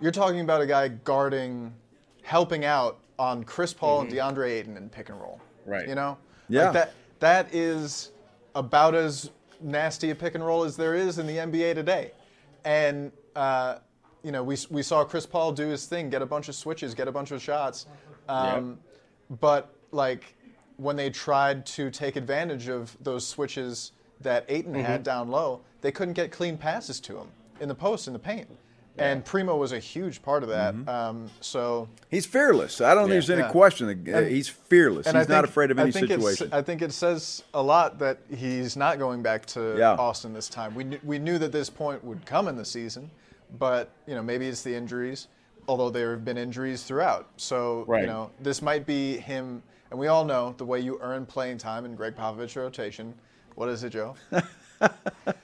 you're 0.00 0.12
talking 0.12 0.40
about 0.40 0.60
a 0.60 0.66
guy 0.66 0.88
guarding, 0.88 1.74
helping 2.22 2.64
out 2.64 2.98
on 3.18 3.42
Chris 3.44 3.74
Paul 3.74 4.02
and 4.02 4.10
DeAndre 4.12 4.50
Ayton 4.50 4.76
in 4.76 4.88
pick 4.88 5.08
and 5.08 5.20
roll. 5.20 5.40
Mm-hmm. 5.62 5.70
Right. 5.70 5.88
You 5.88 5.94
know. 5.96 6.16
Yeah. 6.48 6.64
Like 6.64 6.72
that 6.74 6.92
that 7.20 7.54
is 7.54 8.12
about 8.54 8.94
as 8.94 9.30
nasty 9.60 10.10
a 10.10 10.14
pick 10.14 10.34
and 10.36 10.44
roll 10.46 10.62
as 10.64 10.76
there 10.76 10.94
is 10.94 11.18
in 11.18 11.26
the 11.26 11.36
NBA 11.36 11.74
today. 11.74 12.12
And 12.64 13.10
uh, 13.34 13.78
you 14.22 14.30
know, 14.32 14.42
we 14.44 14.56
we 14.70 14.82
saw 14.82 15.04
Chris 15.04 15.26
Paul 15.26 15.52
do 15.52 15.66
his 15.68 15.86
thing, 15.86 16.10
get 16.10 16.22
a 16.22 16.26
bunch 16.26 16.48
of 16.48 16.54
switches, 16.54 16.94
get 16.94 17.08
a 17.08 17.12
bunch 17.12 17.30
of 17.32 17.42
shots. 17.42 17.86
Um, 18.28 18.78
But 19.40 19.74
like 19.90 20.34
when 20.78 20.96
they 20.96 21.10
tried 21.10 21.66
to 21.66 21.90
take 21.90 22.16
advantage 22.16 22.68
of 22.68 22.96
those 23.02 23.26
switches 23.26 23.92
that 24.20 24.44
Ayton 24.48 24.72
Mm-hmm. 24.72 24.84
had 24.84 25.02
down 25.02 25.28
low, 25.28 25.60
they 25.82 25.92
couldn't 25.92 26.14
get 26.14 26.32
clean 26.32 26.56
passes 26.56 26.98
to 27.00 27.18
him 27.18 27.28
in 27.60 27.68
the 27.68 27.74
post 27.74 28.06
in 28.06 28.12
the 28.12 28.18
paint. 28.18 28.48
And 28.96 29.24
Primo 29.24 29.56
was 29.56 29.70
a 29.70 29.78
huge 29.78 30.22
part 30.22 30.42
of 30.42 30.48
that. 30.48 30.74
Mm-hmm. 30.74 30.88
Um, 30.88 31.30
so 31.40 31.88
He's 32.10 32.26
fearless. 32.26 32.80
I 32.80 32.94
don't 32.94 33.04
think 33.04 33.10
there's 33.10 33.30
any 33.30 33.42
Yeah. 33.42 33.50
question. 33.52 33.86
That, 33.86 34.12
uh, 34.12 34.18
And- 34.18 34.28
he's 34.28 34.48
fearless. 34.48 35.06
He's 35.06 35.14
I 35.14 35.24
not 35.24 35.44
afraid 35.44 35.70
of 35.70 35.78
any 35.78 35.92
think 35.92 36.06
it's- 36.10 36.20
situation. 36.20 36.48
I 36.52 36.62
think 36.62 36.82
it 36.82 36.92
says 36.92 37.44
a 37.54 37.62
lot 37.62 38.00
that 38.00 38.18
he's 38.34 38.76
not 38.76 38.98
going 38.98 39.22
back 39.22 39.46
to 39.46 39.76
Yeah. 39.78 39.92
Austin 39.92 40.32
this 40.32 40.48
time. 40.48 40.74
We 40.74 40.82
knew, 40.82 40.98
we 41.04 41.20
knew 41.20 41.38
that 41.38 41.52
this 41.52 41.70
point 41.70 42.02
would 42.02 42.26
come 42.26 42.48
in 42.48 42.56
the 42.56 42.64
season, 42.64 43.08
but 43.58 43.88
you 44.06 44.16
know 44.16 44.22
maybe 44.22 44.48
it's 44.48 44.62
the 44.62 44.74
injuries. 44.74 45.28
Although 45.68 45.90
there 45.90 46.10
have 46.12 46.24
been 46.24 46.38
injuries 46.38 46.82
throughout, 46.82 47.28
so 47.36 47.84
Right. 47.86 48.00
you 48.00 48.06
know 48.08 48.30
this 48.40 48.62
might 48.62 48.84
be 48.84 49.18
him. 49.18 49.62
And 49.90 49.98
we 49.98 50.06
all 50.08 50.24
know 50.24 50.54
the 50.58 50.64
way 50.64 50.80
you 50.80 50.98
earn 51.00 51.24
playing 51.26 51.58
time 51.58 51.84
in 51.84 51.94
Gregg 51.94 52.14
Popovich 52.16 52.56
rotation. 52.56 53.14
What 53.54 53.68
is 53.68 53.82
it, 53.84 53.90
Joe? 53.90 54.14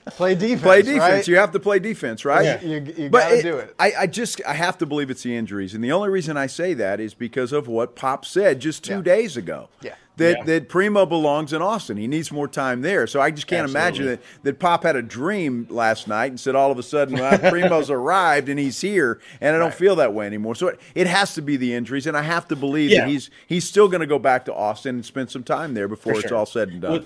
play 0.07 0.35
defense. 0.35 0.61
play 0.61 0.81
defense. 0.81 0.99
Right? 0.99 1.27
You 1.27 1.35
have 1.37 1.51
to 1.51 1.59
play 1.59 1.79
defense, 1.79 2.23
right? 2.25 2.45
Yeah. 2.45 2.61
You, 2.63 2.93
you 2.97 3.09
But 3.09 3.29
gotta 3.29 3.41
do 3.41 3.57
it. 3.57 3.75
I, 3.79 3.93
I 4.01 4.07
just 4.07 4.41
I 4.47 4.53
have 4.53 4.77
to 4.77 4.85
believe 4.85 5.09
it's 5.09 5.23
the 5.23 5.35
injuries, 5.35 5.73
and 5.73 5.83
the 5.83 5.91
only 5.91 6.09
reason 6.09 6.37
I 6.37 6.47
say 6.47 6.73
that 6.75 6.99
is 6.99 7.13
because 7.13 7.51
of 7.51 7.67
what 7.67 7.95
Pop 7.95 8.23
said 8.25 8.59
just 8.59 8.83
two 8.83 8.95
Yeah. 8.97 9.01
days 9.01 9.35
ago. 9.35 9.69
Yeah. 9.81 9.95
That 10.17 10.37
Yeah. 10.39 10.43
that 10.45 10.69
Primo 10.69 11.05
belongs 11.05 11.51
in 11.51 11.61
Austin. 11.61 11.97
He 11.97 12.07
needs 12.07 12.31
more 12.31 12.47
time 12.47 12.81
there. 12.81 13.05
So 13.05 13.19
I 13.19 13.31
just 13.31 13.47
can't 13.47 13.69
imagine 13.69 14.05
that, 14.05 14.21
that 14.43 14.59
Pop 14.59 14.83
had 14.83 14.95
a 14.95 15.01
dream 15.01 15.67
last 15.69 16.07
night 16.07 16.27
and 16.31 16.39
said 16.39 16.55
all 16.55 16.71
of 16.71 16.79
a 16.79 16.83
sudden 16.83 17.17
well, 17.19 17.37
Primo's 17.51 17.89
arrived 17.89 18.47
and 18.47 18.57
he's 18.57 18.79
here, 18.79 19.19
and 19.41 19.55
I 19.55 19.59
don't 19.59 19.73
feel 19.73 19.95
that 19.97 20.13
way 20.13 20.25
anymore. 20.25 20.55
So 20.55 20.67
it, 20.69 20.79
it 20.95 21.07
has 21.07 21.33
to 21.35 21.41
be 21.41 21.57
the 21.57 21.73
injuries, 21.73 22.07
and 22.07 22.15
I 22.15 22.21
have 22.21 22.47
to 22.47 22.55
believe 22.55 22.91
Yeah. 22.91 23.01
that 23.01 23.09
he's 23.09 23.29
he's 23.47 23.67
still 23.67 23.87
going 23.87 24.01
to 24.01 24.07
go 24.07 24.19
back 24.19 24.45
to 24.45 24.53
Austin 24.53 24.95
and 24.95 25.05
spend 25.05 25.29
some 25.31 25.43
time 25.43 25.73
there 25.73 25.87
before 25.87 26.13
For 26.13 26.19
it's 26.21 26.31
all 26.31 26.45
said 26.45 26.69
and 26.69 26.81
done. 26.81 26.91
Well, 26.91 27.05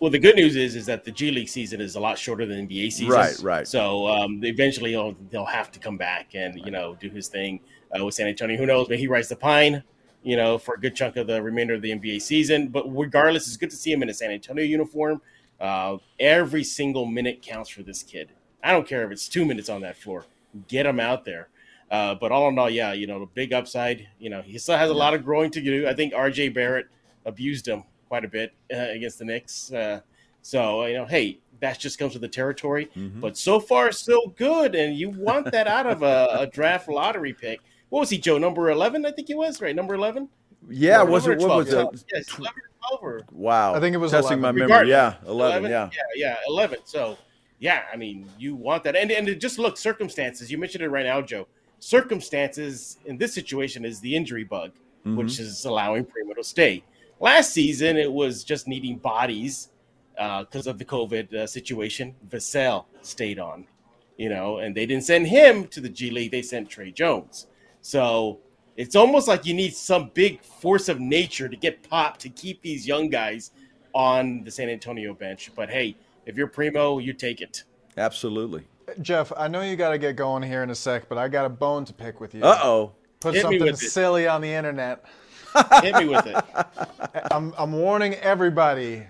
well, 0.00 0.10
the 0.10 0.18
good 0.18 0.34
news 0.34 0.56
is 0.56 0.74
is 0.74 0.86
that 0.86 1.04
the 1.04 1.12
G 1.12 1.30
League 1.30 1.48
season 1.48 1.80
is 1.80 1.94
a 1.94 2.00
lot 2.00 2.18
shorter 2.18 2.44
than 2.44 2.66
the 2.66 2.76
NBA 2.76 2.92
season. 2.92 3.08
Right, 3.08 3.38
right. 3.40 3.68
So 3.68 4.08
um, 4.08 4.40
eventually 4.42 4.90
he'll, 4.90 5.14
they'll 5.30 5.44
have 5.44 5.70
to 5.72 5.78
come 5.78 5.96
back 5.96 6.34
and 6.34 6.58
you 6.64 6.72
know 6.72 6.96
do 6.98 7.08
his 7.08 7.28
thing 7.28 7.60
uh, 7.96 8.04
with 8.04 8.14
San 8.14 8.26
Antonio. 8.26 8.56
Who 8.56 8.66
knows? 8.66 8.88
Maybe 8.88 9.02
he 9.02 9.06
rides 9.06 9.28
the 9.28 9.36
pine, 9.36 9.84
you 10.22 10.36
know, 10.36 10.58
for 10.58 10.74
a 10.74 10.80
good 10.80 10.94
chunk 10.94 11.16
of 11.16 11.26
the 11.26 11.42
remainder 11.42 11.74
of 11.74 11.82
the 11.82 11.90
NBA 11.90 12.22
season. 12.22 12.68
But 12.68 12.84
regardless, 12.96 13.46
it's 13.46 13.56
good 13.56 13.70
to 13.70 13.76
see 13.76 13.92
him 13.92 14.02
in 14.02 14.08
a 14.08 14.14
San 14.14 14.30
Antonio 14.30 14.64
uniform. 14.64 15.20
Uh, 15.60 15.98
every 16.18 16.64
single 16.64 17.06
minute 17.06 17.40
counts 17.40 17.70
for 17.70 17.82
this 17.82 18.02
kid. 18.02 18.30
I 18.64 18.72
don't 18.72 18.86
care 18.86 19.04
if 19.04 19.10
it's 19.10 19.28
two 19.28 19.44
minutes 19.44 19.68
on 19.68 19.80
that 19.82 19.96
floor. 19.96 20.24
Get 20.68 20.86
him 20.86 21.00
out 21.00 21.24
there. 21.24 21.48
Uh, 21.90 22.14
but 22.14 22.32
all 22.32 22.48
in 22.48 22.58
all, 22.58 22.70
yeah, 22.70 22.92
you 22.92 23.06
know, 23.06 23.20
the 23.20 23.26
big 23.26 23.52
upside. 23.52 24.08
You 24.18 24.30
know, 24.30 24.40
he 24.42 24.58
still 24.58 24.76
has 24.76 24.90
a 24.90 24.94
lot 24.94 25.14
of 25.14 25.24
growing 25.24 25.50
to 25.50 25.60
do. 25.60 25.86
I 25.86 25.94
think 25.94 26.14
R.J. 26.14 26.48
Barrett 26.50 26.86
abused 27.26 27.68
him 27.68 27.84
quite 28.08 28.24
a 28.24 28.28
bit 28.28 28.52
uh, 28.74 28.78
against 28.78 29.18
the 29.18 29.24
Knicks. 29.24 29.72
Uh, 29.72 30.00
so 30.40 30.86
you 30.86 30.94
know, 30.94 31.06
hey, 31.06 31.38
that 31.60 31.78
just 31.78 31.98
comes 31.98 32.14
with 32.14 32.22
the 32.22 32.28
territory. 32.28 32.86
Mm-hmm. 32.96 33.20
But 33.20 33.36
so 33.36 33.60
far, 33.60 33.92
so 33.92 34.32
good, 34.36 34.74
and 34.74 34.96
you 34.96 35.10
want 35.10 35.50
that 35.52 35.68
out 35.68 35.86
of 35.86 36.02
a, 36.02 36.28
a 36.40 36.46
draft 36.46 36.88
lottery 36.88 37.32
pick. 37.32 37.60
What 37.92 38.00
was 38.00 38.08
he, 38.10 38.16
Joe? 38.16 38.38
Number 38.38 38.70
eleven, 38.70 39.04
I 39.04 39.10
think 39.12 39.28
he 39.28 39.34
was 39.34 39.60
right. 39.60 39.76
Number 39.76 39.92
eleven. 39.94 40.30
yeah, 40.70 41.02
Or 41.02 41.06
was 41.06 41.26
it 41.26 41.42
or 41.42 41.46
what 41.48 41.56
was 41.58 41.72
it? 41.74 42.04
Yes, 42.14 42.38
eleven 42.38 42.58
or 42.62 42.70
twelve 42.88 43.02
or 43.02 43.20
Wow, 43.32 43.74
I 43.74 43.80
think 43.80 43.92
it 43.92 43.98
was 43.98 44.12
testing 44.12 44.38
11. 44.38 44.40
my 44.40 44.52
memory. 44.52 44.62
Regardless, 44.62 45.16
Yeah, 45.24 45.30
eleven. 45.30 45.70
Yeah. 45.70 45.90
yeah, 45.92 46.00
yeah, 46.16 46.36
eleven. 46.48 46.78
So, 46.84 47.18
yeah, 47.58 47.82
I 47.92 47.96
mean, 47.96 48.26
you 48.38 48.54
want 48.54 48.82
that, 48.84 48.96
and 48.96 49.10
and 49.12 49.28
it 49.28 49.40
just 49.40 49.58
look 49.58 49.76
circumstances. 49.76 50.50
You 50.50 50.56
mentioned 50.56 50.82
it 50.82 50.88
right 50.88 51.04
now, 51.04 51.20
Joe. 51.20 51.46
Circumstances 51.80 52.98
in 53.06 53.16
this 53.18 53.32
situation 53.34 53.84
is 53.84 54.00
the 54.00 54.14
injury 54.16 54.44
bug, 54.44 54.72
Mm-hmm. 55.04 55.16
which 55.16 55.40
is 55.40 55.64
allowing 55.64 56.04
Primo 56.04 56.32
to 56.34 56.44
stay. 56.44 56.84
Last 57.18 57.52
season, 57.52 57.96
it 57.96 58.10
was 58.12 58.44
just 58.44 58.68
needing 58.68 58.96
bodies 58.98 59.68
because 60.16 60.66
of 60.68 60.78
the 60.78 60.84
COVID 60.84 61.34
uh, 61.34 61.46
situation. 61.46 62.14
Vassell 62.28 62.84
stayed 63.02 63.38
on, 63.40 63.66
you 64.16 64.28
know, 64.28 64.58
and 64.58 64.76
they 64.76 64.86
didn't 64.86 65.02
send 65.04 65.26
him 65.26 65.66
to 65.68 65.80
the 65.80 65.88
G 65.88 66.10
League. 66.10 66.30
They 66.30 66.40
sent 66.42 66.68
Tre 66.70 66.90
Jones. 66.92 67.48
So 67.82 68.40
it's 68.76 68.96
almost 68.96 69.28
like 69.28 69.44
you 69.44 69.54
need 69.54 69.74
some 69.74 70.10
big 70.14 70.40
force 70.42 70.88
of 70.88 71.00
nature 71.00 71.48
to 71.48 71.56
get 71.56 71.82
Pop 71.88 72.16
to 72.18 72.28
keep 72.28 72.62
these 72.62 72.86
young 72.86 73.08
guys 73.10 73.50
on 73.92 74.42
the 74.44 74.50
San 74.50 74.68
Antonio 74.70 75.12
bench. 75.12 75.50
But 75.54 75.68
hey, 75.68 75.96
if 76.24 76.36
you're 76.36 76.46
Primo, 76.46 76.98
you 76.98 77.12
take 77.12 77.40
it. 77.40 77.64
Absolutely. 77.96 78.64
Jeff, 79.00 79.32
I 79.36 79.48
know 79.48 79.62
you 79.62 79.76
got 79.76 79.90
to 79.90 79.98
get 79.98 80.16
going 80.16 80.42
here 80.42 80.62
in 80.62 80.70
a 80.70 80.74
sec, 80.74 81.08
but 81.08 81.18
I 81.18 81.28
got 81.28 81.44
a 81.44 81.48
bone 81.48 81.84
to 81.84 81.92
pick 81.92 82.20
with 82.20 82.34
you. 82.34 82.42
Uh 82.42 82.58
oh. 82.62 82.92
Put 83.20 83.34
Hit 83.34 83.40
me 83.48 83.58
something 83.58 83.62
with 83.72 83.78
silly 83.78 84.26
on 84.26 84.40
the 84.40 84.48
internet. 84.50 85.04
Hit 85.82 85.94
me 85.96 86.06
with 86.08 86.26
it. 86.26 86.36
I'm, 87.32 87.54
I'm 87.58 87.72
warning 87.72 88.14
everybody. 88.14 89.04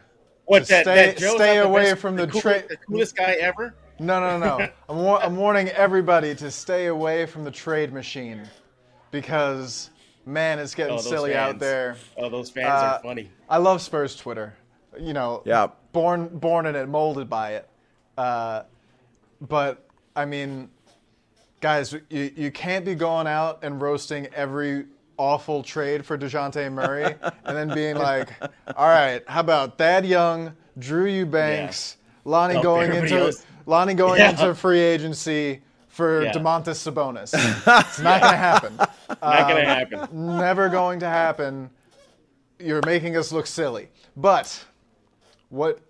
What 0.45 0.67
that, 0.69 0.85
stay- 0.85 1.07
that 1.07 1.19
stay 1.19 1.29
not 1.31 1.39
the 1.39 1.63
away 1.63 1.85
best- 1.85 2.01
from 2.01 2.17
the 2.17 2.27
coolest, 2.27 2.43
tra- 2.43 2.69
the 2.69 2.77
coolest 2.77 3.17
guy 3.17 3.33
ever. 3.35 3.75
No, 3.99 4.21
no, 4.21 4.39
no, 4.39 4.59
no. 4.59 4.69
I'm, 4.89 4.97
war- 4.99 5.23
I'm 5.23 5.37
warning 5.37 5.69
everybody 5.69 6.35
to 6.35 6.51
stay 6.51 6.87
away 6.87 7.27
from 7.27 7.45
the 7.45 7.51
trade 7.51 7.93
machine 7.93 8.43
because, 9.13 9.91
man, 10.27 10.59
it's 10.59 10.75
getting 10.75 10.95
Oh, 10.95 10.97
those 10.97 11.09
silly 11.09 11.37
out 11.37 11.61
there. 11.61 11.97
Oh, 12.19 12.29
those 12.29 12.51
fans 12.51 12.67
Uh, 12.67 12.97
are 12.99 13.03
funny. 13.03 13.31
I 13.49 13.59
love 13.59 13.81
Spurs 13.81 14.17
Twitter. 14.17 14.55
You 14.99 15.13
know, 15.13 15.43
Yeah. 15.45 15.69
born 15.93 16.27
born 16.27 16.67
in 16.67 16.75
it, 16.75 16.89
molded 16.89 17.31
by 17.31 17.53
it. 17.53 17.69
Uh, 18.19 18.63
but 19.41 19.89
I 20.17 20.25
mean, 20.25 20.69
guys, 21.61 21.93
you, 22.11 22.31
you 22.37 22.51
can't 22.51 22.85
be 22.85 22.95
going 22.97 23.27
out 23.29 23.61
and 23.63 23.81
roasting 23.81 24.27
every 24.35 24.87
awful 25.17 25.63
trade 25.63 26.05
for 26.05 26.19
Dejounte 26.19 26.71
Murray 26.73 27.15
and 27.45 27.57
then 27.57 27.69
being 27.73 27.97
like, 27.97 28.31
all 28.77 28.89
right, 28.89 29.23
how 29.29 29.41
about 29.41 29.79
Thad 29.79 30.05
Young, 30.05 30.55
Drew 30.79 31.07
Eubanks, 31.07 31.97
Lonnie 32.25 32.57
Oh, 32.57 32.63
going 32.63 32.89
everybody 32.91 33.13
into 33.13 33.27
else. 33.27 33.47
Lonnie 33.67 33.95
going 33.95 34.19
Yeah. 34.19 34.31
into 34.31 34.55
free 34.55 34.81
agency 34.81 35.63
for 35.89 36.25
Yeah. 36.25 36.33
Domantas 36.33 36.81
Sabonis. 36.91 37.33
it's 37.87 37.99
not 38.01 38.21
going 38.21 38.33
to 38.33 38.39
happen. 38.39 38.79
Not 39.23 39.43
um, 39.43 39.49
gonna 39.49 39.65
happen. 39.65 40.09
Never 40.39 40.69
going 40.69 41.01
to 41.01 41.09
happen. 41.09 41.71
You're 42.59 42.83
making 42.87 43.17
us 43.17 43.33
look 43.33 43.47
silly. 43.47 43.89
But 44.17 44.65
what 45.49 45.81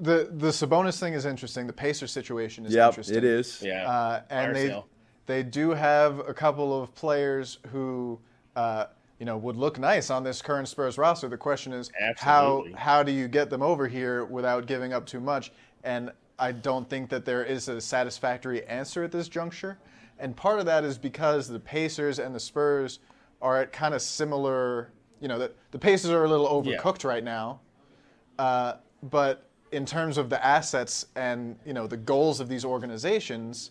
the 0.00 0.28
the 0.32 0.48
Sabonis 0.48 0.98
thing 0.98 1.14
is 1.14 1.24
interesting. 1.24 1.66
The 1.66 1.72
Pacer 1.72 2.06
situation 2.06 2.66
is 2.66 2.72
Yep, 2.74 2.88
interesting. 2.88 3.16
it 3.16 3.24
is. 3.24 3.62
Yeah. 3.62 3.88
Uh, 3.90 4.22
and 4.30 4.46
Fire 4.46 4.54
they 4.54 4.68
sale. 4.68 4.86
they 5.26 5.42
do 5.42 5.70
have 5.70 6.20
a 6.20 6.34
couple 6.34 6.80
of 6.82 6.94
players 6.94 7.58
who 7.70 8.18
uh, 8.56 8.86
you 9.18 9.26
know 9.26 9.36
would 9.38 9.56
look 9.56 9.78
nice 9.78 10.10
on 10.10 10.22
this 10.24 10.40
current 10.42 10.68
Spurs 10.68 10.98
roster. 10.98 11.28
The 11.28 11.36
question 11.36 11.72
is 11.72 11.90
Absolutely. 12.00 12.72
how 12.72 12.78
how 12.78 13.02
do 13.02 13.12
you 13.12 13.28
get 13.28 13.50
them 13.50 13.62
over 13.62 13.86
here 13.88 14.24
without 14.24 14.66
giving 14.66 14.92
up 14.92 15.06
too 15.06 15.20
much? 15.20 15.52
And 15.84 16.10
I 16.38 16.50
don't 16.52 16.88
think 16.88 17.10
that 17.10 17.24
there 17.24 17.44
is 17.44 17.68
a 17.68 17.80
satisfactory 17.80 18.64
answer 18.66 19.04
at 19.04 19.12
this 19.12 19.28
juncture. 19.28 19.78
And 20.18 20.36
part 20.36 20.60
of 20.60 20.66
that 20.66 20.84
is 20.84 20.98
because 20.98 21.48
the 21.48 21.60
Pacers 21.60 22.18
and 22.18 22.34
the 22.34 22.40
Spurs 22.40 23.00
are 23.42 23.60
at 23.60 23.72
kind 23.72 23.94
of 23.94 24.02
similar. 24.02 24.92
You 25.20 25.28
know, 25.28 25.38
the, 25.38 25.52
the 25.70 25.78
Pacers 25.78 26.10
are 26.10 26.24
a 26.24 26.28
little 26.28 26.62
Yeah. 26.64 26.76
overcooked 26.78 27.04
right 27.04 27.24
now. 27.24 27.60
Uh, 28.38 28.74
but 29.02 29.48
in 29.72 29.84
terms 29.84 30.18
of 30.18 30.30
the 30.30 30.44
assets 30.44 31.06
and 31.16 31.56
you 31.66 31.72
know 31.72 31.86
the 31.86 31.96
goals 31.96 32.40
of 32.40 32.48
these 32.48 32.64
organizations, 32.64 33.70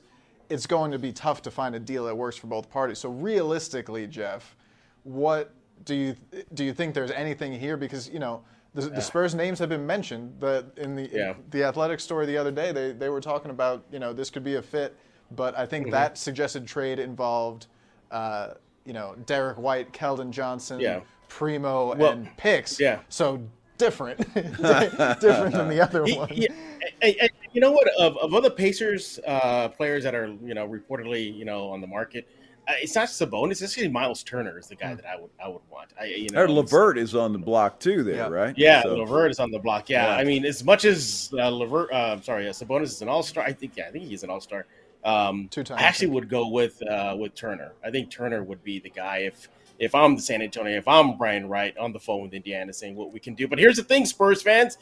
it's 0.50 0.68
going 0.68 0.92
to 0.92 1.00
be 1.00 1.12
tough 1.12 1.42
to 1.44 1.52
find 1.52 1.76
a 1.76 1.80
deal 1.80 2.06
that 2.06 2.16
works 2.16 2.38
for 2.38 2.48
both 2.48 2.70
parties. 2.70 3.00
So 3.00 3.10
realistically, 3.10 4.08
Jeff, 4.08 4.56
what 5.04 5.54
do 5.86 5.96
you 5.96 6.16
do 6.54 6.64
you 6.64 6.74
think 6.74 6.94
there's 6.94 7.12
anything 7.12 7.58
here? 7.58 7.78
Because 7.78 8.10
you 8.10 8.20
know 8.20 8.44
the, 8.74 8.90
the 8.90 9.02
Spurs 9.02 9.36
names 9.36 9.60
have 9.60 9.70
been 9.70 9.86
mentioned. 9.86 10.40
The 10.40 10.66
in 10.78 10.96
the 10.96 11.10
Yeah. 11.12 11.34
the 11.52 11.64
athletic 11.64 12.00
story 12.00 12.26
the 12.26 12.38
other 12.38 12.52
day, 12.52 12.72
they 12.72 12.92
they 12.92 13.10
were 13.10 13.22
talking 13.22 13.52
about 13.52 13.86
you 13.92 14.00
know 14.00 14.14
this 14.14 14.30
could 14.30 14.44
be 14.44 14.56
a 14.56 14.62
fit, 14.62 14.96
but 15.32 15.56
I 15.58 15.62
Mm-hmm. 15.62 15.70
think 15.70 15.92
that 15.92 16.18
suggested 16.18 16.68
trade 16.68 17.00
involved. 17.00 17.68
Uh, 18.12 18.54
you 18.86 18.94
know, 18.94 19.16
Derrick 19.26 19.58
White, 19.58 19.92
Keldon 19.94 20.30
Johnson, 20.32 20.80
Yeah. 20.80 21.02
Primo, 21.30 21.96
Well, 21.96 22.12
and 22.12 22.36
picks. 22.38 22.80
yeah. 22.80 23.00
So 23.10 23.42
different, 23.78 24.20
different 24.34 25.54
than 25.54 25.68
the 25.70 25.80
other 25.82 26.04
one. 26.16 26.30
he- 26.30 26.48
and- 26.48 27.16
and 27.22 27.30
you 27.54 27.62
know 27.62 27.72
what? 27.72 27.88
Of, 28.00 28.18
of 28.18 28.34
other 28.34 28.50
Pacers 28.50 29.20
uh, 29.28 29.70
players 29.70 30.04
that 30.04 30.16
are 30.16 30.28
you 30.44 30.54
know 30.54 30.68
reportedly 30.68 31.36
you 31.36 31.46
know 31.46 31.70
on 31.70 31.82
the 31.82 31.88
market, 31.88 32.28
uh, 32.68 32.74
it's 32.82 32.96
not 32.96 33.08
Sabonis. 33.10 33.52
It's 33.62 33.64
actually 33.64 33.90
Miles 33.90 34.24
Turner 34.24 34.58
is 34.58 34.68
the 34.68 34.76
guy 34.76 34.94
that 34.96 35.06
I 35.06 35.20
would 35.20 35.30
I 35.44 35.48
would 35.50 35.62
want. 35.72 35.90
I 36.00 36.06
you 36.06 36.30
know 36.32 36.42
Or 36.44 36.50
Levert 36.50 36.98
is 36.98 37.14
on 37.16 37.32
the 37.34 37.40
block 37.40 37.80
too, 37.80 38.04
there, 38.04 38.16
Yeah. 38.16 38.28
right? 38.30 38.58
Yeah, 38.58 38.82
So- 38.84 38.96
Levert 38.98 39.32
is 39.32 39.40
on 39.40 39.52
the 39.52 39.60
block. 39.60 39.90
Yeah, 39.90 40.08
Yeah. 40.08 40.16
I 40.18 40.24
mean, 40.24 40.46
as 40.46 40.64
much 40.64 40.84
as 40.86 41.32
uh, 41.38 41.50
Levert, 41.50 41.92
uh, 41.92 42.14
I'm 42.14 42.24
sorry, 42.24 42.48
uh, 42.48 42.52
Sabonis 42.54 42.84
is 42.84 43.02
an 43.02 43.10
All 43.10 43.24
Star. 43.24 43.44
I 43.44 43.54
think, 43.54 43.74
yeah, 43.78 43.86
I 43.88 43.92
think 43.92 44.06
he's 44.06 44.24
an 44.24 44.30
All 44.30 44.42
Star. 44.42 44.66
Um, 45.06 45.50
Two-time, 45.50 45.78
I 45.80 45.84
actually 45.84 46.08
would 46.08 46.30
go 46.30 46.48
with 46.48 46.82
uh, 46.88 47.16
with 47.20 47.36
Turner. 47.36 47.74
I 47.84 47.92
think 47.92 48.10
Turner 48.10 48.44
would 48.44 48.64
be 48.64 48.80
the 48.80 48.90
guy 48.90 49.20
if 49.20 49.50
if 49.80 49.94
I'm 49.96 50.16
the 50.16 50.22
San 50.22 50.42
Antonio, 50.42 50.78
if 50.78 50.88
I'm 50.88 51.18
Brian 51.18 51.50
Wright 51.50 51.78
on 51.78 51.92
the 51.92 52.00
phone 52.00 52.22
with 52.22 52.34
Indiana 52.34 52.72
saying 52.72 52.96
what 52.96 53.12
we 53.12 53.20
can 53.20 53.34
do. 53.34 53.48
But 53.48 53.60
here's 53.60 53.78
the 53.78 53.84
thing, 53.84 54.06
Spurs 54.06 54.42
fans, 54.42 54.78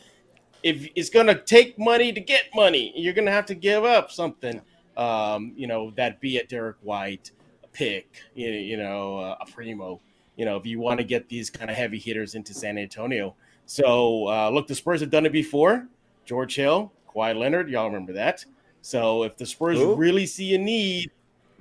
if 0.63 0.88
it's 0.95 1.10
going 1.10 1.27
to 1.27 1.36
take 1.36 1.79
money 1.79 2.12
to 2.13 2.21
get 2.21 2.53
money, 2.53 2.93
you're 2.95 3.13
going 3.13 3.25
to 3.25 3.31
have 3.31 3.45
to 3.47 3.55
give 3.55 3.84
up 3.84 4.12
something. 4.12 4.62
Um, 4.97 5.53
you 5.55 5.67
know, 5.67 5.91
that 5.91 6.19
be 6.19 6.38
it 6.38 6.49
Derrick 6.49 6.77
White, 6.81 7.31
a 7.63 7.67
pick, 7.67 8.21
you, 8.36 8.49
you 8.49 8.77
know, 8.77 9.19
uh, 9.19 9.38
a 9.39 9.45
Primo. 9.51 10.01
You 10.36 10.45
know, 10.45 10.57
if 10.57 10.65
you 10.65 10.79
want 10.79 10.99
to 10.99 11.03
get 11.03 11.29
these 11.29 11.49
kind 11.49 11.71
of 11.71 11.77
heavy 11.77 11.97
hitters 11.97 12.36
into 12.36 12.53
San 12.53 12.77
Antonio. 12.77 13.36
So 13.65 14.27
uh, 14.27 14.49
look, 14.49 14.67
the 14.67 14.75
Spurs 14.75 15.01
have 15.01 15.10
done 15.10 15.25
it 15.25 15.31
before. 15.31 15.88
George 16.25 16.55
Hill, 16.55 16.91
Kawhi 17.10 17.36
Leonard, 17.36 17.69
y'all 17.69 17.88
remember 17.88 18.13
that. 18.13 18.45
So 18.82 19.24
if 19.24 19.38
the 19.38 19.46
Spurs 19.46 19.80
Ooh. 19.80 19.96
really 19.96 20.26
see 20.26 20.56
a 20.56 20.58
need, 20.58 21.12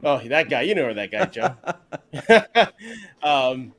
oh 0.03 0.19
that 0.29 0.49
guy, 0.49 0.63
you 0.63 0.75
know 0.75 0.93
that 0.93 1.11
guy, 1.11 1.27
Joe. 1.27 1.55
um, 3.23 3.73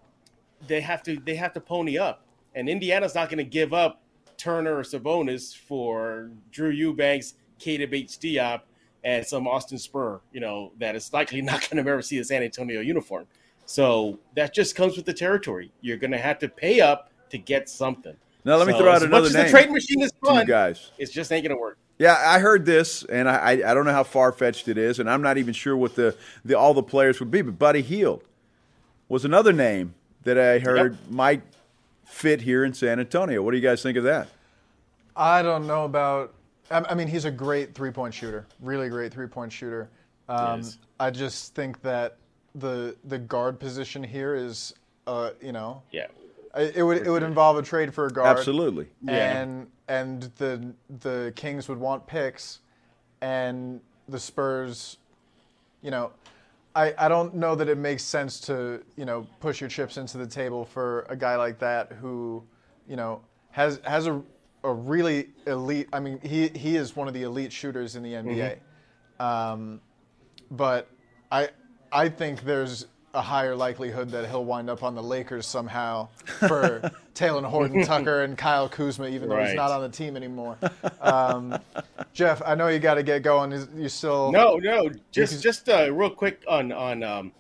they 0.67 0.81
have 0.81 1.03
to 1.03 1.17
they 1.17 1.35
have 1.35 1.53
to 1.53 1.61
pony 1.61 1.97
up, 1.97 2.25
and 2.55 2.69
Indiana's 2.69 3.15
not 3.15 3.29
going 3.29 3.39
to 3.39 3.43
give 3.43 3.73
up 3.73 4.01
Turner 4.37 4.77
or 4.77 4.83
Sabonis 4.83 5.55
for 5.55 6.31
Drew 6.51 6.69
Eubanks, 6.69 7.35
Keita 7.59 7.89
Bates-Diop, 7.89 8.61
and 9.03 9.25
some 9.25 9.47
Austin 9.47 9.77
Spur. 9.77 10.21
You 10.31 10.41
know 10.41 10.71
that 10.79 10.95
is 10.95 11.11
likely 11.13 11.41
not 11.41 11.69
going 11.69 11.83
to 11.83 11.89
ever 11.89 12.01
see 12.01 12.19
a 12.19 12.23
San 12.23 12.43
Antonio 12.43 12.81
uniform. 12.81 13.25
So 13.65 14.19
that 14.35 14.53
just 14.53 14.75
comes 14.75 14.97
with 14.97 15.05
the 15.05 15.13
territory. 15.13 15.71
You're 15.81 15.97
going 15.97 16.11
to 16.11 16.17
have 16.17 16.39
to 16.39 16.49
pay 16.49 16.81
up 16.81 17.11
to 17.29 17.37
get 17.37 17.69
something. 17.69 18.15
Now 18.43 18.57
let 18.57 18.67
me 18.67 18.77
throw 18.77 18.91
out 18.91 19.03
another 19.03 19.29
name. 19.29 19.45
The 19.45 19.49
trade 19.49 19.71
machine 19.71 20.01
is 20.01 20.11
fun, 20.23 20.45
guys. 20.45 20.91
It's 20.97 21.11
just 21.11 21.31
ain't 21.31 21.43
going 21.45 21.55
to 21.55 21.61
work. 21.61 21.77
Yeah, 22.01 22.17
I 22.19 22.39
heard 22.39 22.65
this, 22.65 23.03
and 23.03 23.29
I, 23.29 23.61
I 23.63 23.75
don't 23.75 23.85
know 23.85 23.91
how 23.91 24.03
far 24.03 24.31
fetched 24.31 24.67
it 24.67 24.75
is, 24.75 24.97
and 24.97 25.07
I'm 25.07 25.21
not 25.21 25.37
even 25.37 25.53
sure 25.53 25.77
what 25.77 25.93
the, 25.93 26.17
the 26.43 26.57
all 26.57 26.73
the 26.73 26.81
players 26.81 27.19
would 27.19 27.29
be. 27.29 27.43
But 27.43 27.59
Buddy 27.59 27.83
Hield 27.83 28.23
was 29.07 29.23
another 29.23 29.53
name 29.53 29.93
that 30.23 30.35
I 30.35 30.57
heard 30.57 30.93
yep. 30.93 31.11
might 31.11 31.43
fit 32.03 32.41
here 32.41 32.65
in 32.65 32.73
San 32.73 32.99
Antonio. 32.99 33.43
What 33.43 33.51
do 33.51 33.57
you 33.57 33.61
guys 33.61 33.83
think 33.83 33.99
of 33.99 34.03
that? 34.05 34.29
I 35.15 35.43
don't 35.43 35.67
know 35.67 35.85
about. 35.85 36.33
I 36.71 36.95
mean, 36.95 37.07
he's 37.07 37.25
a 37.25 37.31
great 37.31 37.75
three 37.75 37.91
point 37.91 38.15
shooter, 38.15 38.47
really 38.61 38.89
great 38.89 39.13
three 39.13 39.27
point 39.27 39.51
shooter. 39.51 39.87
Um, 40.27 40.63
I 40.99 41.11
just 41.11 41.53
think 41.53 41.83
that 41.83 42.17
the 42.55 42.95
the 43.03 43.19
guard 43.19 43.59
position 43.59 44.03
here 44.03 44.33
is, 44.33 44.73
uh, 45.05 45.31
you 45.39 45.51
know, 45.51 45.83
yeah, 45.91 46.07
it 46.55 46.83
would 46.83 47.05
it 47.05 47.09
would 47.09 47.23
involve 47.23 47.57
a 47.57 47.61
trade 47.61 47.93
for 47.93 48.07
a 48.07 48.09
guard. 48.09 48.37
Absolutely. 48.37 48.87
And 49.07 49.67
yeah. 49.87 49.99
and 49.99 50.23
the 50.37 50.73
the 50.99 51.33
Kings 51.35 51.69
would 51.69 51.79
want 51.79 52.05
picks, 52.07 52.59
and 53.21 53.79
the 54.09 54.19
Spurs, 54.19 54.97
you 55.81 55.91
know, 55.91 56.11
I, 56.75 56.93
I 56.97 57.07
don't 57.07 57.35
know 57.35 57.55
that 57.55 57.69
it 57.69 57.77
makes 57.77 58.03
sense 58.03 58.39
to 58.41 58.83
you 58.95 59.05
know 59.05 59.27
push 59.39 59.61
your 59.61 59.69
chips 59.69 59.97
into 59.97 60.17
the 60.17 60.27
table 60.27 60.65
for 60.65 61.05
a 61.09 61.15
guy 61.15 61.35
like 61.35 61.59
that 61.59 61.93
who, 61.93 62.43
you 62.87 62.95
know, 62.95 63.21
has 63.51 63.79
has 63.83 64.07
a 64.07 64.21
a 64.63 64.73
really 64.73 65.29
elite. 65.47 65.87
I 65.93 65.99
mean, 65.99 66.19
he 66.21 66.49
he 66.49 66.75
is 66.75 66.95
one 66.95 67.07
of 67.07 67.13
the 67.13 67.23
elite 67.23 67.51
shooters 67.51 67.95
in 67.95 68.03
the 68.03 68.13
NBA. 68.13 68.57
Mm-hmm. 69.19 69.23
Um, 69.23 69.81
but 70.49 70.89
I 71.31 71.49
I 71.91 72.09
think 72.09 72.43
there's 72.43 72.87
a 73.13 73.21
higher 73.21 73.55
likelihood 73.55 74.09
that 74.11 74.27
he'll 74.29 74.45
wind 74.45 74.69
up 74.69 74.83
on 74.83 74.95
the 74.95 75.03
Lakers 75.03 75.45
somehow 75.45 76.07
for 76.25 76.91
Talen 77.13 77.43
Horton 77.43 77.83
Tucker 77.83 78.21
and 78.21 78.37
Kyle 78.37 78.69
Kuzma, 78.69 79.07
even 79.07 79.29
though 79.29 79.35
right. 79.35 79.47
he's 79.47 79.55
not 79.55 79.71
on 79.71 79.81
the 79.81 79.89
team 79.89 80.15
anymore. 80.15 80.57
Um, 81.01 81.57
Jeff, 82.13 82.41
I 82.45 82.55
know 82.55 82.67
you 82.67 82.79
got 82.79 82.95
to 82.95 83.03
get 83.03 83.23
going. 83.23 83.51
You 83.75 83.89
still 83.89 84.31
no, 84.31 84.57
no. 84.57 84.89
Just 85.11 85.43
just 85.43 85.67
uh, 85.69 85.91
real 85.91 86.09
quick 86.09 86.43
on 86.47 86.71
on 86.71 87.03
um, 87.03 87.31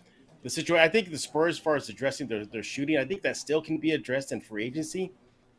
the 0.43 0.49
situation. 0.49 0.83
I 0.83 0.89
think 0.89 1.09
the 1.09 1.17
Spurs, 1.17 1.55
as 1.55 1.59
far 1.59 1.75
as 1.75 1.89
addressing 1.89 2.27
their, 2.27 2.45
their 2.45 2.63
shooting, 2.63 2.97
I 2.97 3.05
think 3.05 3.21
that 3.21 3.37
still 3.37 3.61
can 3.61 3.77
be 3.77 3.91
addressed 3.91 4.31
in 4.31 4.41
free 4.41 4.65
agency. 4.65 5.11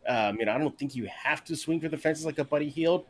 Um, 0.06 0.38
you 0.38 0.46
know, 0.46 0.52
I 0.52 0.58
don't 0.58 0.76
think 0.76 0.94
you 0.94 1.08
have 1.24 1.44
to 1.44 1.56
swing 1.56 1.80
for 1.80 1.88
the 1.88 1.96
fences 1.96 2.26
like 2.26 2.38
a 2.38 2.44
Buddy 2.44 2.68
Hield, 2.68 3.06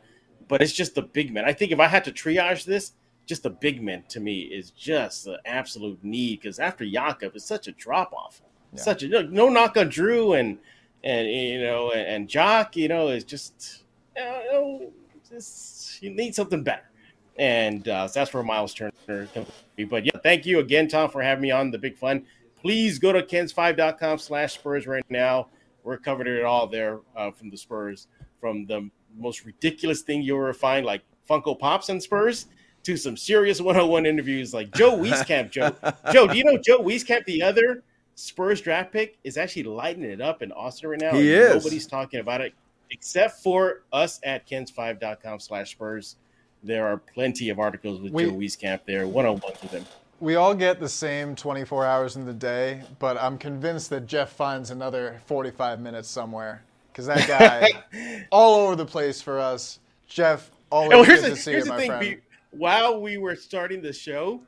but 0.47 0.61
it's 0.61 0.73
just 0.73 0.95
the 0.95 1.01
big 1.01 1.33
man. 1.33 1.45
I 1.45 1.53
think 1.53 1.71
if 1.71 1.79
I 1.79 1.87
had 1.87 2.03
to 2.05 2.11
triage 2.11 2.65
this, 2.65 2.93
just 3.25 3.45
a 3.45 3.49
big 3.49 3.81
man 3.81 4.03
to 4.09 4.19
me 4.19 4.41
is 4.41 4.71
just 4.71 5.25
the 5.25 5.39
absolute 5.45 6.03
need 6.03 6.41
because 6.41 6.59
after 6.59 6.85
Jakob, 6.85 7.35
it's 7.35 7.45
such 7.45 7.67
a 7.67 7.71
drop 7.73 8.13
off. 8.13 8.41
Yeah. 8.73 8.81
Such 8.81 9.03
a 9.03 9.23
no 9.23 9.49
knock 9.49 9.77
on 9.77 9.89
Drew 9.89 10.33
and 10.33 10.57
and 11.03 11.27
you 11.27 11.61
know 11.61 11.91
and, 11.91 12.07
and 12.07 12.29
Jock, 12.29 12.75
you 12.75 12.87
know, 12.87 13.09
is 13.09 13.23
just 13.23 13.83
you 14.15 14.23
know, 14.23 14.91
just 15.29 16.01
you 16.01 16.09
need 16.09 16.35
something 16.35 16.63
better. 16.63 16.89
And 17.37 17.87
uh, 17.87 18.07
so 18.07 18.19
that's 18.19 18.33
where 18.33 18.43
Miles 18.43 18.73
Turner 18.73 18.91
can 19.07 19.45
be. 19.75 19.85
But 19.85 20.05
yeah, 20.05 20.19
thank 20.21 20.45
you 20.45 20.59
again, 20.59 20.87
Tom, 20.87 21.09
for 21.09 21.21
having 21.21 21.41
me 21.41 21.51
on 21.51 21.71
the 21.71 21.79
big 21.79 21.97
fun. 21.97 22.25
Please 22.61 22.99
go 22.99 23.11
to 23.11 23.23
kens5.com 23.23 24.19
slash 24.19 24.53
Spurs 24.53 24.87
right 24.87 25.03
now. 25.09 25.47
We're 25.83 25.97
covered 25.97 26.27
it 26.27 26.45
all 26.45 26.67
there 26.67 26.99
uh, 27.15 27.31
from 27.31 27.49
the 27.49 27.57
Spurs, 27.57 28.07
from 28.39 28.65
the 28.67 28.89
most 29.17 29.45
ridiculous 29.45 30.01
thing 30.01 30.21
you'll 30.21 30.37
ever 30.37 30.53
find, 30.53 30.85
like 30.85 31.01
Funko 31.29 31.57
Pops 31.57 31.89
and 31.89 32.01
Spurs, 32.01 32.45
to 32.83 32.97
some 32.97 33.15
serious 33.15 33.61
101 33.61 34.05
interviews 34.05 34.53
like 34.53 34.71
Joe 34.73 34.97
Wieskamp. 34.97 35.51
Joe, 35.51 35.73
Joe, 36.11 36.27
do 36.27 36.37
you 36.37 36.43
know 36.43 36.57
Joe 36.57 36.79
Wieskamp, 36.79 37.25
the 37.25 37.41
other 37.41 37.81
Spurs 38.15 38.61
draft 38.61 38.91
pick, 38.91 39.17
is 39.23 39.37
actually 39.37 39.63
lighting 39.63 40.03
it 40.03 40.21
up 40.21 40.41
in 40.41 40.51
Austin 40.51 40.89
right 40.89 40.99
now? 40.99 41.13
He 41.13 41.33
is. 41.33 41.55
Nobody's 41.55 41.87
talking 41.87 42.19
about 42.19 42.41
it 42.41 42.53
except 42.91 43.41
for 43.41 43.83
us 43.91 44.19
at 44.23 44.47
kens5.com 44.47 45.39
slash 45.39 45.71
Spurs. 45.71 46.17
There 46.61 46.85
are 46.85 46.97
plenty 46.97 47.49
of 47.49 47.59
articles 47.59 48.01
with 48.01 48.13
we, 48.13 48.25
Joe 48.25 48.31
Wieskamp 48.31 48.81
there, 48.85 49.07
one 49.07 49.25
on 49.25 49.39
ones 49.39 49.57
with 49.61 49.71
him. 49.71 49.85
We 50.19 50.35
all 50.35 50.53
get 50.53 50.79
the 50.79 50.87
same 50.87 51.35
24 51.35 51.85
hours 51.85 52.15
in 52.15 52.25
the 52.25 52.33
day, 52.33 52.83
but 52.99 53.17
I'm 53.17 53.37
convinced 53.37 53.89
that 53.89 54.07
Jeff 54.07 54.31
finds 54.31 54.71
another 54.71 55.21
45 55.25 55.81
minutes 55.81 56.09
somewhere 56.09 56.63
because 56.91 57.07
that 57.07 57.27
guy 57.27 58.25
all 58.31 58.55
over 58.55 58.75
the 58.75 58.85
place 58.85 59.21
for 59.21 59.39
us. 59.39 59.79
Jeff, 60.07 60.51
always 60.69 60.93
oh, 60.93 61.03
good 61.03 61.21
to 61.31 61.35
see 61.35 61.53
you, 61.53 61.65
my 61.65 61.77
thing, 61.77 61.87
friend 61.87 62.21
while 62.57 63.01
we 63.01 63.17
were 63.17 63.35
starting 63.35 63.81
the 63.81 63.93
show, 63.93 64.41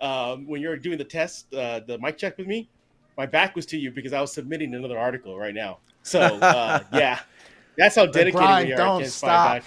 um, 0.00 0.46
when 0.46 0.60
you 0.60 0.68
were 0.68 0.76
doing 0.76 0.98
the 0.98 1.04
test, 1.04 1.52
uh, 1.54 1.80
the 1.80 1.98
mic 1.98 2.18
check 2.18 2.38
with 2.38 2.46
me, 2.46 2.68
my 3.16 3.26
back 3.26 3.56
was 3.56 3.66
to 3.66 3.78
you 3.78 3.90
because 3.90 4.12
I 4.12 4.20
was 4.20 4.32
submitting 4.32 4.74
another 4.74 4.98
article 4.98 5.38
right 5.38 5.54
now. 5.54 5.78
So 6.02 6.20
uh, 6.20 6.80
yeah, 6.92 7.20
that's 7.76 7.96
how 7.96 8.06
dedicated 8.06 8.66
we 8.66 8.72
are. 8.72 8.76
Don't 8.76 9.06
stop. 9.06 9.62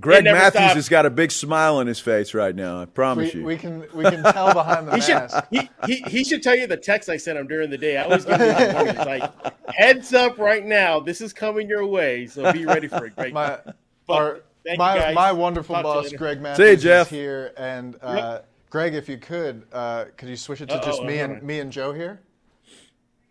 Greg 0.00 0.24
Matthews 0.24 0.52
stopped. 0.52 0.76
has 0.76 0.88
got 0.88 1.06
a 1.06 1.10
big 1.10 1.32
smile 1.32 1.76
on 1.78 1.86
his 1.86 1.98
face 1.98 2.32
right 2.32 2.54
now. 2.54 2.80
I 2.80 2.84
promise 2.84 3.34
we, 3.34 3.40
you. 3.40 3.46
We 3.46 3.56
can 3.56 3.84
we 3.92 4.04
can 4.04 4.22
tell 4.22 4.52
behind 4.54 4.86
the 4.86 4.92
he 4.98 5.12
mask. 5.12 5.44
Should, 5.52 5.68
he, 5.86 5.92
he, 5.92 6.02
he 6.08 6.24
should 6.24 6.42
tell 6.42 6.56
you 6.56 6.66
the 6.66 6.76
text 6.76 7.08
I 7.08 7.16
sent 7.16 7.38
him 7.38 7.48
during 7.48 7.68
the 7.68 7.78
day. 7.78 7.96
I 7.96 8.04
always 8.04 8.24
give 8.24 8.40
him 8.40 8.96
like 8.96 9.30
heads 9.74 10.14
up 10.14 10.38
right 10.38 10.64
now. 10.64 11.00
This 11.00 11.20
is 11.20 11.32
coming 11.32 11.68
your 11.68 11.84
way, 11.84 12.26
so 12.26 12.52
be 12.52 12.64
ready 12.64 12.86
for 12.86 13.06
it. 13.06 13.16
Greg. 13.16 13.32
My, 13.32 13.58
but, 14.06 14.14
our, 14.14 14.40
Thank 14.68 14.78
my, 14.78 15.12
my 15.14 15.32
wonderful 15.32 15.74
Talk 15.76 15.84
boss, 15.84 16.12
Greg 16.12 16.42
Matthews, 16.42 16.66
See 16.66 16.70
you, 16.72 16.76
Jeff. 16.76 17.06
is 17.06 17.10
here. 17.10 17.52
And 17.56 17.96
uh, 18.02 18.14
yep. 18.16 18.48
Greg, 18.68 18.94
if 18.94 19.08
you 19.08 19.16
could, 19.16 19.64
uh, 19.72 20.06
could 20.18 20.28
you 20.28 20.36
switch 20.36 20.60
it 20.60 20.68
to 20.68 20.74
Uh-oh, 20.74 20.84
just 20.84 21.02
me 21.02 21.20
and 21.20 21.42
me 21.42 21.60
and 21.60 21.72
Joe 21.72 21.92
here? 21.92 22.20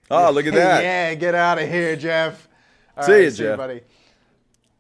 Oh, 0.10 0.32
look 0.32 0.48
at 0.48 0.54
that! 0.54 0.84
yeah, 0.84 1.14
get 1.14 1.36
out 1.36 1.62
of 1.62 1.70
here, 1.70 1.96
Jeff. 1.96 2.48
All 2.96 3.04
see 3.04 3.12
right, 3.12 3.24
you, 3.24 3.30
see 3.30 3.38
Jeff. 3.38 3.52
You, 3.52 3.58
buddy. 3.58 3.82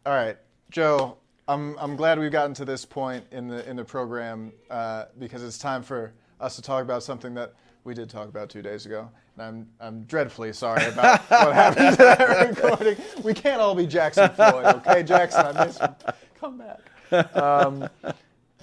All 0.05 0.13
right, 0.13 0.37
Joe. 0.71 1.17
I'm 1.47 1.77
I'm 1.77 1.95
glad 1.95 2.17
we've 2.17 2.31
gotten 2.31 2.53
to 2.55 2.65
this 2.65 2.85
point 2.85 3.25
in 3.31 3.47
the 3.47 3.69
in 3.69 3.75
the 3.75 3.85
program 3.85 4.51
uh, 4.69 5.05
because 5.19 5.43
it's 5.43 5.57
time 5.57 5.83
for 5.83 6.13
us 6.41 6.55
to 6.55 6.61
talk 6.61 6.81
about 6.81 7.03
something 7.03 7.35
that 7.35 7.53
we 7.83 7.93
did 7.93 8.09
talk 8.09 8.27
about 8.27 8.49
two 8.49 8.61
days 8.61 8.85
ago. 8.85 9.09
And 9.37 9.41
I'm, 9.41 9.67
I'm 9.79 10.03
dreadfully 10.03 10.51
sorry 10.51 10.85
about 10.85 11.21
what 11.29 11.53
happened 11.53 11.91
to 11.91 12.03
that 12.03 12.49
recording. 12.49 12.97
We 13.23 13.33
can't 13.33 13.61
all 13.61 13.75
be 13.75 13.87
Jackson 13.87 14.29
Floyd, 14.31 14.65
okay? 14.65 15.03
Jackson, 15.03 15.45
I 15.45 15.65
miss 15.65 15.79
you 15.79 15.87
come 16.39 16.57
back. 16.57 16.79
Um, 17.35 17.87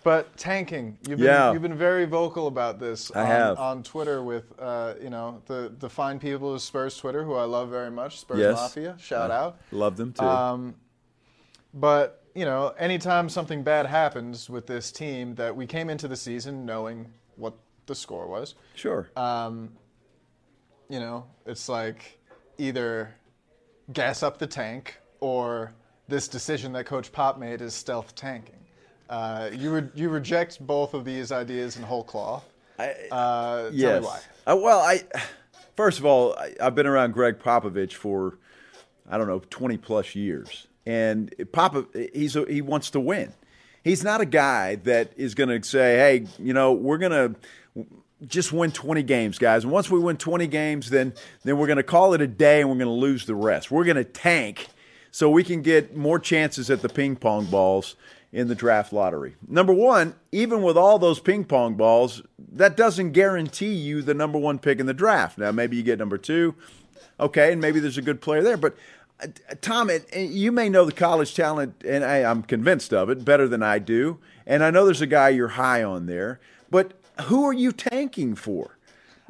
but 0.02 0.36
tanking, 0.36 0.98
you've 1.08 1.18
been, 1.18 1.26
yeah. 1.26 1.50
you've 1.50 1.62
been 1.62 1.78
very 1.78 2.04
vocal 2.04 2.46
about 2.46 2.78
this 2.78 3.10
I 3.14 3.22
on, 3.22 3.26
have. 3.26 3.58
on 3.58 3.82
Twitter 3.82 4.22
with 4.22 4.52
uh, 4.58 4.94
you 5.02 5.08
know 5.08 5.40
the 5.46 5.72
the 5.78 5.88
fine 5.88 6.18
people 6.18 6.52
of 6.52 6.60
Spurs 6.60 6.98
Twitter, 6.98 7.24
who 7.24 7.32
I 7.34 7.44
love 7.44 7.70
very 7.70 7.90
much. 7.90 8.20
Spurs 8.20 8.38
yes. 8.38 8.54
Mafia, 8.54 8.96
shout 9.00 9.30
I 9.30 9.36
out. 9.36 9.56
Love 9.72 9.96
them 9.96 10.12
too. 10.12 10.22
Um, 10.22 10.74
but 11.72 12.22
you 12.34 12.44
know, 12.44 12.74
anytime 12.78 13.30
something 13.30 13.62
bad 13.62 13.86
happens 13.86 14.50
with 14.50 14.66
this 14.66 14.92
team, 14.92 15.34
that 15.36 15.56
we 15.56 15.66
came 15.66 15.88
into 15.88 16.06
the 16.06 16.16
season 16.16 16.66
knowing 16.66 17.10
what 17.36 17.54
the 17.86 17.94
score 17.94 18.26
was. 18.26 18.54
Sure. 18.74 19.08
Um, 19.16 19.70
you 20.90 21.00
know, 21.00 21.24
it's 21.46 21.68
like 21.68 22.18
either 22.58 23.14
gas 23.92 24.22
up 24.22 24.38
the 24.38 24.46
tank 24.46 24.98
or 25.20 25.72
this 26.08 26.28
decision 26.28 26.72
that 26.72 26.86
Coach 26.86 27.12
Pop 27.12 27.38
made 27.38 27.60
is 27.60 27.74
stealth 27.74 28.14
tanking. 28.14 28.54
Uh, 29.08 29.50
you 29.52 29.70
re- 29.70 29.90
you 29.94 30.08
reject 30.08 30.64
both 30.66 30.94
of 30.94 31.04
these 31.04 31.32
ideas 31.32 31.76
in 31.76 31.82
whole 31.82 32.04
cloth. 32.04 32.44
I, 32.78 32.94
uh, 33.10 33.70
yes. 33.72 33.90
Tell 33.90 34.00
me 34.00 34.06
why. 34.06 34.20
Uh, 34.46 34.56
well, 34.56 34.80
I 34.80 35.02
first 35.76 35.98
of 35.98 36.06
all, 36.06 36.34
I, 36.34 36.54
have 36.60 36.74
been 36.74 36.86
around 36.86 37.12
Gregg 37.12 37.38
Popovich 37.38 37.92
for 37.92 38.38
I 39.08 39.18
don't 39.18 39.26
know 39.26 39.42
twenty 39.50 39.76
plus 39.76 40.14
years, 40.14 40.66
and 40.86 41.32
Pop 41.52 41.76
he's 42.14 42.36
a, 42.36 42.44
he 42.46 42.62
wants 42.62 42.90
to 42.90 43.00
win. 43.00 43.32
He's 43.82 44.02
not 44.02 44.22
a 44.22 44.26
guy 44.26 44.76
that 44.76 45.12
is 45.16 45.34
going 45.34 45.50
to 45.50 45.66
say, 45.66 45.96
"Hey, 45.96 46.26
you 46.38 46.52
know, 46.52 46.72
we're 46.72 46.98
going 46.98 47.12
to." 47.12 47.38
just 48.26 48.54
win 48.54 48.70
20 48.70 49.02
games, 49.02 49.38
guys. 49.38 49.64
And 49.64 49.72
once 49.72 49.90
we 49.90 49.98
win 49.98 50.16
20 50.16 50.46
games, 50.46 50.88
then 50.88 51.12
then 51.42 51.58
we're 51.58 51.66
going 51.66 51.76
to 51.76 51.82
call 51.82 52.14
it 52.14 52.22
a 52.22 52.26
day 52.26 52.60
and 52.60 52.70
we're 52.70 52.76
going 52.76 52.86
to 52.86 52.92
lose 52.92 53.26
the 53.26 53.34
rest. 53.34 53.70
We're 53.70 53.84
going 53.84 53.96
to 53.96 54.04
tank 54.04 54.68
so 55.14 55.30
we 55.30 55.44
can 55.44 55.62
get 55.62 55.96
more 55.96 56.18
chances 56.18 56.68
at 56.70 56.82
the 56.82 56.88
ping 56.88 57.14
pong 57.14 57.44
balls 57.44 57.94
in 58.32 58.48
the 58.48 58.54
draft 58.56 58.92
lottery. 58.92 59.36
Number 59.46 59.72
one, 59.72 60.16
even 60.32 60.60
with 60.60 60.76
all 60.76 60.98
those 60.98 61.20
ping 61.20 61.44
pong 61.44 61.74
balls, 61.74 62.20
that 62.54 62.76
doesn't 62.76 63.12
guarantee 63.12 63.74
you 63.74 64.02
the 64.02 64.12
number 64.12 64.40
one 64.40 64.58
pick 64.58 64.80
in 64.80 64.86
the 64.86 64.92
draft. 64.92 65.38
Now, 65.38 65.52
maybe 65.52 65.76
you 65.76 65.84
get 65.84 66.00
number 66.00 66.18
two, 66.18 66.56
okay, 67.20 67.52
and 67.52 67.60
maybe 67.60 67.78
there's 67.78 67.96
a 67.96 68.02
good 68.02 68.20
player 68.20 68.42
there. 68.42 68.56
But, 68.56 68.76
uh, 69.22 69.28
Tom, 69.60 69.88
it, 69.88 70.12
you 70.16 70.50
may 70.50 70.68
know 70.68 70.84
the 70.84 70.90
college 70.90 71.32
talent, 71.32 71.84
and 71.86 72.04
I, 72.04 72.28
I'm 72.28 72.42
convinced 72.42 72.92
of 72.92 73.08
it, 73.08 73.24
better 73.24 73.46
than 73.46 73.62
I 73.62 73.78
do. 73.78 74.18
And 74.48 74.64
I 74.64 74.72
know 74.72 74.84
there's 74.84 75.00
a 75.00 75.06
guy 75.06 75.28
you're 75.28 75.46
high 75.46 75.84
on 75.84 76.06
there. 76.06 76.40
But 76.72 76.92
who 77.26 77.44
are 77.44 77.52
you 77.52 77.70
tanking 77.70 78.34
for? 78.34 78.78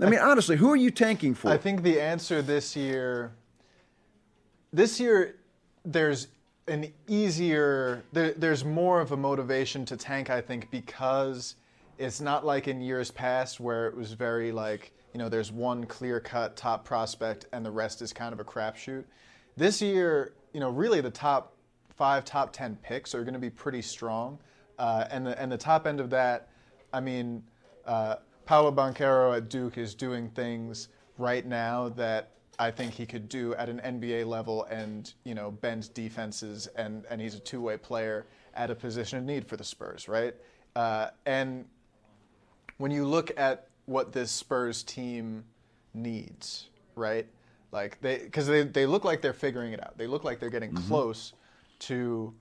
I 0.01 0.09
mean, 0.09 0.21
honestly, 0.21 0.57
who 0.57 0.71
are 0.71 0.77
you 0.77 0.91
tanking 0.91 1.35
for? 1.35 1.51
I 1.51 1.59
think 1.59 1.83
the 1.83 2.01
answer 2.01 2.41
this 2.41 2.75
year, 2.75 3.33
this 4.73 4.99
year, 4.99 5.37
there's 5.85 6.29
an 6.67 6.93
easier, 7.07 8.03
there, 8.13 8.33
there's 8.33 8.65
more 8.65 9.01
of 9.01 9.13
a 9.13 9.17
motivation 9.17 9.85
to 9.87 9.97
tank, 9.97 10.31
I 10.31 10.41
think, 10.41 10.71
because 10.71 11.57
it's 11.99 12.21
not 12.21 12.45
like 12.45 12.69
in 12.69 12.81
years 12.81 13.11
past 13.11 13.61
where 13.61 13.87
it 13.87 13.97
was 13.97 14.13
very 14.13 14.51
like, 14.51 14.93
you 15.13 15.19
know, 15.19 15.29
there's 15.29 15.53
one 15.53 15.85
clear 15.85 16.21
cut 16.21 16.57
top 16.57 16.85
prospect 16.85 17.47
and 17.53 17.65
the 17.65 17.71
rest 17.71 18.03
is 18.03 18.13
kind 18.13 18.33
of 18.33 18.41
a 18.41 18.45
crapshoot. 18.45 19.05
This 19.57 19.81
year, 19.81 20.33
you 20.53 20.61
know, 20.61 20.71
really 20.71 21.01
the 21.01 21.11
top 21.11 21.55
five, 21.97 22.25
top 22.25 22.53
10 22.53 22.77
picks 22.83 23.15
are 23.15 23.23
going 23.23 23.35
to 23.35 23.41
be 23.41 23.51
pretty 23.51 23.83
strong. 23.83 24.39
Uh, 24.79 25.05
and, 25.11 25.27
the, 25.27 25.41
and 25.41 25.53
the 25.53 25.59
top 25.59 25.87
end 25.87 26.01
of 26.01 26.11
that, 26.11 26.49
I 26.93 27.01
mean, 27.01 27.45
uh, 27.87 28.17
Paolo 28.47 28.73
Banchero 28.73 29.37
at 29.37 29.49
Duke 29.49 29.79
is 29.79 29.95
doing 29.95 30.31
things 30.31 30.89
right 31.19 31.47
now 31.47 31.91
that 31.91 32.31
I 32.59 32.71
think 32.71 32.93
he 32.93 33.07
could 33.07 33.29
do 33.29 33.55
at 33.55 33.69
an 33.69 33.81
NBA 33.85 34.27
level 34.27 34.65
and, 34.65 35.13
you 35.25 35.35
know, 35.35 35.51
bend 35.51 35.93
defenses 35.95 36.69
and, 36.77 37.05
and 37.11 37.21
he's 37.21 37.35
a 37.35 37.41
two-way 37.41 37.77
player 37.77 38.27
at 38.55 38.71
a 38.71 38.75
position 38.75 39.19
of 39.19 39.25
need 39.25 39.47
for 39.47 39.57
the 39.57 39.65
Spurs, 39.65 40.09
right? 40.09 40.35
Uh, 40.77 41.09
and 41.27 41.65
when 42.79 42.91
you 42.91 43.05
look 43.07 43.33
at 43.37 43.69
what 43.87 44.13
this 44.13 44.31
Spurs 44.31 44.83
team 44.83 45.45
needs, 45.93 46.69
right? 46.95 47.27
Like 47.73 48.01
they, 48.01 48.19
because 48.19 48.47
they, 48.47 48.63
they 48.63 48.87
look 48.87 49.05
like 49.05 49.21
they're 49.21 49.33
figuring 49.33 49.73
it 49.73 49.85
out. 49.85 49.99
They 49.99 50.07
look 50.07 50.25
like 50.25 50.39
they're 50.39 50.51
getting 50.51 50.73
mm-hmm. 50.73 50.89
close 50.89 51.33
to, 51.81 52.33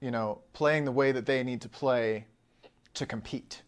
you 0.00 0.10
know, 0.10 0.40
playing 0.52 0.84
the 0.84 0.92
way 0.92 1.12
that 1.12 1.26
they 1.26 1.42
need 1.42 1.62
to 1.62 1.68
play 1.68 2.26
to 2.94 3.06
compete. 3.06 3.62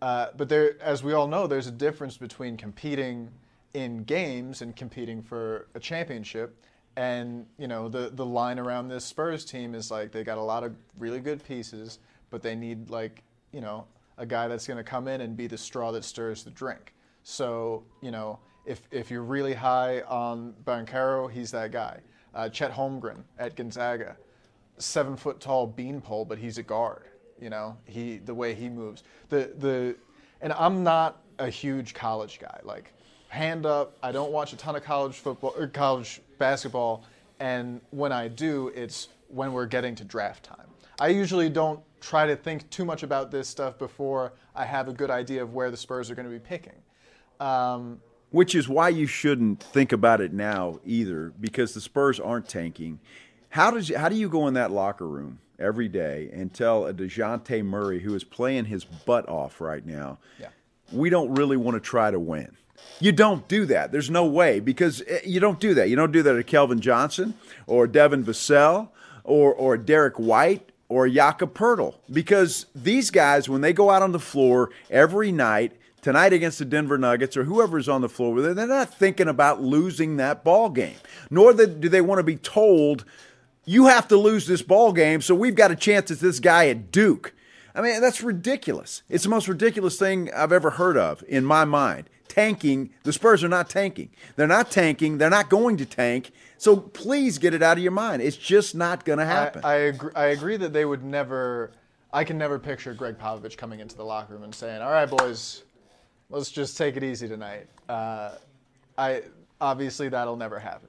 Uh, 0.00 0.28
but 0.36 0.48
there, 0.48 0.80
as 0.80 1.02
we 1.02 1.12
all 1.12 1.26
know, 1.26 1.48
there's 1.48 1.66
a 1.66 1.72
difference 1.72 2.16
between 2.16 2.56
competing– 2.56 3.30
in 3.74 4.04
games 4.04 4.62
and 4.62 4.74
competing 4.74 5.22
for 5.22 5.68
a 5.74 5.80
championship. 5.80 6.56
And 6.96 7.46
you 7.58 7.68
know 7.68 7.88
the 7.88 8.10
the 8.12 8.26
line 8.26 8.58
around 8.58 8.88
this 8.88 9.04
Spurs 9.04 9.44
team 9.44 9.74
is 9.74 9.90
like 9.90 10.10
they 10.10 10.24
got 10.24 10.38
a 10.38 10.42
lot 10.42 10.64
of 10.64 10.74
really 10.98 11.20
good 11.20 11.44
pieces, 11.44 12.00
but 12.30 12.42
they 12.42 12.56
need 12.56 12.90
like 12.90 13.22
you 13.52 13.60
know 13.60 13.86
a 14.16 14.26
guy 14.26 14.48
that's 14.48 14.66
going 14.66 14.78
to 14.78 14.84
come 14.84 15.06
in 15.06 15.20
and 15.20 15.36
be 15.36 15.46
the 15.46 15.58
straw 15.58 15.92
that 15.92 16.04
stirs 16.04 16.42
the 16.42 16.50
drink. 16.50 16.94
So 17.22 17.84
you 18.02 18.10
know 18.10 18.40
if 18.66 18.82
if 18.90 19.10
you're 19.10 19.22
really 19.22 19.54
high 19.54 20.00
on 20.02 20.54
Banchero, 20.64 21.30
he's 21.30 21.50
that 21.52 21.70
guy. 21.70 22.00
Uh, 22.34 22.48
Chet 22.48 22.72
Holmgren 22.72 23.22
at 23.38 23.54
Gonzaga, 23.54 24.16
seven 24.78 25.16
foot 25.16 25.40
tall 25.40 25.66
beanpole, 25.66 26.24
but 26.24 26.38
he's 26.38 26.58
a 26.58 26.62
guard. 26.62 27.04
You 27.40 27.50
know 27.50 27.76
he 27.84 28.18
the 28.18 28.34
way 28.34 28.54
he 28.54 28.68
moves. 28.68 29.04
The 29.28 29.52
the 29.56 29.96
and 30.40 30.52
I'm 30.52 30.82
not 30.82 31.22
a 31.38 31.48
huge 31.48 31.94
college 31.94 32.40
guy. 32.40 32.60
Like 32.64 32.92
hand 33.28 33.66
up. 33.66 33.96
I 34.02 34.12
don't 34.12 34.32
watch 34.32 34.52
a 34.52 34.56
ton 34.56 34.76
of 34.76 34.82
college 34.82 35.16
football 35.16 35.54
or 35.56 35.66
college 35.68 36.20
basketball, 36.38 37.04
and 37.40 37.80
when 37.90 38.12
I 38.12 38.28
do, 38.28 38.68
it's 38.74 39.08
when 39.28 39.52
we're 39.52 39.66
getting 39.66 39.94
to 39.96 40.04
draft 40.04 40.44
time. 40.44 40.66
I 40.98 41.08
usually 41.08 41.48
don't 41.48 41.80
try 42.00 42.26
to 42.26 42.34
think 42.34 42.68
too 42.70 42.84
much 42.84 43.02
about 43.02 43.30
this 43.30 43.48
stuff 43.48 43.78
before 43.78 44.32
I 44.54 44.64
have 44.64 44.88
a 44.88 44.92
good 44.92 45.10
idea 45.10 45.42
of 45.42 45.54
where 45.54 45.70
the 45.70 45.76
Spurs 45.76 46.10
are 46.10 46.14
going 46.14 46.26
to 46.26 46.32
be 46.32 46.38
picking. 46.40 46.72
Um, 47.38 48.00
Which 48.30 48.54
is 48.54 48.68
why 48.68 48.88
you 48.88 49.06
shouldn't 49.06 49.62
think 49.62 49.92
about 49.92 50.20
it 50.20 50.32
now 50.32 50.80
either, 50.84 51.32
because 51.40 51.74
the 51.74 51.80
Spurs 51.80 52.18
aren't 52.18 52.48
tanking. 52.48 52.98
How 53.50 53.70
does 53.70 53.94
how 53.94 54.08
do 54.08 54.16
you 54.16 54.28
go 54.28 54.48
in 54.48 54.54
that 54.54 54.70
locker 54.70 55.06
room 55.06 55.38
every 55.58 55.88
day 55.88 56.30
and 56.32 56.52
tell 56.52 56.86
a 56.86 56.94
Dejounte 56.94 57.64
Murray 57.64 58.00
who 58.00 58.14
is 58.14 58.24
playing 58.24 58.66
his 58.66 58.84
butt 58.84 59.28
off 59.28 59.60
right 59.60 59.84
now, 59.84 60.18
yeah. 60.38 60.48
we 60.92 61.10
don't 61.10 61.34
really 61.34 61.56
want 61.56 61.74
to 61.74 61.80
try 61.80 62.10
to 62.10 62.18
win? 62.18 62.56
You 63.00 63.12
don't 63.12 63.46
do 63.48 63.66
that. 63.66 63.92
There's 63.92 64.10
no 64.10 64.26
way 64.26 64.60
because 64.60 65.02
eh, 65.06 65.20
you 65.24 65.40
don't 65.40 65.60
do 65.60 65.74
that. 65.74 65.88
You 65.88 65.96
don't 65.96 66.12
do 66.12 66.22
that 66.22 66.32
to 66.32 66.42
Keldon 66.42 66.80
Johnson 66.80 67.34
or 67.66 67.86
Devin 67.86 68.24
Vassell 68.24 68.88
or, 69.24 69.52
or 69.54 69.76
Derrick 69.76 70.16
White 70.16 70.72
or 70.88 71.08
Jakob 71.08 71.54
Poeltl 71.54 71.96
because 72.10 72.66
these 72.74 73.10
guys, 73.10 73.48
when 73.48 73.60
they 73.60 73.72
go 73.72 73.90
out 73.90 74.02
on 74.02 74.12
the 74.12 74.18
floor 74.18 74.70
every 74.90 75.30
night, 75.30 75.72
tonight 76.02 76.32
against 76.32 76.58
the 76.58 76.64
Denver 76.64 76.98
Nuggets 76.98 77.36
or 77.36 77.44
whoever's 77.44 77.88
on 77.88 78.00
the 78.00 78.08
floor 78.08 78.32
with 78.32 78.44
them, 78.44 78.56
they're 78.56 78.66
not 78.66 78.94
thinking 78.94 79.28
about 79.28 79.62
losing 79.62 80.16
that 80.16 80.44
ball 80.44 80.70
game. 80.70 80.96
Nor 81.30 81.52
do 81.52 81.88
they 81.88 82.00
want 82.00 82.18
to 82.18 82.24
be 82.24 82.36
told, 82.36 83.04
you 83.64 83.86
have 83.86 84.08
to 84.08 84.16
lose 84.16 84.46
this 84.46 84.62
ball 84.62 84.92
game, 84.92 85.20
so 85.20 85.34
we've 85.34 85.54
got 85.54 85.70
a 85.70 85.76
chance 85.76 86.10
at 86.10 86.20
this 86.20 86.40
guy 86.40 86.68
at 86.68 86.90
Duke. 86.90 87.34
I 87.74 87.82
mean, 87.82 88.00
that's 88.00 88.22
ridiculous. 88.22 89.02
It's 89.08 89.24
the 89.24 89.30
most 89.30 89.46
ridiculous 89.46 89.98
thing 89.98 90.32
I've 90.34 90.52
ever 90.52 90.70
heard 90.70 90.96
of 90.96 91.22
in 91.28 91.44
my 91.44 91.64
mind 91.64 92.08
tanking. 92.28 92.90
The 93.02 93.12
Spurs 93.12 93.42
are 93.42 93.48
not 93.48 93.68
tanking. 93.68 94.10
They're 94.36 94.46
not 94.46 94.70
tanking. 94.70 95.18
They're 95.18 95.30
not 95.30 95.48
going 95.50 95.76
to 95.78 95.86
tank. 95.86 96.32
So 96.58 96.76
please 96.76 97.38
get 97.38 97.54
it 97.54 97.62
out 97.62 97.76
of 97.76 97.82
your 97.82 97.92
mind. 97.92 98.22
It's 98.22 98.36
just 98.36 98.74
not 98.74 99.04
going 99.04 99.18
to 99.18 99.24
happen. 99.24 99.64
I, 99.64 99.72
I, 99.72 99.74
agree, 99.76 100.10
I 100.14 100.26
agree 100.26 100.56
that 100.56 100.72
they 100.72 100.84
would 100.84 101.04
never. 101.04 101.72
I 102.12 102.24
can 102.24 102.38
never 102.38 102.58
picture 102.58 102.94
Gregg 102.94 103.18
Popovich 103.18 103.56
coming 103.56 103.80
into 103.80 103.96
the 103.96 104.04
locker 104.04 104.32
room 104.32 104.42
and 104.42 104.54
saying, 104.54 104.80
"All 104.80 104.90
right, 104.90 105.08
boys, 105.08 105.62
let's 106.30 106.50
just 106.50 106.76
take 106.76 106.96
it 106.96 107.04
easy 107.04 107.28
tonight." 107.28 107.68
Uh, 107.88 108.30
I 108.96 109.22
obviously 109.60 110.08
that'll 110.08 110.36
never 110.36 110.58
happen. 110.58 110.88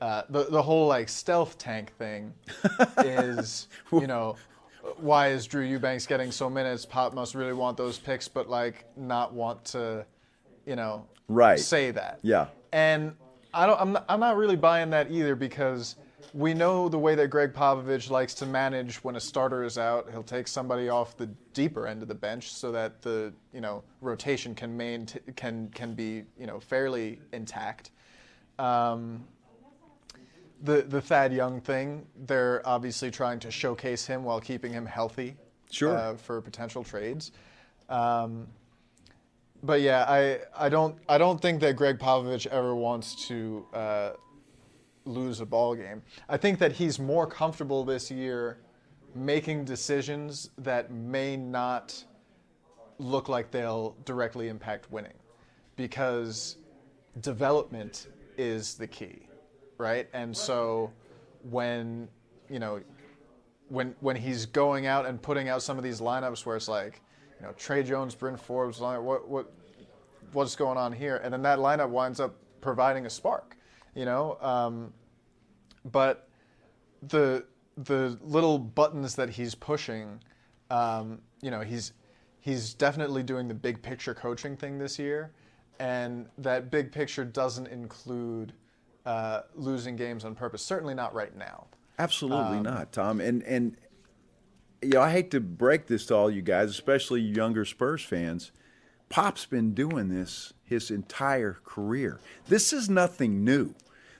Uh, 0.00 0.22
the 0.30 0.44
the 0.44 0.62
whole 0.62 0.86
like 0.86 1.08
stealth 1.08 1.58
tank 1.58 1.92
thing 1.96 2.32
is, 2.98 3.68
you 3.92 4.06
know, 4.06 4.36
why 4.96 5.28
is 5.28 5.46
Drew 5.46 5.62
Eubanks 5.62 6.06
getting 6.06 6.32
so 6.32 6.50
minutes? 6.50 6.84
Pop 6.84 7.14
must 7.14 7.34
really 7.34 7.52
want 7.52 7.76
those 7.76 7.98
picks, 7.98 8.28
but 8.28 8.48
like 8.48 8.84
not 8.96 9.32
want 9.32 9.64
to 9.66 10.04
you 10.66 10.76
know, 10.76 11.06
right. 11.28 11.58
say 11.58 11.90
that. 11.90 12.20
Yeah. 12.22 12.46
And 12.72 13.14
I 13.54 13.66
don't. 13.66 13.80
I'm 13.80 13.92
not, 13.92 14.04
I'm 14.08 14.20
not 14.20 14.36
really 14.36 14.56
buying 14.56 14.90
that 14.90 15.10
either 15.10 15.34
because 15.34 15.96
we 16.34 16.54
know 16.54 16.88
the 16.88 16.98
way 16.98 17.14
that 17.14 17.28
Gregg 17.28 17.52
Popovich 17.52 18.08
likes 18.10 18.34
to 18.34 18.46
manage 18.46 18.96
when 19.04 19.16
a 19.16 19.20
starter 19.20 19.62
is 19.64 19.76
out. 19.76 20.10
He'll 20.10 20.22
take 20.22 20.48
somebody 20.48 20.88
off 20.88 21.16
the 21.16 21.26
deeper 21.52 21.86
end 21.86 22.02
of 22.02 22.08
the 22.08 22.14
bench 22.14 22.52
so 22.52 22.72
that 22.72 23.02
the 23.02 23.32
you 23.52 23.60
know 23.60 23.82
rotation 24.00 24.54
can 24.54 24.76
main 24.76 25.06
can 25.36 25.68
can 25.74 25.94
be 25.94 26.24
you 26.38 26.46
know 26.46 26.60
fairly 26.60 27.20
intact. 27.32 27.90
Um, 28.58 29.24
the 30.62 30.82
the 30.82 31.00
Thad 31.00 31.32
Young 31.32 31.60
thing, 31.60 32.06
they're 32.26 32.62
obviously 32.64 33.10
trying 33.10 33.38
to 33.40 33.50
showcase 33.50 34.06
him 34.06 34.24
while 34.24 34.40
keeping 34.40 34.72
him 34.72 34.86
healthy. 34.86 35.36
Sure. 35.70 35.96
Uh, 35.96 36.14
for 36.14 36.40
potential 36.40 36.84
trades. 36.84 37.32
Um, 37.88 38.46
but 39.62 39.80
yeah, 39.80 40.04
I, 40.08 40.40
I 40.56 40.68
don't 40.68 40.96
I 41.08 41.18
don't 41.18 41.40
think 41.40 41.60
that 41.60 41.76
Gregg 41.76 41.98
Popovich 41.98 42.46
ever 42.48 42.74
wants 42.74 43.26
to 43.28 43.66
uh, 43.72 44.10
lose 45.04 45.40
a 45.40 45.46
ball 45.46 45.74
game. 45.74 46.02
I 46.28 46.36
think 46.36 46.58
that 46.58 46.72
he's 46.72 46.98
more 46.98 47.26
comfortable 47.26 47.84
this 47.84 48.10
year 48.10 48.58
making 49.14 49.64
decisions 49.64 50.50
that 50.58 50.90
may 50.90 51.36
not 51.36 52.04
look 52.98 53.28
like 53.28 53.50
they'll 53.50 53.96
directly 54.04 54.48
impact 54.48 54.90
winning, 54.90 55.12
because 55.76 56.56
development 57.20 58.08
is 58.38 58.74
the 58.74 58.86
key, 58.86 59.26
right? 59.78 60.08
And 60.12 60.36
so 60.36 60.92
when 61.50 62.08
you 62.48 62.58
know 62.58 62.80
when 63.68 63.94
when 64.00 64.16
he's 64.16 64.46
going 64.46 64.86
out 64.86 65.06
and 65.06 65.20
putting 65.20 65.48
out 65.48 65.62
some 65.62 65.78
of 65.78 65.84
these 65.84 66.00
lineups 66.00 66.44
where 66.46 66.56
it's 66.56 66.68
like 66.68 67.00
you 67.42 67.48
know, 67.48 67.54
Tre 67.54 67.82
Jones, 67.82 68.14
Bryn 68.14 68.36
Forbes, 68.36 68.80
what, 68.80 69.28
what, 69.28 69.52
what's 70.32 70.54
going 70.54 70.78
on 70.78 70.92
here? 70.92 71.20
And 71.24 71.32
then 71.32 71.42
that 71.42 71.58
lineup 71.58 71.88
winds 71.88 72.20
up 72.20 72.36
providing 72.60 73.04
a 73.06 73.10
spark, 73.10 73.56
you 73.96 74.04
know. 74.04 74.38
Um, 74.40 74.92
but 75.84 76.28
the 77.02 77.44
the 77.76 78.16
little 78.22 78.58
buttons 78.60 79.16
that 79.16 79.30
he's 79.30 79.56
pushing, 79.56 80.20
um, 80.70 81.20
you 81.40 81.50
know, 81.50 81.62
he's 81.62 81.94
he's 82.38 82.74
definitely 82.74 83.24
doing 83.24 83.48
the 83.48 83.54
big 83.54 83.82
picture 83.82 84.14
coaching 84.14 84.56
thing 84.56 84.78
this 84.78 84.96
year, 84.96 85.32
and 85.80 86.28
that 86.38 86.70
big 86.70 86.92
picture 86.92 87.24
doesn't 87.24 87.66
include 87.66 88.52
uh, 89.04 89.40
losing 89.56 89.96
games 89.96 90.24
on 90.24 90.36
purpose. 90.36 90.62
Certainly 90.62 90.94
not 90.94 91.12
right 91.12 91.36
now. 91.36 91.66
Absolutely 91.98 92.58
um, 92.58 92.62
not, 92.62 92.92
Tom. 92.92 93.20
And 93.20 93.42
and 93.42 93.76
you 94.82 94.90
know, 94.90 95.02
I 95.02 95.10
hate 95.10 95.30
to 95.30 95.40
break 95.40 95.86
this 95.86 96.06
to 96.06 96.16
all 96.16 96.30
you 96.30 96.42
guys, 96.42 96.70
especially 96.70 97.20
younger 97.20 97.64
Spurs 97.64 98.02
fans. 98.02 98.50
Pop's 99.08 99.46
been 99.46 99.74
doing 99.74 100.08
this 100.08 100.52
his 100.64 100.90
entire 100.90 101.58
career. 101.64 102.18
This 102.48 102.72
is 102.72 102.88
nothing 102.88 103.44
new. 103.44 103.74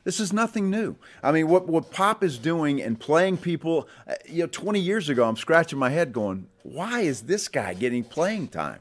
This 0.05 0.19
is 0.21 0.33
nothing 0.33 0.69
new. 0.69 0.97
I 1.23 1.33
mean, 1.33 1.49
what, 1.49 1.69
what 1.69 1.91
Pop 1.91 2.25
is 2.25 2.39
doing 2.39 2.83
and 2.83 2.99
playing 2.99 3.39
people, 3.39 3.89
uh, 4.07 4.15
you 4.29 4.43
know, 4.43 4.49
20 4.49 4.81
years 4.81 5.09
ago, 5.09 5.29
I'm 5.29 5.37
scratching 5.37 5.79
my 5.79 5.91
head 5.91 6.13
going, 6.13 6.49
why 6.63 7.01
is 7.01 7.23
this 7.23 7.49
guy 7.49 7.75
getting 7.75 8.03
playing 8.03 8.49
time? 8.49 8.81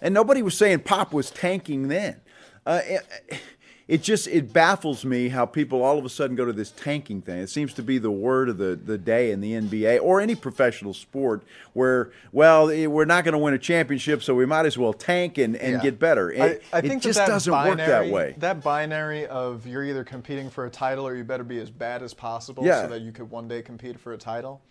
And 0.00 0.14
nobody 0.14 0.42
was 0.42 0.56
saying 0.56 0.80
Pop 0.80 1.12
was 1.12 1.30
tanking 1.30 1.88
then. 1.88 2.20
Uh, 2.66 2.80
it, 2.84 3.40
it 3.86 4.02
just 4.02 4.26
it 4.28 4.52
baffles 4.52 5.04
me 5.04 5.28
how 5.28 5.44
people 5.44 5.82
all 5.82 5.98
of 5.98 6.04
a 6.04 6.08
sudden 6.08 6.34
go 6.36 6.44
to 6.46 6.52
this 6.52 6.70
tanking 6.70 7.20
thing. 7.20 7.38
It 7.40 7.50
seems 7.50 7.74
to 7.74 7.82
be 7.82 7.98
the 7.98 8.10
word 8.10 8.48
of 8.48 8.56
the, 8.58 8.74
the 8.76 8.96
day 8.96 9.30
in 9.30 9.40
the 9.42 9.52
NBA 9.52 10.00
or 10.02 10.20
any 10.22 10.34
professional 10.34 10.94
sport 10.94 11.42
where 11.74 12.10
well 12.32 12.70
eh, 12.70 12.86
we're 12.86 13.04
not 13.04 13.24
going 13.24 13.32
to 13.32 13.38
win 13.38 13.52
a 13.52 13.58
championship, 13.58 14.22
so 14.22 14.34
we 14.34 14.46
might 14.46 14.64
as 14.64 14.78
well 14.78 14.92
tank 14.94 15.36
and, 15.38 15.54
and 15.56 15.74
Yeah. 15.74 15.82
get 15.82 15.98
better. 15.98 16.30
It, 16.30 16.62
I, 16.72 16.78
I 16.78 16.80
think 16.80 17.02
it 17.02 17.08
just 17.08 17.18
that, 17.18 17.26
that 17.26 17.32
doesn't 17.34 17.50
binary, 17.52 17.76
work 17.78 17.86
that 17.88 18.08
way. 18.12 18.34
That 18.38 18.62
binary 18.62 19.26
of 19.26 19.66
you're 19.66 19.84
either 19.84 20.02
competing 20.04 20.48
for 20.48 20.64
a 20.64 20.70
title 20.70 21.06
or 21.06 21.14
you 21.14 21.24
better 21.24 21.44
be 21.44 21.58
as 21.58 21.70
bad 21.70 22.02
as 22.02 22.14
possible 22.14 22.64
Yeah. 22.64 22.82
so 22.82 22.88
that 22.88 23.02
you 23.02 23.12
could 23.12 23.30
one 23.30 23.48
day 23.48 23.60
compete 23.60 24.00
for 24.00 24.12
a 24.14 24.18
title. 24.18 24.62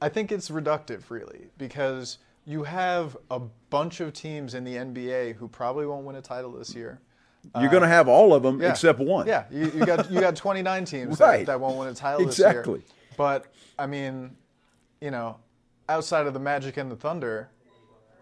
I 0.00 0.08
think 0.08 0.32
it's 0.32 0.48
reductive, 0.50 1.10
really, 1.10 1.48
because 1.58 2.18
you 2.46 2.64
have 2.64 3.16
a 3.30 3.40
bunch 3.70 4.00
of 4.00 4.12
teams 4.12 4.54
in 4.54 4.64
the 4.64 4.74
NBA 4.76 5.36
who 5.36 5.48
probably 5.48 5.86
won't 5.86 6.04
win 6.04 6.16
a 6.16 6.20
title 6.22 6.52
this 6.52 6.74
year. 6.74 7.00
You're 7.60 7.70
going 7.70 7.82
to 7.82 7.88
have 7.88 8.08
all 8.08 8.34
of 8.34 8.42
them 8.42 8.60
Yeah. 8.60 8.70
except 8.70 8.98
one. 8.98 9.26
Yeah, 9.26 9.44
you, 9.50 9.70
you 9.74 9.86
got 9.86 10.10
you 10.10 10.20
got 10.20 10.36
29 10.36 10.84
teams 10.84 11.20
Right. 11.20 11.38
that, 11.38 11.46
that 11.52 11.60
won't 11.60 11.76
win 11.78 11.88
a 11.88 11.94
title 11.94 12.26
this 12.26 12.38
year. 12.38 12.48
Exactly. 12.48 12.82
But 13.16 13.46
I 13.78 13.86
mean, 13.86 14.36
you 15.00 15.10
know, 15.10 15.36
outside 15.88 16.26
of 16.26 16.34
the 16.34 16.40
Magic 16.40 16.76
and 16.76 16.90
the 16.90 16.96
Thunder 16.96 17.48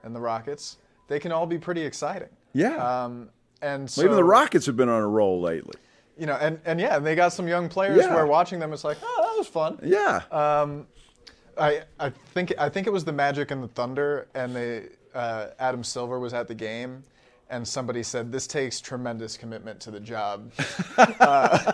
and 0.03 0.15
the 0.15 0.21
Rockets, 0.21 0.79
they 1.09 1.19
can 1.21 1.33
all 1.33 1.47
be 1.47 1.59
pretty 1.59 1.83
exciting. 1.83 2.29
Yeah. 2.53 2.77
Um, 2.77 3.31
and 3.63 3.89
so, 3.89 4.01
Well, 4.03 4.07
Even 4.07 4.17
the 4.17 4.25
Rockets 4.25 4.67
have 4.67 4.77
been 4.77 4.89
on 4.89 5.01
a 5.03 5.07
roll 5.09 5.41
lately. 5.41 5.75
you 6.19 6.27
know, 6.27 6.35
and, 6.41 6.59
and 6.65 6.79
yeah, 6.81 6.99
they 6.99 7.15
got 7.15 7.33
some 7.33 7.47
young 7.49 7.69
players 7.69 7.99
Yeah. 7.99 8.15
where 8.15 8.27
watching 8.27 8.59
them, 8.59 8.73
it's 8.73 8.85
like, 8.85 8.99
oh, 9.03 9.29
that 9.31 9.39
was 9.39 9.47
fun. 9.49 9.79
Yeah. 9.83 10.21
Um, 10.31 10.87
I 11.59 11.83
I 12.01 12.11
think 12.35 12.53
I 12.59 12.69
think 12.69 12.87
it 12.87 12.91
was 12.93 13.05
the 13.05 13.13
Magic 13.13 13.51
and 13.51 13.63
the 13.63 13.69
Thunder, 13.69 14.27
and 14.35 14.55
they 14.57 14.87
uh, 15.15 15.49
Adam 15.59 15.85
Silver 15.85 16.19
was 16.19 16.33
at 16.35 16.49
the 16.49 16.55
game, 16.55 17.03
and 17.53 17.69
somebody 17.69 18.03
said 18.03 18.33
this 18.33 18.47
takes 18.47 18.81
tremendous 18.81 19.37
commitment 19.37 19.79
to 19.81 19.91
the 19.91 20.01
job. 20.01 20.51
uh, 20.97 21.73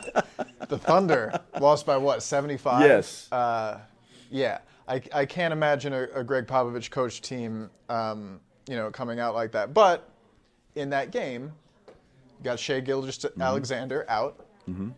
the 0.68 0.76
Thunder 0.76 1.40
lost 1.60 1.86
by 1.86 1.96
what 1.96 2.22
seventy 2.22 2.58
five. 2.58 2.82
Yes. 2.82 3.30
Uh, 3.32 3.78
yeah, 4.30 4.58
I, 4.86 5.00
I 5.14 5.24
can't 5.24 5.52
imagine 5.52 5.92
a, 5.94 6.02
a 6.14 6.24
Gregg 6.24 6.46
Popovich 6.46 6.90
coach 6.90 7.22
team, 7.22 7.70
um, 7.88 8.40
you 8.68 8.76
know, 8.76 8.90
coming 8.90 9.20
out 9.20 9.34
like 9.34 9.52
that. 9.52 9.72
But 9.72 10.10
in 10.74 10.90
that 10.90 11.12
game, 11.12 11.52
you 11.86 12.44
got 12.44 12.58
Shea 12.58 12.82
Gilgis 12.82 13.26
Alexander 13.40 14.04
out. 14.08 14.44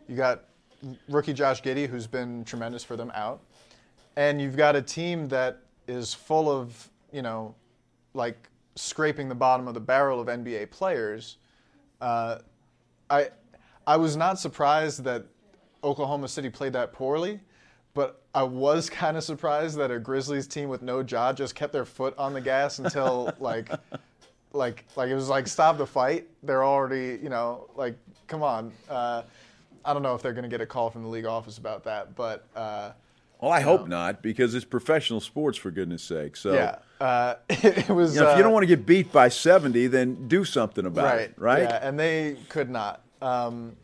You 0.09 0.17
got 0.17 0.45
rookie 1.09 1.33
Josh 1.33 1.63
Giddey, 1.63 1.87
who's 1.87 2.07
been 2.07 2.45
tremendous 2.45 2.83
for 2.83 2.97
them, 2.97 3.13
out. 3.15 3.41
And 4.17 4.41
you've 4.41 4.57
got 4.57 4.75
a 4.75 4.83
team 4.83 5.29
that 5.29 5.61
is 5.87 6.13
full 6.13 6.51
of, 6.51 6.91
you 7.13 7.23
know, 7.23 7.55
like 8.15 8.50
scraping 8.81 9.29
the 9.29 9.35
bottom 9.35 9.69
of 9.69 9.75
the 9.75 9.81
barrel 9.81 10.21
of 10.21 10.29
NBA 10.29 10.71
players. 10.71 11.37
Uh, 12.01 12.39
I, 13.09 13.29
I 13.87 13.97
was 13.97 14.17
not 14.17 14.39
surprised 14.39 15.05
that 15.05 15.27
Oklahoma 15.85 16.29
City 16.29 16.51
played 16.51 16.73
that 16.73 16.93
poorly, 16.93 17.41
but 17.95 18.23
I 18.35 18.43
was 18.43 18.89
kind 18.91 19.17
of 19.17 19.25
surprised 19.25 19.77
that 19.79 19.91
a 19.91 19.99
Grizzlies 19.99 20.47
team 20.47 20.69
with 20.69 20.83
no 20.83 21.01
Ja 21.01 21.33
just 21.33 21.55
kept 21.55 21.73
their 21.73 21.85
foot 21.85 22.15
on 22.17 22.33
the 22.33 22.41
gas 22.41 22.79
until 22.79 23.33
like, 23.41 23.69
like, 24.53 24.85
like 24.97 25.11
it 25.11 25.15
was 25.15 25.29
like 25.29 25.47
stop 25.47 25.79
the 25.79 25.87
fight. 25.87 26.29
They're 26.43 26.65
already, 26.65 27.19
you 27.23 27.29
know, 27.29 27.69
like 27.77 27.97
come 28.27 28.43
on. 28.43 28.73
Uh, 28.89 29.23
I 29.85 29.93
don't 29.93 30.03
know 30.03 30.15
if 30.15 30.23
they're 30.23 30.33
going 30.33 30.45
to 30.45 30.49
get 30.49 30.61
a 30.61 30.67
call 30.67 30.91
from 30.91 31.03
the 31.03 31.09
league 31.09 31.25
office 31.25 31.59
about 31.59 31.85
that, 31.85 32.15
but 32.15 32.47
uh, 32.55 32.93
well, 33.41 33.51
I 33.51 33.61
hope 33.61 33.89
not 33.89 34.23
because 34.23 34.55
it's 34.55 34.65
professional 34.65 35.21
sports 35.21 35.57
for 35.57 35.71
goodness 35.71 36.03
sake. 36.03 36.37
So, 36.37 36.53
yeah, 36.53 36.77
uh, 37.01 37.37
it, 37.49 37.89
was. 37.89 38.15
you 38.15 38.21
know, 38.21 38.29
if 38.29 38.35
uh, 38.35 38.37
you 38.37 38.43
don't 38.43 38.53
want 38.53 38.65
to 38.65 38.67
get 38.67 38.85
beat 38.85 39.11
by 39.11 39.29
70, 39.29 39.87
then 39.87 40.29
do 40.29 40.45
something 40.45 40.85
about 40.85 41.05
right, 41.05 41.21
it, 41.21 41.35
right? 41.39 41.63
Yeah, 41.63 41.79
and 41.83 41.99
they 41.99 42.37
could 42.51 42.69
not. 42.69 43.03
Um, 43.23 43.77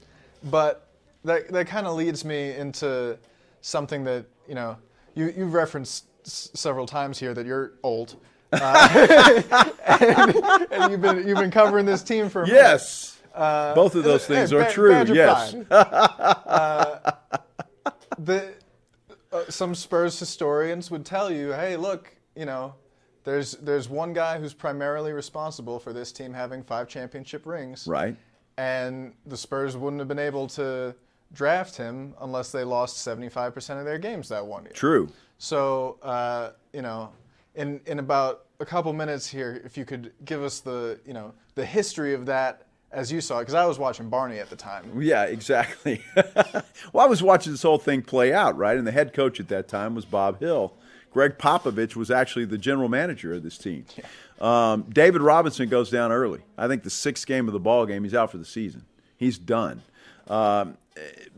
but 0.44 0.88
that 1.24 1.48
that 1.48 1.66
kind 1.66 1.86
of 1.86 1.96
leads 1.96 2.24
me 2.24 2.52
into 2.52 3.18
something 3.62 4.04
that 4.04 4.26
you 4.46 4.54
know 4.54 4.76
you 5.14 5.32
you 5.36 5.46
referenced 5.46 6.04
s- 6.26 6.50
several 6.54 6.86
times 6.86 7.18
here 7.18 7.32
that 7.32 7.46
you're 7.46 7.72
old, 7.82 8.16
uh, 8.52 9.72
and, 9.86 10.36
and 10.70 10.92
you've 10.92 11.00
been 11.00 11.26
you've 11.26 11.38
been 11.38 11.50
covering 11.50 11.86
this 11.86 12.02
team 12.02 12.28
for. 12.28 12.46
Yes. 12.46 13.14
Both 13.34 13.94
of 13.96 14.04
those 14.04 14.26
Hey, 14.26 14.36
things 14.36 14.52
are 14.54 14.70
true. 14.70 15.04
Yes. 15.12 15.54
Uh, 15.70 17.12
the 18.18 18.42
uh, 18.42 18.50
some 19.48 19.74
Spurs 19.74 20.18
historians 20.18 20.90
would 20.90 21.04
tell 21.04 21.30
you, 21.30 21.52
hey, 21.52 21.76
look, 21.76 22.14
you 22.34 22.44
know, 22.46 22.74
there's 23.24 23.52
there's 23.52 23.88
one 23.88 24.12
guy 24.12 24.38
who's 24.38 24.54
primarily 24.54 25.12
responsible 25.12 25.78
for 25.78 25.92
this 25.92 26.12
team 26.12 26.32
having 26.32 26.62
five 26.62 26.88
championship 26.88 27.44
rings, 27.46 27.86
Right. 27.86 28.16
and 28.56 29.14
the 29.26 29.36
Spurs 29.36 29.76
wouldn't 29.76 29.98
have 30.00 30.08
been 30.08 30.18
able 30.18 30.46
to 30.48 30.94
draft 31.32 31.76
him 31.76 32.14
unless 32.20 32.52
they 32.52 32.62
lost 32.62 33.04
75% 33.06 33.78
of 33.80 33.84
their 33.84 33.98
games 33.98 34.28
that 34.28 34.46
one 34.46 34.62
year. 34.62 34.72
True. 34.72 35.08
So, 35.38 35.98
uh, 36.02 36.50
you 36.72 36.82
know, 36.82 37.10
in 37.56 37.80
in 37.86 37.98
about 37.98 38.44
a 38.60 38.64
couple 38.64 38.92
minutes 38.92 39.26
here, 39.26 39.60
if 39.64 39.76
you 39.76 39.84
could 39.84 40.12
give 40.24 40.42
us 40.42 40.60
the 40.60 41.00
you 41.04 41.12
know 41.12 41.32
the 41.56 41.66
history 41.66 42.14
of 42.14 42.26
that 42.26 42.65
as 42.96 43.12
you 43.12 43.20
saw 43.20 43.40
because 43.40 43.54
I 43.54 43.66
was 43.66 43.78
watching 43.78 44.08
Barney 44.08 44.38
at 44.38 44.48
the 44.48 44.56
time. 44.56 45.00
Yeah, 45.00 45.24
exactly. 45.24 46.02
well, 46.16 47.04
I 47.04 47.06
was 47.06 47.22
watching 47.22 47.52
this 47.52 47.62
whole 47.62 47.78
thing 47.78 48.00
play 48.00 48.32
out, 48.32 48.56
right? 48.56 48.76
And 48.76 48.86
the 48.86 48.92
head 48.92 49.12
coach 49.12 49.38
at 49.38 49.48
that 49.48 49.68
time 49.68 49.94
was 49.94 50.06
Bob 50.06 50.40
Hill. 50.40 50.72
Gregg 51.12 51.38
Popovich 51.38 51.94
was 51.94 52.10
actually 52.10 52.46
the 52.46 52.58
general 52.58 52.88
manager 52.88 53.34
of 53.34 53.42
this 53.42 53.58
team. 53.58 53.84
Um, 54.40 54.86
David 54.88 55.20
Robinson 55.20 55.68
goes 55.68 55.90
down 55.90 56.10
early. 56.10 56.40
I 56.58 56.68
think 56.68 56.82
the 56.82 56.90
sixth 56.90 57.26
game 57.26 57.46
of 57.46 57.52
the 57.52 57.60
ball 57.60 57.86
game, 57.86 58.02
he's 58.02 58.14
out 58.14 58.30
for 58.30 58.38
the 58.38 58.44
season. 58.44 58.84
He's 59.16 59.38
done. 59.38 59.82
Um, 60.26 60.78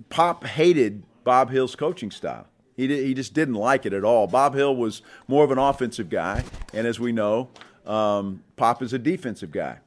Pop 0.09 0.45
hated 0.45 1.03
Bob 1.25 1.51
Hill's 1.51 1.75
coaching 1.77 2.11
style. 2.11 2.47
He, 2.77 2.87
di- 2.87 3.05
he 3.05 3.15
just 3.15 3.35
didn't 3.35 3.55
like 3.55 3.85
it 3.85 3.93
at 3.93 4.05
all. 4.05 4.29
Bob 4.29 4.55
Hill 4.55 4.75
was 4.75 5.03
more 5.27 5.45
of 5.45 5.51
an 5.51 5.59
offensive 5.59 6.09
guy, 6.09 6.45
and 6.73 6.87
as 6.87 7.01
we 7.01 7.11
know, 7.11 7.49
um, 7.85 8.45
Pop 8.57 8.83
is 8.83 8.93
a 8.93 8.99
defensive 8.99 9.51
guy. 9.51 9.79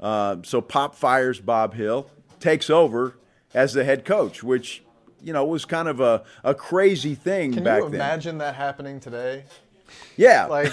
Uh, 0.00 0.36
so 0.42 0.60
Pop 0.60 0.94
fires 0.94 1.40
Bob 1.40 1.74
Hill, 1.74 2.08
takes 2.40 2.68
over 2.70 3.14
as 3.54 3.72
the 3.72 3.84
head 3.84 4.04
coach, 4.04 4.42
which 4.42 4.82
you 5.22 5.32
know 5.32 5.44
was 5.44 5.64
kind 5.64 5.88
of 5.88 6.00
a, 6.00 6.22
a 6.44 6.54
crazy 6.54 7.14
thing 7.14 7.52
Can 7.54 7.64
back 7.64 7.82
you 7.82 7.86
then. 7.88 7.94
imagine 7.94 8.38
that 8.38 8.54
happening 8.54 9.00
today? 9.00 9.44
Yeah, 10.16 10.46
Like, 10.46 10.72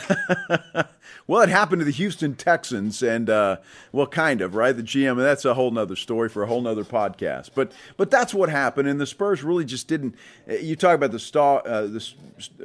well, 1.27 1.41
it 1.43 1.49
happened 1.49 1.81
to 1.81 1.85
the 1.85 1.91
Houston 1.91 2.33
Texans, 2.35 3.03
and 3.03 3.29
uh, 3.29 3.57
well, 3.91 4.07
kind 4.07 4.41
of 4.41 4.55
right. 4.55 4.75
The 4.75 4.81
GM, 4.83 5.11
and 5.11 5.19
that's 5.21 5.45
a 5.45 5.53
whole 5.53 5.69
nother 5.71 5.95
story 5.95 6.29
for 6.29 6.41
a 6.43 6.47
whole 6.47 6.61
nother 6.61 6.83
podcast. 6.83 7.51
But 7.53 7.71
but 7.95 8.09
that's 8.09 8.33
what 8.33 8.49
happened, 8.49 8.87
and 8.87 8.99
the 8.99 9.05
Spurs 9.05 9.43
really 9.43 9.65
just 9.65 9.87
didn't. 9.87 10.15
uh, 10.49 10.53
You 10.55 10.75
talk 10.75 10.95
about 10.95 11.11
the 11.11 11.19
straw, 11.19 11.57
uh, 11.57 11.87
the 11.87 12.03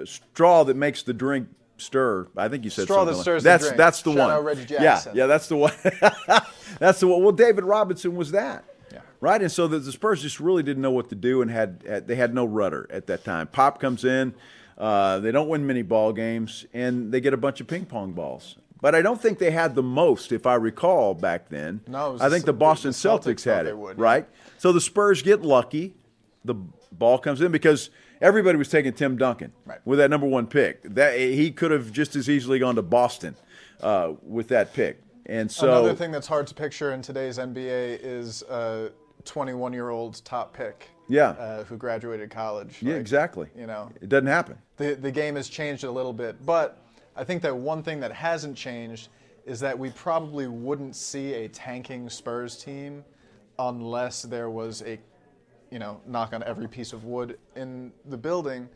straw 0.07 0.65
that 0.65 0.75
makes 0.75 1.03
the 1.03 1.13
drink 1.13 1.49
stir. 1.79 2.29
I 2.37 2.49
think 2.49 2.65
you 2.65 2.71
said 2.71 2.85
Straw 2.85 2.99
something 2.99 3.13
that 3.13 3.17
like- 3.19 3.23
stirs 3.23 3.43
the 3.43 3.49
That's 3.49 3.65
drink. 3.65 3.77
that's 3.77 4.03
the 4.03 4.11
Shout 4.13 4.19
one. 4.19 4.31
out 4.31 4.45
Reggie 4.45 4.61
yeah, 4.75 4.79
Jackson. 4.81 5.17
yeah, 5.17 5.27
that's 5.27 5.49
the 5.49 5.57
one. 5.57 5.73
that's 6.79 7.01
the 7.01 7.07
one. 7.07 7.23
Well, 7.23 7.33
David 7.33 7.65
Robinson 7.65 8.15
was 8.17 8.31
that. 8.33 8.65
Yeah. 8.93 9.01
Right, 9.21 9.41
and 9.43 9.51
so 9.53 9.67
the, 9.69 9.79
the 9.79 9.93
Spurs 9.93 10.23
just 10.23 10.41
really 10.41 10.63
didn't 10.63 10.83
know 10.83 10.91
what 10.91 11.09
to 11.11 11.15
do, 11.15 11.43
and 11.43 11.51
had, 11.51 11.83
had 11.87 12.07
they 12.07 12.15
had 12.17 12.35
no 12.35 12.45
rudder 12.45 12.87
at 12.91 13.07
that 13.09 13.25
time. 13.25 13.47
Pop 13.49 13.81
comes 13.81 14.05
in, 14.05 14.33
uh, 14.79 15.19
they 15.19 15.31
don't 15.33 15.49
win 15.49 15.67
many 15.67 15.83
ball 15.83 16.13
games, 16.13 16.67
and 16.73 17.13
they 17.13 17.21
get 17.21 17.35
a 17.35 17.37
bunch 17.37 17.61
of 17.61 17.67
ping 17.67 17.85
pong 17.85 18.13
balls. 18.13 18.57
But 18.81 18.95
I 18.95 19.03
don't 19.03 19.21
think 19.21 19.41
they 19.41 19.51
had 19.51 19.75
the 19.75 19.83
most, 19.83 20.31
if 20.31 20.47
I 20.47 20.55
recall 20.55 21.13
back 21.15 21.49
then. 21.49 21.81
No, 21.89 22.17
I 22.21 22.29
think 22.29 22.45
the 22.45 22.53
the- 22.53 22.59
Boston 22.59 22.93
the 22.93 22.97
Celtics 22.97 23.43
Celtics 23.43 23.45
had 23.45 23.67
it, 23.67 23.77
would, 23.77 23.99
right? 23.99 24.27
So 24.59 24.73
the 24.73 24.81
Spurs 24.81 25.21
get 25.23 25.43
lucky. 25.43 25.95
The 26.45 26.55
ball 26.93 27.19
comes 27.19 27.41
in 27.41 27.51
because 27.51 27.91
everybody 28.21 28.59
was 28.59 28.69
taking 28.69 28.93
Tim 28.93 29.17
Duncan 29.17 29.53
Right. 29.67 29.79
with 29.85 29.99
that 29.99 30.11
number 30.11 30.27
one 30.27 30.47
pick. 30.47 30.83
That 30.95 31.19
he 31.19 31.51
could 31.51 31.71
have 31.71 31.93
just 31.93 32.17
as 32.17 32.29
easily 32.29 32.59
gone 32.59 32.75
to 32.77 32.83
Boston 32.83 33.37
uh, 33.81 34.13
with 34.23 34.49
that 34.49 34.73
pick. 34.75 35.01
And 35.27 35.51
so 35.51 35.69
another 35.69 35.95
thing 35.95 36.11
that's 36.11 36.27
hard 36.27 36.47
to 36.47 36.55
picture 36.55 36.93
in 36.93 37.03
today's 37.03 37.39
NBA 37.39 37.99
is 38.03 38.43
a 38.43 38.91
21 39.25 39.73
year 39.73 39.91
old 39.91 40.25
top 40.25 40.57
pick. 40.57 40.89
Yeah. 41.11 41.31
Uh, 41.31 41.65
who 41.65 41.77
graduated 41.77 42.31
college. 42.31 42.79
yeah, 42.83 42.93
Like, 42.93 43.01
exactly. 43.01 43.49
You 43.57 43.67
know, 43.67 43.91
it 44.03 44.09
doesn't 44.11 44.27
happen. 44.27 44.59
the, 44.77 44.95
the 44.95 45.11
game 45.11 45.37
has 45.37 45.49
changed 45.49 45.85
a 45.85 45.91
little 45.91 46.13
bit. 46.13 46.45
But 46.45 46.83
I 47.17 47.25
think 47.25 47.43
that 47.43 47.57
one 47.57 47.83
thing 47.83 48.01
that 48.01 48.13
hasn't 48.13 48.57
changed 48.57 49.09
is 49.47 49.59
that 49.61 49.79
we 49.79 49.89
probably 49.91 50.47
wouldn't 50.47 50.95
see 50.95 51.33
a 51.33 51.49
tanking 51.49 52.11
Spurs 52.11 52.57
team 52.63 53.05
unless 53.59 54.23
there 54.23 54.51
was 54.51 54.83
a, 54.83 54.99
you 55.71 55.79
know, 55.79 56.01
knock 56.07 56.33
on 56.33 56.43
every 56.43 56.69
piece 56.69 56.93
of 56.93 57.05
wood 57.05 57.39
in 57.57 57.93
the 58.07 58.17
building, 58.17 58.69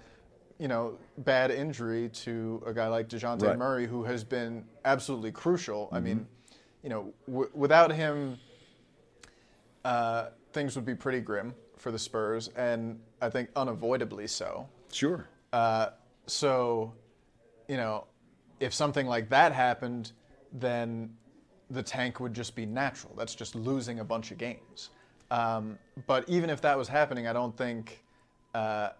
you 0.59 0.69
know, 0.69 0.99
bad 1.19 1.51
injury 1.51 2.09
to 2.11 2.63
a 2.67 2.73
guy 2.73 2.89
like 2.89 3.09
Dejounte 3.09 3.43
Right. 3.43 3.51
Mm-hmm. 3.51 3.59
Murray, 3.59 3.87
who 3.87 4.05
has 4.05 4.25
been 4.25 4.65
absolutely 4.85 5.33
crucial. 5.33 5.89
I 5.93 6.01
mean, 6.01 6.27
you 6.83 6.91
know, 6.91 7.13
w- 7.27 7.51
without 7.55 7.93
him, 7.93 8.39
uh, 9.85 10.29
things 10.53 10.77
would 10.77 10.85
be 10.85 10.95
pretty 10.95 11.21
grim 11.21 11.55
for 11.77 11.91
the 11.91 11.99
Spurs, 11.99 12.49
and 12.57 13.01
I 13.21 13.29
think 13.29 13.51
unavoidably 13.57 14.27
so. 14.27 14.69
Sure. 14.93 15.27
Uh, 15.53 15.91
so, 16.27 16.93
you 17.69 17.77
know, 17.77 18.07
if 18.61 18.73
something 18.73 19.07
like 19.07 19.29
that 19.31 19.53
happened, 19.53 20.13
then 20.53 21.17
the 21.71 21.83
tank 21.83 22.21
would 22.21 22.35
just 22.35 22.55
be 22.55 22.67
natural. 22.67 23.15
That's 23.17 23.35
just 23.35 23.55
losing 23.55 24.01
a 24.01 24.05
bunch 24.05 24.31
of 24.31 24.39
games. 24.39 24.91
Um, 25.33 25.79
but 26.07 26.29
even 26.29 26.51
if 26.51 26.61
that 26.61 26.77
was 26.77 26.89
happening, 26.89 27.27
I 27.27 27.33
don't 27.33 27.57
think, 27.57 28.05
uh, 28.55 28.91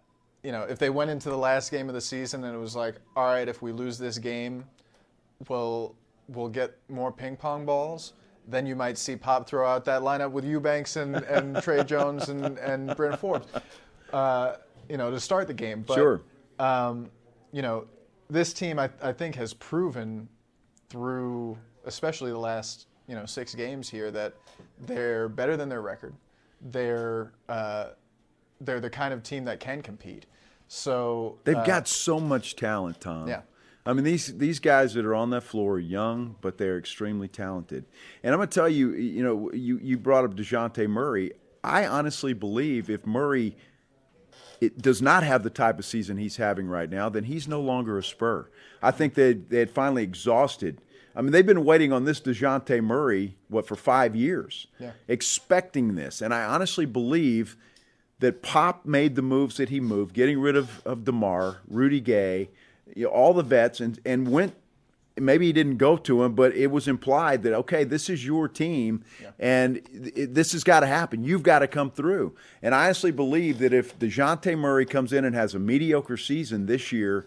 you 0.43 0.51
know, 0.51 0.63
if 0.63 0.79
they 0.79 0.89
went 0.89 1.11
into 1.11 1.29
the 1.29 1.37
last 1.37 1.71
game 1.71 1.89
of 1.89 1.95
the 1.95 2.01
season 2.01 2.43
and 2.45 2.57
it 2.57 2.59
was 2.59 2.75
like, 2.75 2.97
all 3.15 3.27
right, 3.27 3.47
if 3.47 3.61
we 3.61 3.71
lose 3.71 3.99
this 3.99 4.17
game, 4.17 4.65
we'll 5.49 5.95
we'll 6.29 6.49
get 6.49 6.79
more 6.89 7.13
ping 7.13 7.37
pong 7.37 7.67
balls. 7.67 8.15
Then 8.49 8.67
you 8.67 8.75
might 8.75 8.97
see 8.97 9.15
Pop 9.15 9.47
throw 9.47 9.69
out 9.69 9.85
that 9.85 10.03
lineup 10.03 10.33
with 10.33 10.45
Eubanks 10.45 10.97
and, 10.97 11.17
and 11.17 11.57
Tre 11.63 11.85
Jones 11.85 12.29
and, 12.29 12.59
and 12.59 12.97
Bryn 12.97 13.17
Forbes, 13.17 13.47
uh, 14.13 14.55
you 14.89 14.97
know, 14.97 15.11
to 15.11 15.21
start 15.21 15.47
the 15.47 15.55
game. 15.55 15.85
But, 15.87 15.95
Sure. 15.95 16.21
Um, 16.59 17.11
you 17.53 17.63
know, 17.63 17.87
this 18.31 18.53
team 18.53 18.79
I, 18.79 18.91
I 19.01 19.13
think 19.13 19.37
has 19.37 19.55
proven 19.55 20.29
through, 20.89 21.57
especially 21.85 22.33
the 22.33 22.39
last 22.39 22.87
you 23.09 23.15
know 23.15 23.27
six 23.27 23.55
games 23.55 23.89
here, 23.89 24.11
that 24.11 24.35
they're 24.81 25.29
better 25.29 25.57
than 25.57 25.69
their 25.69 25.83
record. 25.83 26.15
They're 26.61 27.33
uh, 27.49 27.91
they're 28.61 28.81
the 28.81 28.91
kind 28.91 29.13
of 29.13 29.23
team 29.23 29.45
that 29.45 29.61
can 29.61 29.83
compete. 29.83 30.27
So 30.69 31.39
They've 31.45 31.57
uh, 31.57 31.65
got 31.65 31.87
so 31.87 32.19
much 32.19 32.57
talent, 32.57 33.01
Tom. 33.01 33.29
Yeah. 33.29 33.43
I 33.85 33.93
mean, 33.93 34.05
these 34.05 34.39
these 34.39 34.61
guys 34.61 34.95
that 34.95 35.05
are 35.05 35.15
on 35.15 35.31
that 35.31 35.43
floor 35.43 35.75
are 35.75 35.79
young, 35.79 36.37
but 36.41 36.57
they're 36.57 36.79
extremely 36.79 37.29
talented. 37.29 37.85
And 38.23 38.33
I'm 38.33 38.39
going 38.39 38.49
to 38.49 38.55
tell 38.55 38.69
you, 38.69 38.93
you 38.95 39.23
know, 39.23 39.51
you, 39.53 39.79
you 39.83 39.99
brought 39.99 40.25
up 40.25 40.35
Dejounte 40.35 40.89
Murray. 40.89 41.33
I 41.65 41.87
honestly 41.87 42.33
believe 42.33 42.89
if 42.89 43.05
Murray 43.07 43.57
it 44.61 44.81
does 44.81 45.03
not 45.03 45.25
have 45.25 45.43
the 45.43 45.51
type 45.51 45.81
of 45.81 45.85
season 45.85 46.17
he's 46.17 46.37
having 46.37 46.69
right 46.69 46.89
now, 46.89 47.09
then 47.09 47.25
he's 47.25 47.49
no 47.49 47.61
longer 47.61 47.99
a 47.99 48.05
Spur. 48.05 48.49
I 48.81 48.93
think 48.93 49.15
they 49.15 49.33
they 49.33 49.59
had 49.59 49.71
finally 49.71 50.05
exhausted. 50.05 50.81
I 51.15 51.23
mean, 51.23 51.33
they've 51.33 51.47
been 51.47 51.65
waiting 51.65 51.93
on 51.93 52.05
this 52.05 52.21
Dejounte 52.21 52.83
Murray 52.83 53.37
what 53.49 53.67
for 53.67 53.77
five 53.77 54.17
years, 54.17 54.67
Yeah. 54.79 54.93
expecting 55.09 55.95
this, 55.95 56.21
and 56.23 56.33
I 56.33 56.45
honestly 56.45 56.87
believe 56.87 57.57
that 58.21 58.41
Pop 58.43 58.87
made 58.87 59.17
the 59.17 59.23
moves 59.23 59.57
that 59.57 59.69
he 59.69 59.81
moved, 59.81 60.15
getting 60.15 60.41
rid 60.41 60.57
of 60.57 60.81
of 60.87 61.05
Demar, 61.05 61.59
Rudy 61.69 62.01
Gay, 62.01 62.51
you 62.95 63.05
know, 63.05 63.11
all 63.11 63.35
the 63.35 63.43
vets, 63.43 63.81
and 63.81 63.99
and 64.05 64.29
went. 64.29 64.55
Maybe 65.19 65.45
he 65.45 65.53
didn't 65.53 65.77
go 65.77 65.99
to 65.99 66.23
him, 66.23 66.35
but 66.35 66.55
it 66.57 66.69
was 66.71 66.89
implied 66.89 67.43
that 67.43 67.53
okay, 67.53 67.85
this 67.85 68.09
is 68.09 68.25
your 68.25 68.49
team, 68.49 69.05
and 69.39 69.83
it, 69.93 70.33
this 70.35 70.53
has 70.53 70.65
got 70.65 70.81
to 70.81 70.87
happen. 70.87 71.23
You've 71.23 71.43
got 71.43 71.59
to 71.59 71.69
come 71.69 71.91
through. 71.91 72.35
And 72.63 72.75
I 72.75 72.85
honestly 72.85 73.11
believe 73.11 73.59
that 73.59 73.75
if 73.75 73.99
Dejounte 73.99 74.57
Murray 74.57 74.87
comes 74.87 75.13
in 75.13 75.27
and 75.27 75.35
has 75.35 75.55
a 75.55 75.59
mediocre 75.59 76.17
season 76.17 76.65
this 76.65 76.93
year, 76.93 77.27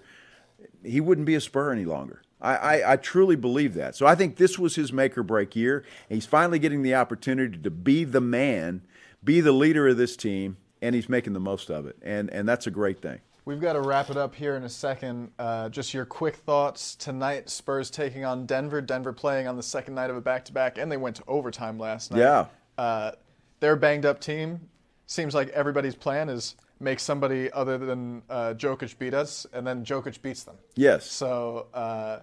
he 0.84 1.00
wouldn't 1.00 1.28
be 1.28 1.36
a 1.36 1.42
Spur 1.42 1.72
any 1.72 1.86
longer. 1.86 2.24
I, 2.42 2.56
I, 2.56 2.94
I 2.94 2.96
truly 2.98 3.36
believe 3.36 3.74
that. 3.76 3.96
So 3.96 4.06
I 4.06 4.16
think 4.16 4.36
this 4.36 4.60
was 4.60 4.76
his 4.76 4.92
make 4.92 5.18
or 5.18 5.24
break 5.24 5.56
year. 5.56 5.86
And 6.10 6.18
he's 6.18 6.26
finally 6.26 6.60
getting 6.60 6.82
the 6.82 6.96
opportunity 6.96 7.58
to 7.58 7.72
be 7.72 8.04
the 8.04 8.22
man, 8.22 8.82
be 9.24 9.42
the 9.42 9.52
leader 9.52 9.88
of 9.88 9.98
this 9.98 10.16
team, 10.16 10.58
and 10.82 10.94
he's 10.94 11.10
making 11.10 11.34
the 11.34 11.40
most 11.40 11.70
of 11.72 11.86
it. 11.86 11.98
And 12.02 12.30
and 12.30 12.48
that's 12.48 12.68
a 12.68 12.72
great 12.72 13.02
thing. 13.02 13.20
We've 13.46 13.62
got 13.62 13.74
to 13.74 13.82
wrap 13.82 14.10
it 14.10 14.18
up 14.18 14.34
here 14.34 14.56
in 14.56 14.64
a 14.64 14.70
second. 14.70 15.32
Uh, 15.38 15.70
just 15.70 15.94
your 15.94 16.06
quick 16.06 16.36
thoughts 16.36 16.96
tonight. 16.96 17.48
Spurs 17.48 17.92
taking 17.92 18.26
on 18.26 18.48
Denver. 18.48 18.82
Denver 18.82 19.14
playing 19.14 19.48
on 19.48 19.56
the 19.56 19.64
second 19.64 19.94
night 19.94 20.10
of 20.10 20.16
a 20.16 20.22
back-to-back, 20.22 20.80
and 20.80 20.92
they 20.92 20.98
went 20.98 21.18
to 21.18 21.24
overtime 21.28 21.78
last 21.78 22.12
night. 22.12 22.22
Yeah. 22.22 22.46
Uh, 22.76 23.12
they're 23.60 23.74
a 23.74 23.78
banged-up 23.78 24.20
team. 24.20 24.62
Seems 25.06 25.36
like 25.36 25.50
everybody's 25.50 25.94
plan 25.94 26.28
is 26.28 26.56
make 26.80 27.00
somebody 27.00 27.52
other 27.52 27.78
than 27.78 28.22
uh, 28.30 28.54
Jokic 28.58 28.98
beat 28.98 29.14
us, 29.14 29.46
and 29.54 29.66
then 29.66 29.86
Jokic 29.86 30.22
beats 30.22 30.44
them. 30.44 30.56
Yes. 30.76 31.10
So, 31.10 31.68
uh, 31.74 32.20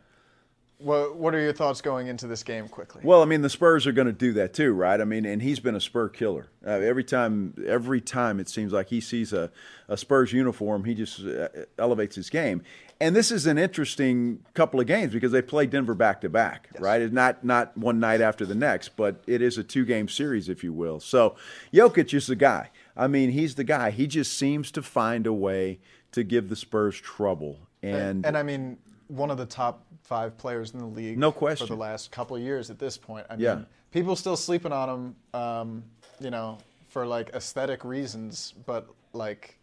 what 0.82 1.16
what 1.16 1.34
are 1.34 1.40
your 1.40 1.52
thoughts 1.52 1.80
going 1.80 2.08
into 2.08 2.26
this 2.26 2.42
game 2.42 2.68
quickly? 2.68 3.02
Well, 3.04 3.22
I 3.22 3.24
mean, 3.24 3.42
the 3.42 3.50
Spurs 3.50 3.86
are 3.86 3.92
going 3.92 4.06
to 4.06 4.12
do 4.12 4.32
that 4.34 4.52
too, 4.52 4.72
right? 4.72 5.00
I 5.00 5.04
mean, 5.04 5.24
and 5.24 5.40
he's 5.40 5.60
been 5.60 5.76
a 5.76 5.80
Spur 5.80 6.08
killer. 6.08 6.48
Uh, 6.66 6.70
every 6.70 7.04
time, 7.04 7.54
every 7.66 8.00
time 8.00 8.40
it 8.40 8.48
seems 8.48 8.72
like 8.72 8.88
he 8.88 9.00
sees 9.00 9.32
a, 9.32 9.50
a 9.88 9.96
Spurs 9.96 10.32
uniform, 10.32 10.84
he 10.84 10.94
just 10.94 11.24
uh, 11.24 11.48
elevates 11.78 12.16
his 12.16 12.30
game. 12.30 12.62
And 13.00 13.16
this 13.16 13.32
is 13.32 13.46
an 13.46 13.58
interesting 13.58 14.44
couple 14.54 14.78
of 14.78 14.86
games 14.86 15.12
because 15.12 15.32
they 15.32 15.42
play 15.42 15.66
Denver 15.66 15.94
back 15.94 16.20
to 16.20 16.28
back, 16.28 16.68
right? 16.78 17.00
It's 17.00 17.12
not 17.12 17.44
not 17.44 17.76
one 17.76 17.98
night 17.98 18.20
after 18.20 18.46
the 18.46 18.54
next, 18.54 18.96
but 18.96 19.22
it 19.26 19.42
is 19.42 19.58
a 19.58 19.64
two 19.64 19.84
game 19.84 20.08
series, 20.08 20.48
if 20.48 20.62
you 20.62 20.72
will. 20.72 21.00
So 21.00 21.36
Jokic 21.72 22.14
is 22.14 22.26
the 22.26 22.36
guy. 22.36 22.70
I 22.96 23.06
mean, 23.06 23.30
he's 23.30 23.54
the 23.54 23.64
guy. 23.64 23.90
He 23.90 24.06
just 24.06 24.36
seems 24.38 24.70
to 24.72 24.82
find 24.82 25.26
a 25.26 25.32
way 25.32 25.80
to 26.12 26.22
give 26.22 26.48
the 26.48 26.56
Spurs 26.56 27.00
trouble. 27.00 27.58
And, 27.82 28.24
and 28.24 28.36
I 28.36 28.42
mean, 28.42 28.78
one 29.08 29.30
of 29.30 29.38
the 29.38 29.46
top 29.46 29.84
five 30.02 30.36
players 30.36 30.72
in 30.72 30.78
the 30.80 30.86
league. 30.86 31.18
No 31.18 31.32
question. 31.32 31.66
For 31.66 31.72
the 31.74 31.80
last 31.80 32.10
couple 32.10 32.36
of 32.36 32.42
years 32.42 32.70
at 32.70 32.78
this 32.78 32.96
point. 32.96 33.26
I 33.30 33.36
Yeah. 33.36 33.54
mean, 33.56 33.66
people 33.90 34.16
still 34.16 34.36
sleeping 34.36 34.72
on 34.72 34.88
him, 34.88 35.40
um, 35.40 35.84
you 36.20 36.30
know, 36.30 36.58
for 36.88 37.06
like 37.06 37.30
aesthetic 37.30 37.84
reasons, 37.84 38.54
but 38.66 38.88
like 39.12 39.58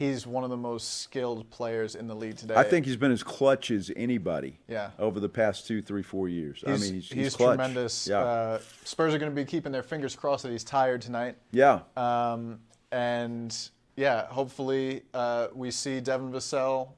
he's 0.00 0.26
one 0.26 0.44
of 0.44 0.50
the 0.50 0.56
most 0.56 1.02
skilled 1.02 1.48
players 1.50 1.94
in 1.94 2.06
the 2.06 2.14
league 2.14 2.34
today. 2.34 2.54
I 2.54 2.62
think 2.62 2.86
he's 2.86 2.96
been 2.96 3.12
as 3.12 3.22
clutch 3.22 3.70
as 3.70 3.92
anybody 3.94 4.58
Yeah. 4.66 4.92
over 4.98 5.20
the 5.20 5.28
past 5.28 5.66
two, 5.66 5.82
three, 5.82 6.02
four 6.02 6.26
years. 6.26 6.64
I 6.66 6.70
mean, 6.70 6.80
he's, 6.80 6.90
he's, 6.90 7.10
he's, 7.10 7.36
tremendous. 7.36 8.08
Yeah. 8.08 8.20
Uh, 8.20 8.60
Spurs 8.84 9.12
are 9.12 9.18
going 9.18 9.30
to 9.30 9.36
be 9.36 9.44
keeping 9.44 9.72
their 9.72 9.82
fingers 9.82 10.16
crossed 10.16 10.44
that 10.44 10.52
he's 10.52 10.64
tired 10.64 11.02
tonight. 11.02 11.36
yeah. 11.52 11.80
Um, 11.98 12.60
and 12.92 13.54
yeah, 13.94 14.26
hopefully 14.26 15.02
uh, 15.12 15.48
we 15.54 15.70
see 15.70 16.00
Devin 16.00 16.32
Vassell, 16.32 16.88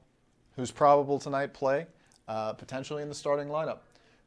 who's 0.55 0.71
probable 0.71 1.19
tonight, 1.19 1.53
play, 1.53 1.85
uh, 2.29 2.53
potentially 2.53 3.03
in 3.03 3.09
the 3.09 3.15
starting 3.15 3.49
lineup. 3.49 3.79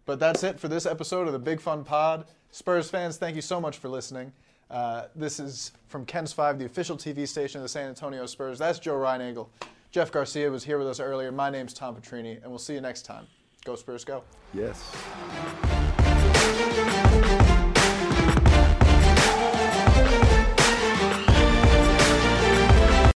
But 0.05 0.20
that's 0.20 0.45
it 0.45 0.61
for 0.61 0.68
this 0.68 0.85
episode 0.85 1.27
of 1.27 1.33
the 1.33 1.39
Big 1.39 1.62
Fun 1.62 1.83
Pod. 1.83 2.27
Spurs 2.51 2.91
fans, 2.91 3.16
thank 3.16 3.37
you 3.37 3.43
so 3.43 3.59
much 3.59 3.79
for 3.79 3.89
listening. 3.89 4.33
Uh, 4.70 5.04
this 5.14 5.38
is 5.38 5.72
from 5.88 6.04
KENS 6.04 6.32
Five, 6.32 6.58
the 6.58 6.64
official 6.64 6.96
TV 6.96 7.26
station 7.26 7.58
of 7.58 7.62
the 7.62 7.68
San 7.68 7.88
Antonio 7.88 8.26
Spurs. 8.26 8.58
That's 8.58 8.78
Joe 8.78 8.94
Reinagel. 8.94 9.48
Jeff 9.90 10.10
Garcia 10.10 10.50
was 10.50 10.64
here 10.64 10.78
with 10.78 10.88
us 10.88 11.00
earlier. 11.00 11.30
My 11.30 11.50
name's 11.50 11.72
Tom 11.72 11.94
Petrini, 11.96 12.40
and 12.42 12.50
we'll 12.50 12.58
see 12.58 12.74
you 12.74 12.80
next 12.80 13.02
time. 13.02 13.26
Go 13.64 13.76
Spurs, 13.76 14.04
go. 14.04 14.22
yes. 14.52 14.92